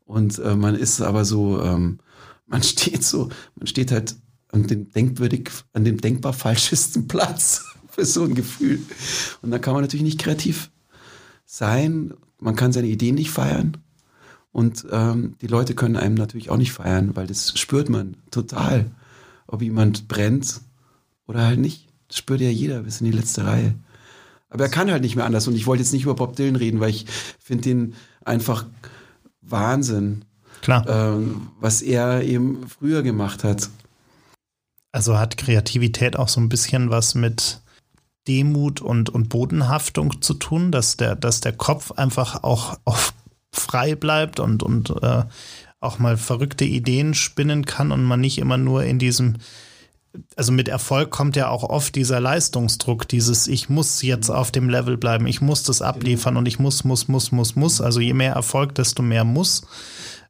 Und 0.06 0.39
äh, 0.39 0.56
man 0.56 0.76
ist 0.76 1.00
aber 1.02 1.26
so, 1.26 1.62
ähm, 1.62 2.00
man 2.48 2.63
steht 2.63 3.04
so, 3.04 3.30
man 3.56 3.67
steht 3.67 3.91
halt 3.91 4.15
an 4.50 4.67
dem 4.67 4.91
denkwürdig, 4.91 5.50
an 5.74 5.86
dem 5.86 6.02
denkbar 6.02 6.34
falschesten 6.34 7.08
Platz 7.08 7.65
für 7.89 8.06
so 8.06 8.24
ein 8.24 8.36
Gefühl. 8.36 8.82
Und 9.41 9.52
da 9.52 9.60
kann 9.60 9.74
man 9.74 9.84
natürlich 9.84 10.04
nicht 10.04 10.19
kreativ 10.19 10.72
sein. 11.46 12.13
Man 12.40 12.56
kann 12.56 12.73
seine 12.73 12.88
Ideen 12.88 13.15
nicht 13.15 13.29
feiern. 13.29 13.77
Und 14.52 14.86
ähm, 14.92 15.36
die 15.42 15.48
Leute 15.48 15.73
können 15.73 15.98
einem 15.98 16.15
natürlich 16.15 16.50
auch 16.50 16.58
nicht 16.58 16.73
feiern, 16.73 17.15
weil 17.15 17.27
das 17.27 17.58
spürt 17.58 17.90
man 17.90 18.17
total. 18.31 18.92
Ob 19.48 19.62
jemand 19.62 20.08
brennt 20.08 20.62
oder 21.27 21.46
halt 21.46 21.60
nicht. 21.60 21.88
Das 22.08 22.17
spürt 22.17 22.42
ja 22.42 22.50
jeder 22.50 22.84
bis 22.84 23.02
in 23.02 23.06
die 23.06 23.17
letzte 23.17 23.46
Reihe. 23.46 23.75
Aber 24.54 24.63
er 24.63 24.69
kann 24.69 24.91
halt 24.91 25.01
nicht 25.01 25.15
mehr 25.15 25.25
anders. 25.25 25.47
Und 25.47 25.56
ich 25.56 25.65
wollte 25.65 25.81
jetzt 25.81 25.91
nicht 25.91 26.04
über 26.04 26.13
Bob 26.13 26.35
Dylan 26.35 26.56
reden, 26.56 26.79
weil 26.79 26.91
ich 26.91 27.06
finde 27.39 27.63
den 27.63 27.95
einfach 28.23 28.65
Wahnsinn. 29.41 30.25
Klar. 30.62 30.87
Ähm, 30.87 31.49
was 31.60 31.81
er 31.81 32.23
eben 32.23 32.67
früher 32.67 33.01
gemacht 33.04 33.43
hat. 33.43 33.69
Also 34.91 35.17
hat 35.17 35.37
Kreativität 35.37 36.17
auch 36.17 36.29
so 36.29 36.39
ein 36.39 36.49
bisschen 36.49 36.91
was 36.91 37.15
mit 37.15 37.62
Demut 38.27 38.79
und, 38.79 39.10
und 39.10 39.27
Bodenhaftung 39.27 40.21
zu 40.21 40.35
tun, 40.35 40.71
dass 40.71 40.97
der, 40.97 41.15
dass 41.15 41.41
der 41.41 41.54
Kopf 41.54 41.91
einfach 41.91 42.43
auch, 42.43 42.77
auch 42.85 42.99
frei 43.51 43.95
bleibt 43.95 44.39
und, 44.39 44.63
und 44.63 44.91
äh, 45.01 45.23
auch 45.79 45.99
mal 45.99 46.15
verrückte 46.15 46.63
Ideen 46.63 47.15
spinnen 47.15 47.65
kann 47.65 47.91
und 47.91 48.04
man 48.04 48.21
nicht 48.21 48.37
immer 48.37 48.58
nur 48.58 48.83
in 48.83 48.99
diesem 48.99 49.37
also 50.36 50.52
mit 50.52 50.68
Erfolg 50.68 51.10
kommt 51.10 51.36
ja 51.36 51.50
auch 51.50 51.64
oft 51.64 51.96
dieser 51.96 52.20
Leistungsdruck, 52.20 53.08
dieses 53.08 53.48
ich 53.48 53.70
muss 53.70 54.02
jetzt 54.02 54.30
auf 54.30 54.52
dem 54.52 54.70
Level 54.70 54.98
bleiben, 54.98 55.28
ich 55.28 55.42
muss 55.42 55.64
das 55.64 55.82
abliefern 55.82 56.38
und 56.38 56.48
ich 56.48 56.60
muss, 56.60 56.84
muss, 56.84 57.08
muss, 57.08 57.32
muss, 57.32 57.56
muss. 57.56 57.82
Also 57.82 58.00
je 58.00 58.14
mehr 58.14 58.34
Erfolg, 58.34 58.76
desto 58.76 59.02
mehr 59.02 59.24
muss. 59.24 59.64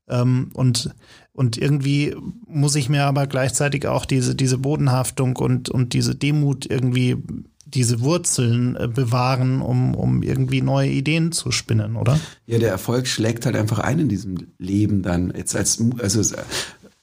Ähm, 0.08 0.52
und, 0.54 0.92
und 1.34 1.58
irgendwie 1.58 2.16
muss 2.48 2.76
ich 2.76 2.90
mir 2.90 3.06
aber 3.06 3.28
gleichzeitig 3.28 3.88
auch 3.88 4.06
diese, 4.06 4.36
diese 4.36 4.58
Bodenhaftung 4.58 5.36
und, 5.38 5.70
und 5.70 5.94
diese 5.94 6.16
Demut 6.16 6.66
irgendwie 6.70 7.18
diese 7.66 8.02
Wurzeln 8.02 8.76
äh, 8.76 8.88
bewahren, 8.88 9.62
um, 9.62 9.96
um 9.96 10.22
irgendwie 10.22 10.62
neue 10.62 10.90
Ideen 10.90 11.32
zu 11.32 11.52
spinnen, 11.52 11.96
oder? 11.96 12.20
Ja, 12.46 12.60
der 12.60 12.70
Erfolg 12.70 13.08
schlägt 13.08 13.46
halt 13.46 13.56
einfach 13.56 13.80
ein 13.80 14.00
in 14.00 14.10
diesem 14.10 14.48
Leben 14.60 15.02
dann. 15.02 15.34
Jetzt 15.36 15.56
als, 15.56 15.84
also 16.00 16.22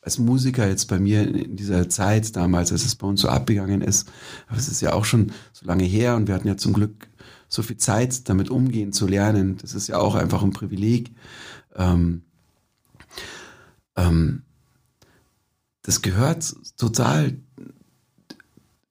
als 0.02 0.18
Musiker 0.18 0.66
jetzt 0.66 0.86
bei 0.86 0.98
mir 0.98 1.28
in 1.28 1.56
dieser 1.56 1.88
Zeit 1.88 2.34
damals, 2.34 2.72
als 2.72 2.84
es 2.84 2.94
bei 2.94 3.06
uns 3.06 3.20
so 3.20 3.28
abgegangen 3.28 3.82
ist, 3.82 4.10
aber 4.48 4.58
es 4.58 4.68
ist 4.68 4.80
ja 4.80 4.94
auch 4.94 5.04
schon 5.04 5.32
so 5.52 5.66
lange 5.66 5.84
her 5.84 6.16
und 6.16 6.26
wir 6.26 6.34
hatten 6.34 6.48
ja 6.48 6.56
zum 6.56 6.72
Glück 6.72 7.08
so 7.48 7.62
viel 7.62 7.76
Zeit, 7.76 8.28
damit 8.28 8.48
umgehen 8.48 8.92
zu 8.92 9.06
lernen. 9.06 9.58
Das 9.60 9.74
ist 9.74 9.88
ja 9.88 9.98
auch 9.98 10.14
einfach 10.14 10.42
ein 10.42 10.52
Privileg. 10.52 11.10
Ähm, 11.74 12.22
ähm, 13.96 14.42
das 15.82 16.00
gehört 16.00 16.54
total, 16.76 17.38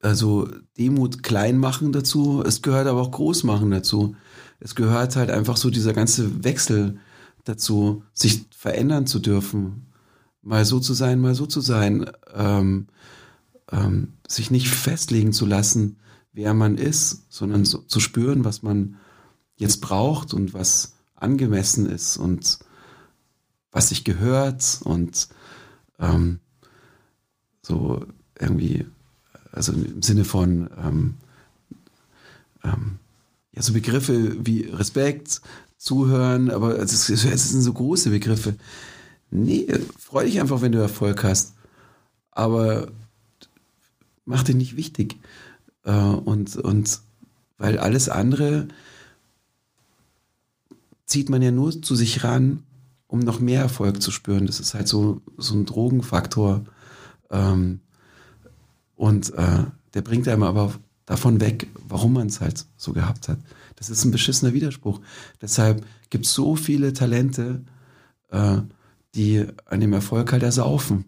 also 0.01 0.49
Demut 0.78 1.24
klein 1.24 1.57
machen 1.57 1.91
dazu. 1.93 2.43
Es 2.45 2.62
gehört 2.62 2.88
aber 2.88 3.01
auch 3.01 3.12
groß 3.12 3.43
machen 3.43 3.72
dazu. 3.72 4.16
Es 4.60 4.76
gehört 4.76 5.16
halt 5.16 5.32
einfach 5.32 5.55
so 5.55 5.70
dieser 5.70 5.93
ganze 5.93 6.43
Wechsel 6.43 6.99
dazu, 7.45 8.03
sich 8.14 8.45
verändern 8.55 9.07
zu 9.07 9.20
dürfen, 9.20 9.88
mal 10.42 10.66
so 10.66 10.80
zu 10.80 10.94
sein, 10.94 11.20
mal 11.20 11.36
so 11.36 11.46
zu 11.46 11.62
sein, 11.62 12.10
ähm, 12.34 12.88
ähm, 13.72 14.14
sich 14.28 14.52
nicht 14.52 14.70
festlegen 14.70 15.34
zu 15.34 15.46
lassen, 15.46 15.98
wer 16.34 16.54
man 16.54 16.78
ist, 16.78 17.26
sondern 17.30 17.66
so, 17.66 17.80
zu 17.80 18.00
spüren, 18.00 18.46
was 18.46 18.62
man 18.62 18.98
jetzt 19.56 19.82
braucht 19.82 20.34
und 20.34 20.54
was 20.54 20.94
angemessen 21.16 21.86
ist 21.86 22.18
und 22.18 22.60
was 23.72 23.90
sich 23.90 24.04
gehört 24.04 24.80
und 24.84 25.28
ähm, 26.00 26.40
so 27.62 28.06
irgendwie, 28.40 28.86
also 29.52 29.74
im 29.74 30.02
Sinne 30.02 30.24
von 30.24 30.70
ähm, 30.78 31.18
ähm, 32.64 33.00
ja, 33.52 33.62
so 33.62 33.74
Begriffe 33.74 34.46
wie 34.46 34.62
Respekt, 34.62 35.42
Zuhören, 35.78 36.52
aber 36.52 36.78
es, 36.78 37.10
es 37.10 37.50
sind 37.52 37.62
so 37.62 37.72
große 37.72 38.10
Begriffe. 38.10 38.56
Nee, 39.32 39.67
freu 39.97 40.25
dich 40.25 40.39
einfach, 40.39 40.61
wenn 40.61 40.71
du 40.71 40.80
Erfolg 40.80 41.23
hast. 41.23 41.53
Aber 42.32 42.88
mach 44.25 44.43
dich 44.43 44.55
nicht 44.55 44.75
wichtig. 44.75 45.17
Äh, 45.84 45.91
und, 45.93 46.55
und 46.57 46.99
weil 47.57 47.77
alles 47.77 48.09
andere 48.09 48.67
zieht 51.05 51.30
man 51.30 51.41
ja 51.41 51.51
nur 51.51 51.82
zu 51.82 51.95
sich 51.95 52.23
ran, 52.23 52.63
um 53.07 53.19
noch 53.19 53.39
mehr 53.39 53.61
Erfolg 53.61 54.01
zu 54.01 54.11
spüren. 54.11 54.45
Das 54.45 54.59
ist 54.59 54.73
halt 54.73 54.88
so, 54.88 55.21
so 55.38 55.55
ein 55.55 55.65
Drogenfaktor. 55.65 56.63
Ähm, 57.32 57.82
und 58.95 59.34
äh, 59.34 59.63
der 59.93 60.01
bringt 60.01 60.27
einem 60.27 60.43
aber 60.43 60.73
davon 61.05 61.41
weg, 61.41 61.67
warum 61.88 62.13
man 62.13 62.27
es 62.27 62.39
halt 62.39 62.65
so 62.77 62.93
gehabt 62.93 63.27
hat. 63.27 63.39
Das 63.75 63.89
ist 63.89 64.05
ein 64.05 64.11
beschissener 64.11 64.53
Widerspruch. 64.53 64.99
Deshalb 65.41 65.86
gibt 66.09 66.25
es 66.25 66.34
so 66.34 66.55
viele 66.55 66.93
Talente, 66.93 67.61
äh, 68.30 68.57
die 69.16 69.45
an 69.66 69.80
dem 69.80 69.93
Erfolg 69.93 70.32
halt 70.32 70.43
ersaufen. 70.43 71.05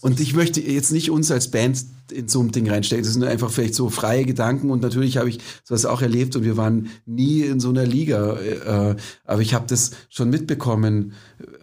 Und 0.00 0.18
ich 0.20 0.34
möchte 0.34 0.60
jetzt 0.60 0.92
nicht 0.92 1.10
uns 1.10 1.30
als 1.30 1.50
Band 1.50 1.84
in 2.10 2.28
so 2.28 2.40
ein 2.40 2.52
Ding 2.52 2.68
reinstecken. 2.68 3.04
Das 3.04 3.12
sind 3.12 3.24
einfach 3.24 3.50
vielleicht 3.50 3.74
so 3.74 3.90
freie 3.90 4.24
Gedanken 4.24 4.70
und 4.70 4.82
natürlich 4.82 5.18
habe 5.18 5.28
ich 5.28 5.40
sowas 5.62 5.84
auch 5.84 6.00
erlebt 6.00 6.36
und 6.36 6.44
wir 6.44 6.56
waren 6.56 6.88
nie 7.06 7.42
in 7.42 7.60
so 7.60 7.68
einer 7.68 7.84
Liga. 7.84 8.38
Äh, 8.38 8.96
aber 9.24 9.42
ich 9.42 9.54
habe 9.54 9.66
das 9.68 9.92
schon 10.08 10.30
mitbekommen, 10.30 11.12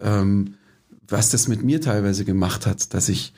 ähm, 0.00 0.54
was 1.08 1.30
das 1.30 1.48
mit 1.48 1.62
mir 1.62 1.80
teilweise 1.80 2.24
gemacht 2.24 2.64
hat, 2.66 2.94
dass 2.94 3.08
ich 3.08 3.32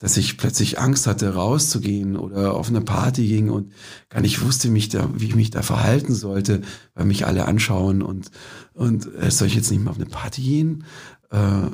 dass 0.00 0.16
ich 0.16 0.38
plötzlich 0.38 0.80
Angst 0.80 1.06
hatte, 1.06 1.34
rauszugehen 1.34 2.16
oder 2.16 2.54
auf 2.54 2.68
eine 2.68 2.80
Party 2.80 3.28
ging 3.28 3.50
und 3.50 3.72
gar 4.08 4.22
nicht 4.22 4.42
wusste, 4.42 4.70
mich 4.70 4.88
da, 4.88 5.10
wie 5.14 5.26
ich 5.26 5.34
mich 5.36 5.50
da 5.50 5.60
verhalten 5.60 6.14
sollte, 6.14 6.62
weil 6.94 7.04
mich 7.04 7.26
alle 7.26 7.44
anschauen 7.44 8.00
und, 8.00 8.30
und 8.72 9.14
äh, 9.14 9.30
soll 9.30 9.48
ich 9.48 9.54
jetzt 9.54 9.70
nicht 9.70 9.80
mehr 9.80 9.90
auf 9.90 9.98
eine 9.98 10.06
Party 10.06 10.40
gehen? 10.40 10.84
Äh, 11.30 11.68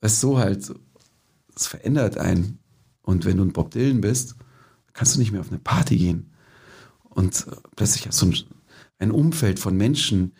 es 0.00 0.18
so 0.18 0.38
halt, 0.38 0.72
es 1.54 1.66
verändert 1.66 2.16
einen. 2.16 2.58
Und 3.02 3.26
wenn 3.26 3.36
du 3.36 3.44
ein 3.44 3.52
Bob 3.52 3.70
Dylan 3.70 4.00
bist, 4.00 4.34
kannst 4.94 5.14
du 5.14 5.18
nicht 5.18 5.30
mehr 5.30 5.42
auf 5.42 5.50
eine 5.50 5.58
Party 5.58 5.98
gehen. 5.98 6.32
Und 7.02 7.46
äh, 7.48 7.56
plötzlich 7.76 8.06
hast 8.06 8.22
du 8.22 8.26
ein, 8.26 8.36
ein 8.98 9.10
Umfeld 9.10 9.58
von 9.58 9.76
Menschen, 9.76 10.32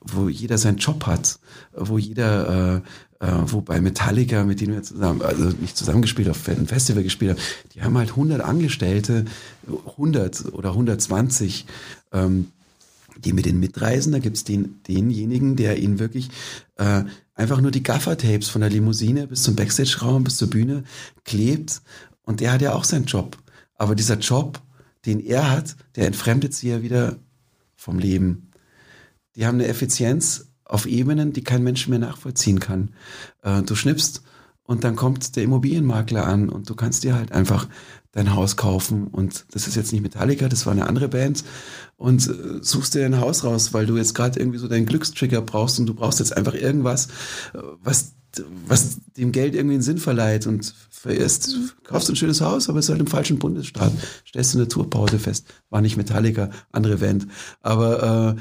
wo 0.00 0.28
jeder 0.28 0.58
seinen 0.58 0.78
Job 0.78 1.06
hat, 1.06 1.38
wo 1.74 1.98
jeder 1.98 2.76
äh, 2.76 2.80
äh, 3.20 3.52
wobei 3.52 3.80
Metallica, 3.80 4.44
mit 4.44 4.60
denen 4.60 4.72
wir 4.72 4.82
zusammen, 4.82 5.20
also 5.20 5.50
nicht 5.60 5.76
zusammengespielt, 5.76 6.28
auf 6.30 6.48
einem 6.48 6.66
Festival 6.66 7.02
gespielt 7.02 7.32
haben, 7.32 7.44
die 7.74 7.82
haben 7.82 7.98
halt 7.98 8.10
100 8.10 8.40
Angestellte, 8.40 9.26
100 9.68 10.52
oder 10.54 10.70
120, 10.70 11.66
ähm, 12.12 12.50
die 13.18 13.34
mit 13.34 13.44
den 13.44 13.60
mitreisen. 13.60 14.12
Da 14.12 14.18
gibt's 14.20 14.44
den, 14.44 14.80
denjenigen, 14.88 15.56
der 15.56 15.78
ihnen 15.78 15.98
wirklich 15.98 16.30
äh, 16.76 17.04
einfach 17.34 17.60
nur 17.60 17.70
die 17.70 17.82
Gaffer-Tapes 17.82 18.48
von 18.48 18.62
der 18.62 18.70
Limousine 18.70 19.26
bis 19.26 19.42
zum 19.42 19.54
Backstage-Raum, 19.54 20.24
bis 20.24 20.38
zur 20.38 20.48
Bühne 20.48 20.84
klebt. 21.24 21.82
Und 22.22 22.40
der 22.40 22.52
hat 22.52 22.62
ja 22.62 22.72
auch 22.72 22.84
seinen 22.84 23.04
Job. 23.04 23.36
Aber 23.74 23.94
dieser 23.94 24.18
Job, 24.18 24.62
den 25.04 25.20
er 25.20 25.50
hat, 25.50 25.76
der 25.96 26.06
entfremdet 26.06 26.54
sie 26.54 26.70
ja 26.70 26.82
wieder 26.82 27.16
vom 27.76 27.98
Leben. 27.98 28.49
Die 29.40 29.46
haben 29.46 29.54
eine 29.54 29.68
Effizienz 29.68 30.50
auf 30.66 30.84
Ebenen, 30.84 31.32
die 31.32 31.42
kein 31.42 31.62
Mensch 31.62 31.88
mehr 31.88 31.98
nachvollziehen 31.98 32.60
kann. 32.60 32.90
Äh, 33.42 33.62
du 33.62 33.74
schnippst 33.74 34.22
und 34.64 34.84
dann 34.84 34.96
kommt 34.96 35.34
der 35.34 35.44
Immobilienmakler 35.44 36.26
an 36.26 36.50
und 36.50 36.68
du 36.68 36.74
kannst 36.74 37.04
dir 37.04 37.14
halt 37.14 37.32
einfach 37.32 37.66
dein 38.12 38.34
Haus 38.34 38.58
kaufen 38.58 39.06
und 39.06 39.46
das 39.52 39.66
ist 39.66 39.76
jetzt 39.76 39.92
nicht 39.92 40.02
Metallica, 40.02 40.48
das 40.48 40.66
war 40.66 40.74
eine 40.74 40.86
andere 40.86 41.08
Band 41.08 41.42
und 41.96 42.28
äh, 42.28 42.58
suchst 42.60 42.94
dir 42.94 43.06
ein 43.06 43.18
Haus 43.18 43.42
raus, 43.42 43.72
weil 43.72 43.86
du 43.86 43.96
jetzt 43.96 44.14
gerade 44.14 44.38
irgendwie 44.38 44.58
so 44.58 44.68
deinen 44.68 44.84
Glückstrigger 44.84 45.40
brauchst 45.40 45.78
und 45.78 45.86
du 45.86 45.94
brauchst 45.94 46.18
jetzt 46.18 46.36
einfach 46.36 46.54
irgendwas, 46.54 47.06
äh, 47.54 47.60
was 47.82 48.12
was 48.66 48.98
dem 49.16 49.32
Geld 49.32 49.54
irgendwie 49.54 49.74
einen 49.74 49.82
Sinn 49.82 49.98
verleiht 49.98 50.46
und 50.46 50.74
verirrst, 50.90 51.56
kaufst 51.84 52.10
ein 52.10 52.16
schönes 52.16 52.40
Haus, 52.40 52.68
aber 52.68 52.78
es 52.78 52.86
ist 52.86 52.90
halt 52.90 53.00
im 53.00 53.06
falschen 53.06 53.38
Bundesstaat. 53.38 53.92
Stellst 54.26 54.54
du 54.54 54.58
eine 54.58 54.68
Tourpause 54.68 55.18
fest. 55.18 55.46
War 55.70 55.80
nicht 55.80 55.96
Metallica, 55.96 56.50
andere 56.72 56.98
Band. 56.98 57.26
Aber 57.60 58.36
äh, 58.36 58.40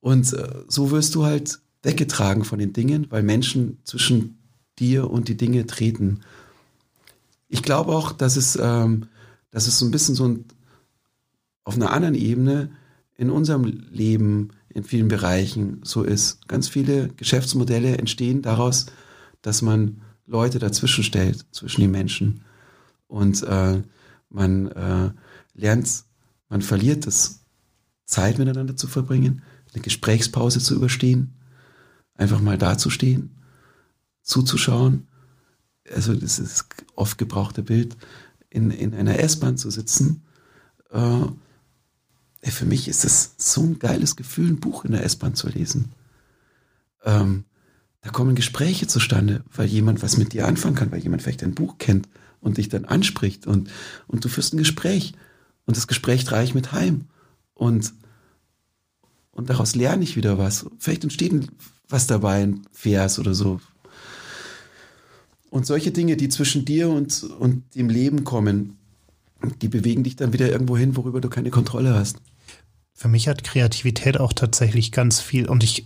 und 0.00 0.32
äh, 0.32 0.48
so 0.68 0.90
wirst 0.90 1.14
du 1.14 1.24
halt 1.24 1.60
weggetragen 1.82 2.44
von 2.44 2.58
den 2.58 2.72
Dingen, 2.72 3.06
weil 3.10 3.22
Menschen 3.22 3.78
zwischen 3.84 4.38
dir 4.78 5.10
und 5.10 5.28
die 5.28 5.36
Dinge 5.36 5.66
treten. 5.66 6.20
Ich 7.48 7.62
glaube 7.62 7.92
auch, 7.92 8.12
dass 8.12 8.36
es, 8.36 8.58
ähm, 8.60 9.06
dass 9.50 9.66
es 9.66 9.78
so 9.78 9.86
ein 9.86 9.90
bisschen 9.90 10.14
so 10.14 10.26
ein, 10.26 10.44
auf 11.64 11.76
einer 11.76 11.92
anderen 11.92 12.14
Ebene 12.14 12.70
in 13.16 13.30
unserem 13.30 13.64
Leben 13.64 14.50
in 14.68 14.84
vielen 14.84 15.08
Bereichen 15.08 15.80
so 15.82 16.02
ist. 16.02 16.46
Ganz 16.48 16.68
viele 16.68 17.08
Geschäftsmodelle 17.08 17.98
entstehen 17.98 18.42
daraus, 18.42 18.86
dass 19.42 19.62
man 19.62 20.02
Leute 20.26 20.58
dazwischen 20.58 21.04
stellt, 21.04 21.46
zwischen 21.52 21.80
die 21.80 21.88
Menschen. 21.88 22.44
Und 23.06 23.42
äh, 23.42 23.82
man 24.28 24.68
äh, 24.68 25.10
lernt, 25.54 26.04
man 26.48 26.62
verliert 26.62 27.06
es, 27.06 27.40
Zeit 28.04 28.38
miteinander 28.38 28.76
zu 28.76 28.86
verbringen, 28.86 29.42
eine 29.72 29.82
Gesprächspause 29.82 30.60
zu 30.60 30.74
überstehen, 30.74 31.34
einfach 32.14 32.40
mal 32.40 32.58
dazustehen, 32.58 33.30
zuzuschauen. 34.22 35.08
Also 35.94 36.14
das 36.14 36.38
ist 36.38 36.40
das 36.40 36.66
oft 36.94 37.18
gebrauchte 37.18 37.62
Bild, 37.62 37.96
in, 38.50 38.70
in 38.70 38.94
einer 38.94 39.18
S-Bahn 39.18 39.56
zu 39.56 39.70
sitzen. 39.70 40.22
Äh, 40.90 41.26
für 42.50 42.66
mich 42.66 42.88
ist 42.88 43.04
es 43.04 43.34
so 43.36 43.62
ein 43.62 43.78
geiles 43.78 44.16
Gefühl, 44.16 44.48
ein 44.48 44.60
Buch 44.60 44.84
in 44.84 44.92
der 44.92 45.04
S-Bahn 45.04 45.34
zu 45.34 45.48
lesen. 45.48 45.92
Ähm, 47.04 47.44
da 48.08 48.12
kommen 48.12 48.34
Gespräche 48.34 48.86
zustande, 48.86 49.44
weil 49.54 49.66
jemand 49.66 50.02
was 50.02 50.16
mit 50.16 50.32
dir 50.32 50.48
anfangen 50.48 50.74
kann, 50.74 50.90
weil 50.90 51.02
jemand 51.02 51.20
vielleicht 51.20 51.42
ein 51.42 51.54
Buch 51.54 51.76
kennt 51.76 52.08
und 52.40 52.56
dich 52.56 52.70
dann 52.70 52.86
anspricht 52.86 53.46
und, 53.46 53.68
und 54.06 54.24
du 54.24 54.30
führst 54.30 54.54
ein 54.54 54.56
Gespräch 54.56 55.12
und 55.66 55.76
das 55.76 55.86
Gespräch 55.86 56.24
trage 56.24 56.44
ich 56.44 56.54
mit 56.54 56.72
heim 56.72 57.02
und, 57.52 57.92
und 59.30 59.50
daraus 59.50 59.74
lerne 59.74 60.04
ich 60.04 60.16
wieder 60.16 60.38
was. 60.38 60.64
Vielleicht 60.78 61.04
entsteht 61.04 61.34
was 61.90 62.06
dabei, 62.06 62.44
ein 62.44 62.62
Vers 62.72 63.18
oder 63.18 63.34
so. 63.34 63.60
Und 65.50 65.66
solche 65.66 65.90
Dinge, 65.90 66.16
die 66.16 66.30
zwischen 66.30 66.64
dir 66.64 66.88
und, 66.88 67.24
und 67.24 67.74
dem 67.74 67.90
Leben 67.90 68.24
kommen, 68.24 68.78
die 69.60 69.68
bewegen 69.68 70.02
dich 70.02 70.16
dann 70.16 70.32
wieder 70.32 70.50
irgendwo 70.50 70.78
hin, 70.78 70.96
worüber 70.96 71.20
du 71.20 71.28
keine 71.28 71.50
Kontrolle 71.50 71.94
hast. 71.94 72.16
Für 72.98 73.06
mich 73.06 73.28
hat 73.28 73.44
Kreativität 73.44 74.18
auch 74.18 74.32
tatsächlich 74.32 74.90
ganz 74.90 75.20
viel 75.20 75.48
und 75.48 75.62
ich, 75.62 75.84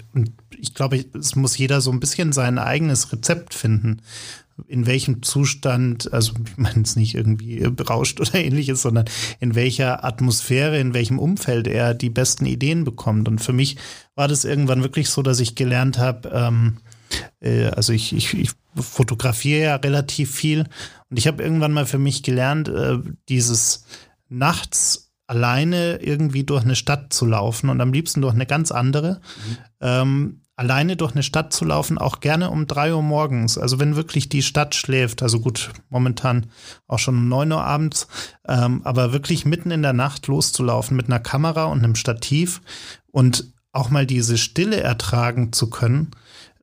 ich 0.58 0.72
glaube, 0.72 1.04
es 1.12 1.36
muss 1.36 1.58
jeder 1.58 1.82
so 1.82 1.92
ein 1.92 2.00
bisschen 2.00 2.32
sein 2.32 2.56
eigenes 2.56 3.12
Rezept 3.12 3.52
finden. 3.52 4.00
in 4.66 4.86
welchem 4.86 5.22
Zustand, 5.22 6.10
also 6.10 6.32
ich 6.42 6.56
meine 6.56 6.80
es 6.80 6.96
nicht 6.96 7.14
irgendwie 7.14 7.68
berauscht 7.68 8.18
oder 8.18 8.34
ähnliches, 8.36 8.80
sondern 8.80 9.04
in 9.40 9.54
welcher 9.54 10.06
Atmosphäre, 10.06 10.78
in 10.78 10.94
welchem 10.94 11.18
Umfeld 11.18 11.66
er 11.66 11.92
die 11.92 12.08
besten 12.08 12.46
Ideen 12.46 12.82
bekommt. 12.82 13.28
Und 13.28 13.40
für 13.40 13.52
mich 13.52 13.76
war 14.14 14.26
das 14.26 14.46
irgendwann 14.46 14.82
wirklich 14.82 15.10
so, 15.10 15.20
dass 15.20 15.38
ich 15.38 15.54
gelernt 15.54 15.98
habe, 15.98 16.30
ähm, 16.30 16.78
äh, 17.40 17.66
also 17.66 17.92
ich, 17.92 18.14
ich, 18.14 18.32
ich 18.32 18.52
fotografiere 18.74 19.62
ja 19.62 19.76
relativ 19.76 20.34
viel 20.34 20.60
und 21.10 21.18
ich 21.18 21.26
habe 21.26 21.42
irgendwann 21.42 21.72
mal 21.72 21.84
für 21.84 21.98
mich 21.98 22.22
gelernt, 22.22 22.68
äh, 22.68 23.00
dieses 23.28 23.84
nachts 24.30 25.01
alleine 25.26 25.96
irgendwie 26.02 26.44
durch 26.44 26.64
eine 26.64 26.76
Stadt 26.76 27.12
zu 27.12 27.26
laufen 27.26 27.70
und 27.70 27.80
am 27.80 27.92
liebsten 27.92 28.20
durch 28.20 28.34
eine 28.34 28.46
ganz 28.46 28.72
andere. 28.72 29.20
Mhm. 29.20 29.56
Ähm, 29.80 30.40
alleine 30.56 30.96
durch 30.96 31.12
eine 31.12 31.22
Stadt 31.22 31.52
zu 31.52 31.64
laufen, 31.64 31.98
auch 31.98 32.20
gerne 32.20 32.50
um 32.50 32.66
drei 32.66 32.94
Uhr 32.94 33.02
morgens. 33.02 33.58
Also 33.58 33.80
wenn 33.80 33.96
wirklich 33.96 34.28
die 34.28 34.42
Stadt 34.42 34.74
schläft, 34.74 35.22
also 35.22 35.40
gut, 35.40 35.70
momentan 35.88 36.46
auch 36.86 36.98
schon 36.98 37.16
um 37.16 37.28
neun 37.28 37.52
Uhr 37.52 37.64
abends, 37.64 38.06
ähm, 38.46 38.82
aber 38.84 39.12
wirklich 39.12 39.44
mitten 39.44 39.70
in 39.70 39.82
der 39.82 39.92
Nacht 39.92 40.26
loszulaufen 40.26 40.96
mit 40.96 41.06
einer 41.06 41.20
Kamera 41.20 41.64
und 41.64 41.78
einem 41.78 41.94
Stativ 41.94 42.60
und 43.10 43.52
auch 43.72 43.88
mal 43.88 44.06
diese 44.06 44.36
Stille 44.36 44.80
ertragen 44.80 45.52
zu 45.52 45.70
können 45.70 46.10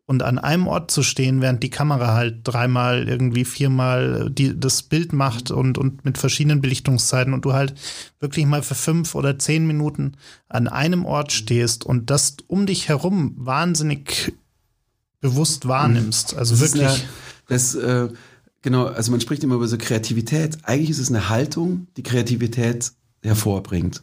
und 0.09 0.23
an 0.23 0.39
einem 0.39 0.65
Ort 0.65 0.89
zu 0.89 1.03
stehen, 1.03 1.39
während 1.39 1.61
die 1.61 1.69
Kamera 1.69 2.15
halt 2.15 2.39
dreimal, 2.43 3.07
irgendwie 3.07 3.45
viermal 3.45 4.31
die, 4.31 4.59
das 4.59 4.81
Bild 4.81 5.13
macht 5.13 5.51
und, 5.51 5.77
und 5.77 6.03
mit 6.03 6.17
verschiedenen 6.17 6.61
Belichtungszeiten 6.61 7.31
und 7.31 7.45
du 7.45 7.53
halt 7.53 7.75
wirklich 8.19 8.47
mal 8.47 8.63
für 8.63 8.73
fünf 8.73 9.13
oder 9.13 9.37
zehn 9.37 9.67
Minuten 9.67 10.13
an 10.47 10.67
einem 10.67 11.05
Ort 11.05 11.31
stehst 11.31 11.85
und 11.85 12.09
das 12.09 12.37
um 12.47 12.65
dich 12.65 12.89
herum 12.89 13.35
wahnsinnig 13.37 14.33
bewusst 15.21 15.67
wahrnimmst. 15.67 16.35
Also 16.35 16.55
das 16.55 16.73
wirklich. 16.73 16.89
Eine, 16.89 16.99
das, 17.47 17.75
äh, 17.75 18.09
genau, 18.63 18.85
also 18.85 19.11
man 19.11 19.21
spricht 19.21 19.43
immer 19.43 19.55
über 19.55 19.67
so 19.67 19.77
Kreativität. 19.77 20.57
Eigentlich 20.63 20.89
ist 20.89 20.97
es 20.97 21.09
eine 21.09 21.29
Haltung, 21.29 21.85
die 21.97 22.03
Kreativität 22.03 22.93
hervorbringt. 23.21 24.01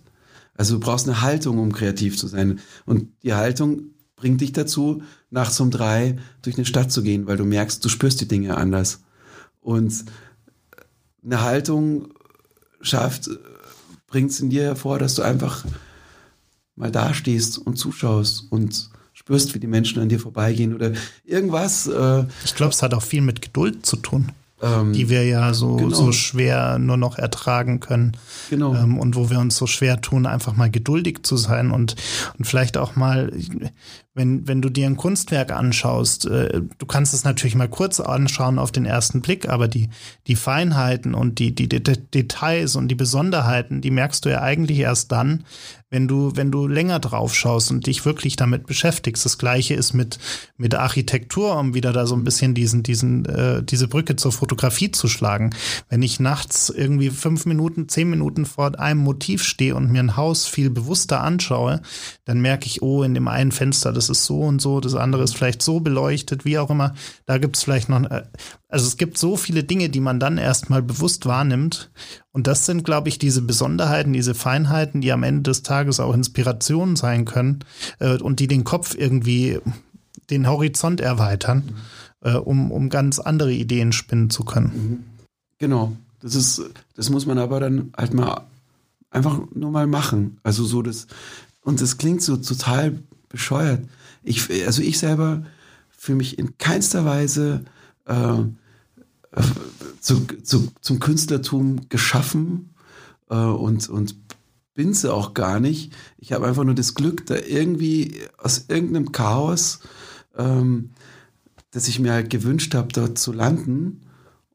Also 0.54 0.74
du 0.74 0.80
brauchst 0.80 1.08
eine 1.08 1.20
Haltung, 1.20 1.58
um 1.58 1.72
kreativ 1.72 2.16
zu 2.16 2.28
sein. 2.28 2.60
Und 2.84 3.08
die 3.24 3.34
Haltung 3.34 3.95
bringt 4.16 4.40
dich 4.40 4.52
dazu, 4.52 5.02
nachts 5.30 5.60
um 5.60 5.70
drei 5.70 6.18
durch 6.42 6.56
eine 6.56 6.64
Stadt 6.64 6.90
zu 6.90 7.02
gehen, 7.02 7.26
weil 7.26 7.36
du 7.36 7.44
merkst, 7.44 7.84
du 7.84 7.88
spürst 7.88 8.20
die 8.20 8.28
Dinge 8.28 8.56
anders. 8.56 9.00
Und 9.60 10.04
eine 11.24 11.42
Haltung 11.42 12.08
schafft, 12.80 13.30
bringt 14.06 14.30
es 14.30 14.40
in 14.40 14.50
dir 14.50 14.62
hervor, 14.62 14.98
dass 14.98 15.14
du 15.14 15.22
einfach 15.22 15.64
mal 16.76 16.90
dastehst 16.90 17.58
und 17.58 17.76
zuschaust 17.76 18.46
und 18.50 18.90
spürst, 19.12 19.54
wie 19.54 19.58
die 19.58 19.66
Menschen 19.66 20.00
an 20.00 20.08
dir 20.08 20.20
vorbeigehen 20.20 20.74
oder 20.74 20.92
irgendwas. 21.24 21.86
Äh, 21.86 22.24
ich 22.44 22.54
glaube, 22.54 22.72
es 22.72 22.82
hat 22.82 22.94
auch 22.94 23.02
viel 23.02 23.22
mit 23.22 23.42
Geduld 23.42 23.84
zu 23.84 23.96
tun. 23.96 24.32
Ähm, 24.62 24.94
die 24.94 25.10
wir 25.10 25.22
ja 25.26 25.52
so, 25.52 25.76
genau. 25.76 25.94
so 25.94 26.12
schwer 26.12 26.78
nur 26.78 26.96
noch 26.96 27.18
ertragen 27.18 27.80
können. 27.80 28.16
Genau. 28.48 28.74
Ähm, 28.74 28.98
und 28.98 29.14
wo 29.14 29.28
wir 29.28 29.38
uns 29.38 29.56
so 29.56 29.66
schwer 29.66 30.00
tun, 30.00 30.24
einfach 30.24 30.56
mal 30.56 30.70
geduldig 30.70 31.24
zu 31.24 31.36
sein 31.36 31.70
und, 31.70 31.94
und 32.38 32.46
vielleicht 32.46 32.78
auch 32.78 32.96
mal, 32.96 33.30
wenn, 34.16 34.48
wenn 34.48 34.62
du 34.62 34.70
dir 34.70 34.86
ein 34.86 34.96
Kunstwerk 34.96 35.52
anschaust, 35.52 36.24
äh, 36.26 36.62
du 36.78 36.86
kannst 36.86 37.12
es 37.12 37.24
natürlich 37.24 37.54
mal 37.54 37.68
kurz 37.68 38.00
anschauen 38.00 38.58
auf 38.58 38.72
den 38.72 38.86
ersten 38.86 39.20
Blick, 39.20 39.48
aber 39.48 39.68
die, 39.68 39.90
die 40.26 40.36
Feinheiten 40.36 41.14
und 41.14 41.38
die, 41.38 41.54
die, 41.54 41.68
die 41.68 41.82
Details 41.82 42.76
und 42.76 42.88
die 42.88 42.94
Besonderheiten, 42.94 43.82
die 43.82 43.90
merkst 43.90 44.24
du 44.24 44.30
ja 44.30 44.40
eigentlich 44.40 44.78
erst 44.78 45.12
dann, 45.12 45.44
wenn 45.88 46.08
du, 46.08 46.32
wenn 46.34 46.50
du 46.50 46.66
länger 46.66 46.98
drauf 46.98 47.34
schaust 47.34 47.70
und 47.70 47.86
dich 47.86 48.04
wirklich 48.04 48.34
damit 48.34 48.66
beschäftigst. 48.66 49.24
Das 49.24 49.38
gleiche 49.38 49.74
ist 49.74 49.92
mit, 49.92 50.18
mit 50.56 50.74
Architektur, 50.74 51.56
um 51.56 51.74
wieder 51.74 51.92
da 51.92 52.06
so 52.06 52.16
ein 52.16 52.24
bisschen 52.24 52.54
diesen, 52.54 52.82
diesen, 52.82 53.24
äh, 53.26 53.62
diese 53.62 53.86
Brücke 53.86 54.16
zur 54.16 54.32
Fotografie 54.32 54.90
zu 54.90 55.06
schlagen. 55.06 55.50
Wenn 55.88 56.02
ich 56.02 56.18
nachts 56.18 56.70
irgendwie 56.70 57.10
fünf 57.10 57.46
Minuten, 57.46 57.88
zehn 57.88 58.10
Minuten 58.10 58.46
vor 58.46 58.78
einem 58.80 59.00
Motiv 59.00 59.44
stehe 59.44 59.76
und 59.76 59.92
mir 59.92 60.00
ein 60.00 60.16
Haus 60.16 60.46
viel 60.46 60.70
bewusster 60.70 61.22
anschaue, 61.22 61.80
dann 62.24 62.40
merke 62.40 62.66
ich, 62.66 62.82
oh, 62.82 63.04
in 63.04 63.14
dem 63.14 63.28
einen 63.28 63.52
Fenster, 63.52 63.92
das 63.92 64.05
ist 64.08 64.24
so 64.24 64.40
und 64.40 64.60
so, 64.60 64.80
das 64.80 64.94
andere 64.94 65.22
ist 65.22 65.36
vielleicht 65.36 65.62
so 65.62 65.80
beleuchtet, 65.80 66.44
wie 66.44 66.58
auch 66.58 66.70
immer. 66.70 66.94
Da 67.24 67.38
gibt 67.38 67.56
es 67.56 67.64
vielleicht 67.64 67.88
noch, 67.88 68.02
äh, 68.04 68.22
also 68.68 68.86
es 68.86 68.96
gibt 68.96 69.18
so 69.18 69.36
viele 69.36 69.64
Dinge, 69.64 69.88
die 69.88 70.00
man 70.00 70.20
dann 70.20 70.38
erstmal 70.38 70.82
bewusst 70.82 71.26
wahrnimmt. 71.26 71.90
Und 72.32 72.46
das 72.46 72.66
sind, 72.66 72.84
glaube 72.84 73.08
ich, 73.08 73.18
diese 73.18 73.42
Besonderheiten, 73.42 74.12
diese 74.12 74.34
Feinheiten, 74.34 75.00
die 75.00 75.12
am 75.12 75.22
Ende 75.22 75.42
des 75.42 75.62
Tages 75.62 76.00
auch 76.00 76.14
Inspirationen 76.14 76.96
sein 76.96 77.24
können 77.24 77.60
äh, 77.98 78.18
und 78.18 78.40
die 78.40 78.46
den 78.46 78.64
Kopf 78.64 78.94
irgendwie, 78.96 79.58
den 80.30 80.48
Horizont 80.48 81.00
erweitern, 81.00 81.64
mhm. 82.22 82.28
äh, 82.28 82.36
um, 82.36 82.70
um 82.70 82.88
ganz 82.88 83.18
andere 83.18 83.52
Ideen 83.52 83.92
spinnen 83.92 84.30
zu 84.30 84.44
können. 84.44 84.66
Mhm. 84.66 85.04
Genau. 85.58 85.96
Das 86.20 86.34
ist, 86.34 86.62
das 86.94 87.10
muss 87.10 87.26
man 87.26 87.38
aber 87.38 87.60
dann 87.60 87.92
halt 87.96 88.14
mal 88.14 88.46
einfach 89.10 89.40
nur 89.54 89.70
mal 89.70 89.86
machen. 89.86 90.38
Also 90.42 90.64
so 90.64 90.82
das, 90.82 91.06
und 91.62 91.80
das 91.80 91.98
klingt 91.98 92.22
so 92.22 92.36
total 92.36 92.98
bescheuert. 93.28 93.82
Ich, 94.22 94.48
also 94.66 94.82
ich 94.82 94.98
selber 94.98 95.44
fühle 95.88 96.16
mich 96.16 96.38
in 96.38 96.58
keinster 96.58 97.04
Weise 97.04 97.64
äh, 98.04 98.42
zu, 100.00 100.26
zu, 100.42 100.68
zum 100.80 101.00
Künstlertum 101.00 101.88
geschaffen 101.88 102.74
äh, 103.28 103.36
und, 103.36 103.88
und 103.88 104.14
bin 104.74 104.94
sie 104.94 105.12
auch 105.12 105.34
gar 105.34 105.58
nicht. 105.58 105.92
Ich 106.18 106.32
habe 106.32 106.46
einfach 106.46 106.64
nur 106.64 106.74
das 106.74 106.94
Glück, 106.94 107.26
da 107.26 107.36
irgendwie 107.36 108.20
aus 108.38 108.66
irgendeinem 108.68 109.10
Chaos, 109.10 109.80
ähm, 110.36 110.90
das 111.70 111.88
ich 111.88 111.98
mir 111.98 112.12
halt 112.12 112.30
gewünscht 112.30 112.74
habe, 112.74 112.88
dort 112.92 113.18
zu 113.18 113.32
landen. 113.32 114.02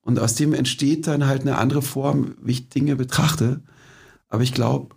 Und 0.02 0.20
aus 0.20 0.36
dem 0.36 0.54
entsteht 0.54 1.08
dann 1.08 1.28
halt 1.28 1.42
eine 1.42 1.58
andere 1.58 1.82
Form, 1.82 2.36
wie 2.42 2.52
ich 2.52 2.70
Dinge 2.70 2.96
betrachte. 2.96 3.62
Aber 4.30 4.44
ich 4.44 4.54
glaube, 4.54 4.96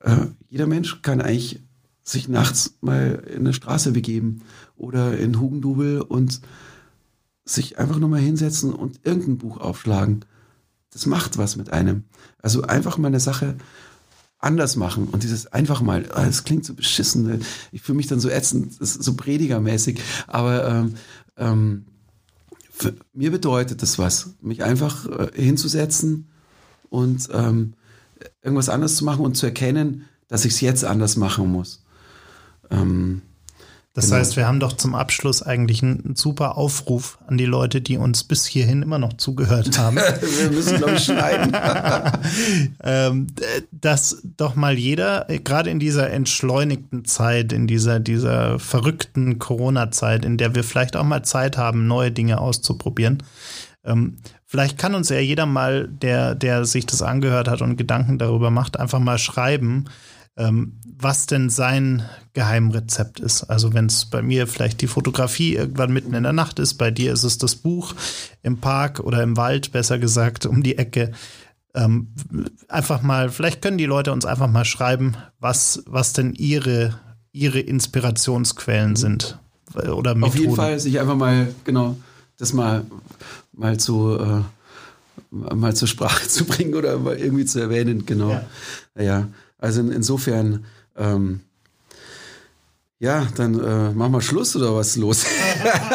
äh, 0.00 0.26
jeder 0.48 0.66
Mensch 0.66 1.02
kann 1.02 1.20
eigentlich 1.20 1.60
sich 2.04 2.28
nachts 2.28 2.74
mal 2.80 3.22
in 3.28 3.40
eine 3.40 3.52
Straße 3.52 3.92
begeben 3.92 4.42
oder 4.76 5.16
in 5.18 5.38
Hugendubel 5.40 6.00
und 6.00 6.40
sich 7.44 7.78
einfach 7.78 7.98
nur 7.98 8.08
mal 8.08 8.20
hinsetzen 8.20 8.72
und 8.72 9.00
irgendein 9.04 9.38
Buch 9.38 9.58
aufschlagen. 9.58 10.24
Das 10.90 11.06
macht 11.06 11.38
was 11.38 11.56
mit 11.56 11.72
einem. 11.72 12.04
Also 12.38 12.62
einfach 12.62 12.98
mal 12.98 13.08
eine 13.08 13.20
Sache 13.20 13.56
anders 14.38 14.76
machen 14.76 15.06
und 15.06 15.22
dieses 15.22 15.46
einfach 15.46 15.80
mal, 15.80 16.08
ah, 16.12 16.26
das 16.26 16.44
klingt 16.44 16.64
so 16.64 16.74
beschissen, 16.74 17.42
ich 17.70 17.82
fühle 17.82 17.96
mich 17.96 18.08
dann 18.08 18.20
so 18.20 18.28
ätzend, 18.28 18.74
so 18.80 19.14
predigermäßig, 19.14 20.00
aber 20.26 20.68
ähm, 20.68 20.94
ähm, 21.36 21.84
mir 23.12 23.30
bedeutet 23.30 23.82
das 23.82 23.98
was, 23.98 24.34
mich 24.40 24.64
einfach 24.64 25.06
äh, 25.06 25.30
hinzusetzen 25.34 26.28
und 26.90 27.28
ähm, 27.32 27.74
irgendwas 28.42 28.68
anders 28.68 28.96
zu 28.96 29.04
machen 29.04 29.24
und 29.24 29.36
zu 29.36 29.46
erkennen, 29.46 30.06
dass 30.26 30.44
ich 30.44 30.54
es 30.54 30.60
jetzt 30.60 30.84
anders 30.84 31.16
machen 31.16 31.50
muss. 31.50 31.81
Ähm, 32.72 33.22
das 33.94 34.06
genau. 34.06 34.16
heißt, 34.16 34.36
wir 34.36 34.46
haben 34.46 34.58
doch 34.58 34.72
zum 34.72 34.94
Abschluss 34.94 35.42
eigentlich 35.42 35.82
einen 35.82 36.16
super 36.16 36.56
Aufruf 36.56 37.18
an 37.26 37.36
die 37.36 37.44
Leute, 37.44 37.82
die 37.82 37.98
uns 37.98 38.24
bis 38.24 38.46
hierhin 38.46 38.80
immer 38.80 38.98
noch 38.98 39.12
zugehört 39.14 39.78
haben. 39.78 39.96
wir 39.96 40.50
müssen, 40.50 40.78
glaube 40.78 40.94
ich, 40.94 41.04
schneiden. 41.04 41.54
ähm, 42.82 43.26
dass 43.70 44.22
doch 44.24 44.54
mal 44.54 44.78
jeder, 44.78 45.26
gerade 45.44 45.68
in 45.68 45.78
dieser 45.78 46.08
entschleunigten 46.10 47.04
Zeit, 47.04 47.52
in 47.52 47.66
dieser, 47.66 48.00
dieser 48.00 48.58
verrückten 48.58 49.38
Corona-Zeit, 49.38 50.24
in 50.24 50.38
der 50.38 50.54
wir 50.54 50.64
vielleicht 50.64 50.96
auch 50.96 51.04
mal 51.04 51.22
Zeit 51.22 51.58
haben, 51.58 51.86
neue 51.86 52.10
Dinge 52.10 52.40
auszuprobieren, 52.40 53.22
ähm, 53.84 54.16
vielleicht 54.46 54.78
kann 54.78 54.94
uns 54.94 55.10
ja 55.10 55.18
jeder 55.18 55.44
mal, 55.44 55.86
der, 55.88 56.34
der 56.34 56.64
sich 56.64 56.86
das 56.86 57.02
angehört 57.02 57.48
hat 57.48 57.60
und 57.60 57.76
Gedanken 57.76 58.16
darüber 58.16 58.50
macht, 58.50 58.80
einfach 58.80 59.00
mal 59.00 59.18
schreiben, 59.18 59.84
ähm, 60.36 60.80
was 60.84 61.26
denn 61.26 61.50
sein 61.50 62.08
Geheimrezept 62.32 63.20
ist. 63.20 63.44
Also 63.44 63.74
wenn 63.74 63.86
es 63.86 64.06
bei 64.06 64.22
mir 64.22 64.46
vielleicht 64.46 64.80
die 64.80 64.86
Fotografie 64.86 65.54
irgendwann 65.56 65.92
mitten 65.92 66.14
in 66.14 66.22
der 66.22 66.32
Nacht 66.32 66.58
ist, 66.58 66.74
bei 66.74 66.90
dir 66.90 67.12
ist 67.12 67.24
es 67.24 67.38
das 67.38 67.56
Buch 67.56 67.94
im 68.42 68.58
Park 68.58 69.00
oder 69.00 69.22
im 69.22 69.36
Wald, 69.36 69.72
besser 69.72 69.98
gesagt, 69.98 70.46
um 70.46 70.62
die 70.62 70.78
Ecke. 70.78 71.12
Ähm, 71.74 72.08
einfach 72.68 73.02
mal, 73.02 73.30
vielleicht 73.30 73.62
können 73.62 73.78
die 73.78 73.86
Leute 73.86 74.12
uns 74.12 74.24
einfach 74.24 74.48
mal 74.48 74.64
schreiben, 74.64 75.16
was, 75.38 75.82
was 75.86 76.12
denn 76.12 76.32
ihre, 76.34 76.98
ihre 77.32 77.60
Inspirationsquellen 77.60 78.90
mhm. 78.90 78.96
sind. 78.96 79.38
Oder 79.74 80.14
Methoden. 80.14 80.24
Auf 80.24 80.34
jeden 80.34 80.56
Fall 80.56 80.78
sich 80.78 81.00
einfach 81.00 81.16
mal, 81.16 81.54
genau, 81.64 81.96
das 82.38 82.52
mal, 82.52 82.84
mal 83.52 83.78
zu, 83.78 84.18
äh, 84.18 84.42
mal 85.30 85.74
zur 85.74 85.88
Sprache 85.88 86.26
zu 86.28 86.44
bringen 86.44 86.74
oder 86.74 86.98
mal 86.98 87.16
irgendwie 87.16 87.44
zu 87.44 87.60
erwähnen, 87.60 88.04
genau. 88.06 88.30
Ja. 88.96 89.02
ja. 89.02 89.28
Also 89.62 89.80
in, 89.80 89.92
insofern, 89.92 90.64
ähm, 90.96 91.40
ja, 92.98 93.26
dann 93.36 93.58
äh, 93.58 93.92
machen 93.92 94.12
wir 94.12 94.20
Schluss 94.20 94.56
oder 94.56 94.74
was 94.74 94.88
ist 94.88 94.96
los? 94.96 95.24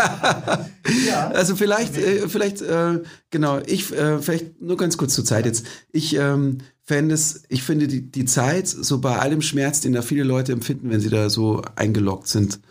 ja. 1.08 1.30
Also 1.30 1.56
vielleicht, 1.56 1.98
äh, 1.98 2.30
vielleicht, 2.30 2.62
äh, 2.62 3.02
genau, 3.30 3.60
ich, 3.66 3.94
äh, 3.94 4.20
vielleicht 4.20 4.62
nur 4.62 4.78
ganz 4.78 4.98
kurz 4.98 5.16
zur 5.16 5.26
Zeit 5.26 5.46
jetzt. 5.46 5.66
Ich 5.92 6.16
ähm, 6.16 6.60
fände 6.84 7.14
es, 7.14 7.44
ich 7.50 7.64
finde 7.64 7.88
die, 7.88 8.10
die 8.10 8.26
Zeit, 8.26 8.68
so 8.68 9.00
bei 9.00 9.20
allem 9.20 9.42
Schmerz, 9.42 9.82
den 9.82 9.94
da 9.94 10.02
viele 10.02 10.24
Leute 10.24 10.54
empfinden, 10.54 10.90
wenn 10.90 11.02
sie 11.02 11.10
da 11.10 11.30
so 11.30 11.62
eingeloggt 11.76 12.28
sind. 12.28 12.62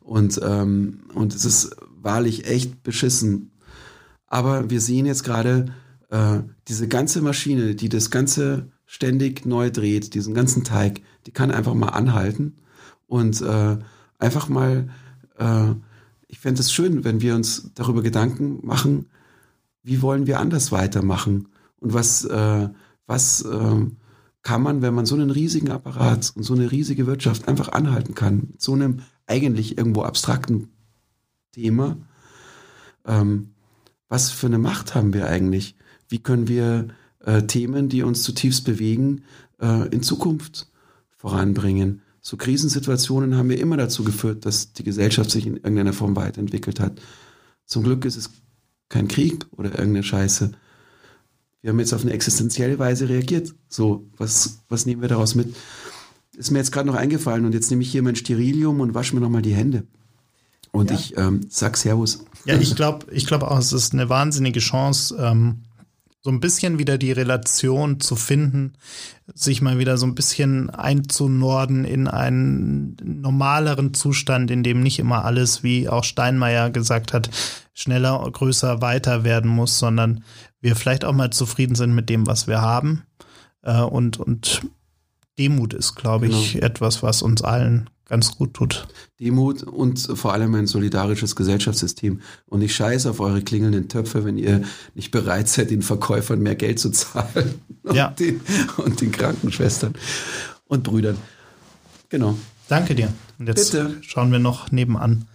Und, 0.00 0.40
ähm, 0.42 1.00
und 1.14 1.34
es 1.34 1.44
ist 1.44 1.76
wahrlich 2.00 2.46
echt 2.46 2.82
beschissen. 2.82 3.50
Aber 4.26 4.70
wir 4.70 4.80
sehen 4.80 5.04
jetzt 5.04 5.24
gerade 5.24 5.74
äh, 6.08 6.38
diese 6.68 6.88
ganze 6.88 7.20
Maschine, 7.20 7.74
die 7.74 7.90
das 7.90 8.10
Ganze 8.10 8.70
ständig 8.86 9.44
neu 9.44 9.70
dreht, 9.70 10.14
diesen 10.14 10.32
ganzen 10.32 10.64
Teig, 10.64 11.02
die 11.26 11.32
kann 11.32 11.50
einfach 11.50 11.74
mal 11.74 11.88
anhalten 11.88 12.54
und 13.06 13.42
äh, 13.42 13.76
einfach 14.18 14.48
mal, 14.48 14.88
äh, 15.38 15.72
ich 16.28 16.38
fände 16.38 16.60
es 16.60 16.72
schön, 16.72 17.04
wenn 17.04 17.20
wir 17.20 17.34
uns 17.34 17.70
darüber 17.74 18.02
Gedanken 18.02 18.64
machen, 18.64 19.06
wie 19.82 20.02
wollen 20.02 20.26
wir 20.26 20.40
anders 20.40 20.72
weitermachen 20.72 21.48
und 21.80 21.92
was, 21.92 22.24
äh, 22.24 22.68
was 23.06 23.42
äh, 23.42 23.86
kann 24.42 24.62
man, 24.62 24.80
wenn 24.80 24.94
man 24.94 25.06
so 25.06 25.16
einen 25.16 25.30
riesigen 25.30 25.70
Apparat 25.70 26.32
und 26.36 26.44
so 26.44 26.54
eine 26.54 26.70
riesige 26.70 27.06
Wirtschaft 27.06 27.48
einfach 27.48 27.70
anhalten 27.70 28.14
kann, 28.14 28.48
mit 28.52 28.62
so 28.62 28.72
einem 28.72 29.00
eigentlich 29.26 29.76
irgendwo 29.76 30.02
abstrakten 30.02 30.68
Thema, 31.50 31.96
ähm, 33.04 33.50
was 34.08 34.30
für 34.30 34.46
eine 34.46 34.58
Macht 34.58 34.94
haben 34.94 35.12
wir 35.12 35.26
eigentlich? 35.26 35.74
Wie 36.08 36.18
können 36.18 36.46
wir 36.46 36.88
äh, 37.26 37.42
Themen, 37.42 37.88
die 37.90 38.02
uns 38.02 38.22
zutiefst 38.22 38.64
bewegen, 38.64 39.22
äh, 39.60 39.88
in 39.88 40.02
Zukunft 40.02 40.70
voranbringen? 41.18 42.00
So 42.20 42.36
Krisensituationen 42.36 43.36
haben 43.36 43.50
ja 43.50 43.58
immer 43.58 43.76
dazu 43.76 44.02
geführt, 44.02 44.46
dass 44.46 44.72
die 44.72 44.82
Gesellschaft 44.82 45.30
sich 45.30 45.46
in 45.46 45.56
irgendeiner 45.58 45.92
Form 45.92 46.16
weiterentwickelt 46.16 46.80
hat. 46.80 47.00
Zum 47.66 47.84
Glück 47.84 48.04
ist 48.04 48.16
es 48.16 48.30
kein 48.88 49.06
Krieg 49.08 49.46
oder 49.52 49.70
irgendeine 49.70 50.02
Scheiße. 50.02 50.52
Wir 51.62 51.70
haben 51.70 51.78
jetzt 51.80 51.92
auf 51.94 52.02
eine 52.02 52.12
existenzielle 52.12 52.78
Weise 52.78 53.08
reagiert. 53.08 53.54
So, 53.68 54.06
was, 54.16 54.60
was 54.68 54.86
nehmen 54.86 55.02
wir 55.02 55.08
daraus 55.08 55.34
mit? 55.34 55.54
Ist 56.36 56.50
mir 56.50 56.58
jetzt 56.58 56.70
gerade 56.72 56.86
noch 56.86 56.94
eingefallen 56.96 57.44
und 57.44 57.54
jetzt 57.54 57.70
nehme 57.70 57.82
ich 57.82 57.90
hier 57.90 58.02
mein 58.02 58.16
Sterilium 58.16 58.80
und 58.80 58.94
wasche 58.94 59.14
mir 59.14 59.20
nochmal 59.20 59.42
die 59.42 59.54
Hände. 59.54 59.84
Und 60.70 60.90
Ja. 60.90 60.96
ich 60.96 61.16
ähm, 61.16 61.40
sag 61.48 61.76
Servus. 61.76 62.24
Ja, 62.44 62.56
ich 62.58 62.76
glaube 62.76 63.06
ich 63.10 63.26
glaube 63.26 63.50
auch, 63.50 63.58
es 63.58 63.72
ist 63.72 63.94
eine 63.94 64.08
wahnsinnige 64.08 64.60
Chance, 64.60 65.16
ähm, 65.18 65.62
so 66.26 66.32
ein 66.32 66.40
bisschen 66.40 66.80
wieder 66.80 66.98
die 66.98 67.12
Relation 67.12 68.00
zu 68.00 68.16
finden, 68.16 68.72
sich 69.32 69.62
mal 69.62 69.78
wieder 69.78 69.96
so 69.96 70.06
ein 70.06 70.16
bisschen 70.16 70.70
einzunorden 70.70 71.84
in 71.84 72.08
einen 72.08 72.96
normaleren 73.00 73.94
Zustand, 73.94 74.50
in 74.50 74.64
dem 74.64 74.82
nicht 74.82 74.98
immer 74.98 75.24
alles, 75.24 75.62
wie 75.62 75.88
auch 75.88 76.02
Steinmeier 76.02 76.70
gesagt 76.70 77.12
hat, 77.12 77.30
schneller, 77.74 78.28
größer, 78.28 78.82
weiter 78.82 79.22
werden 79.22 79.48
muss, 79.48 79.78
sondern 79.78 80.24
wir 80.60 80.74
vielleicht 80.74 81.04
auch 81.04 81.12
mal 81.12 81.30
zufrieden 81.30 81.76
sind 81.76 81.94
mit 81.94 82.08
dem, 82.08 82.26
was 82.26 82.48
wir 82.48 82.60
haben. 82.60 83.04
Äh, 83.62 83.82
und, 83.82 84.18
und 84.18 84.62
Demut 85.38 85.74
ist, 85.74 85.94
glaube 85.94 86.26
ich, 86.26 86.60
etwas, 86.60 87.04
was 87.04 87.22
uns 87.22 87.42
allen 87.42 87.88
ganz 88.08 88.36
gut 88.36 88.54
tut. 88.54 88.86
Demut 89.20 89.62
und 89.62 89.98
vor 90.14 90.32
allem 90.32 90.54
ein 90.54 90.66
solidarisches 90.66 91.34
Gesellschaftssystem. 91.36 92.20
Und 92.46 92.62
ich 92.62 92.74
scheiße 92.74 93.10
auf 93.10 93.20
eure 93.20 93.42
klingelnden 93.42 93.88
Töpfe, 93.88 94.24
wenn 94.24 94.38
ihr 94.38 94.62
nicht 94.94 95.10
bereit 95.10 95.48
seid, 95.48 95.70
den 95.70 95.82
Verkäufern 95.82 96.40
mehr 96.40 96.54
Geld 96.54 96.78
zu 96.78 96.90
zahlen. 96.90 97.60
Und, 97.82 97.94
Ja. 97.94 98.08
den, 98.10 98.40
und 98.78 99.00
den 99.00 99.12
Krankenschwestern 99.12 99.94
und 100.66 100.82
Brüdern. 100.82 101.16
Genau. 102.08 102.36
Danke 102.68 102.94
dir. 102.96 103.12
Und 103.38 103.46
jetzt 103.46 103.70
Bitte. 103.72 103.96
schauen 104.02 104.32
wir 104.32 104.40
noch 104.40 104.72
nebenan 104.72 105.26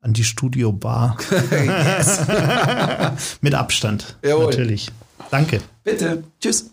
an 0.00 0.14
die 0.14 0.24
Studiobar. 0.24 1.18
Mit 3.42 3.54
Abstand. 3.54 4.16
Jawohl. 4.24 4.46
Natürlich. 4.46 4.90
Danke. 5.30 5.60
Bitte. 5.84 6.24
Tschüss. 6.40 6.70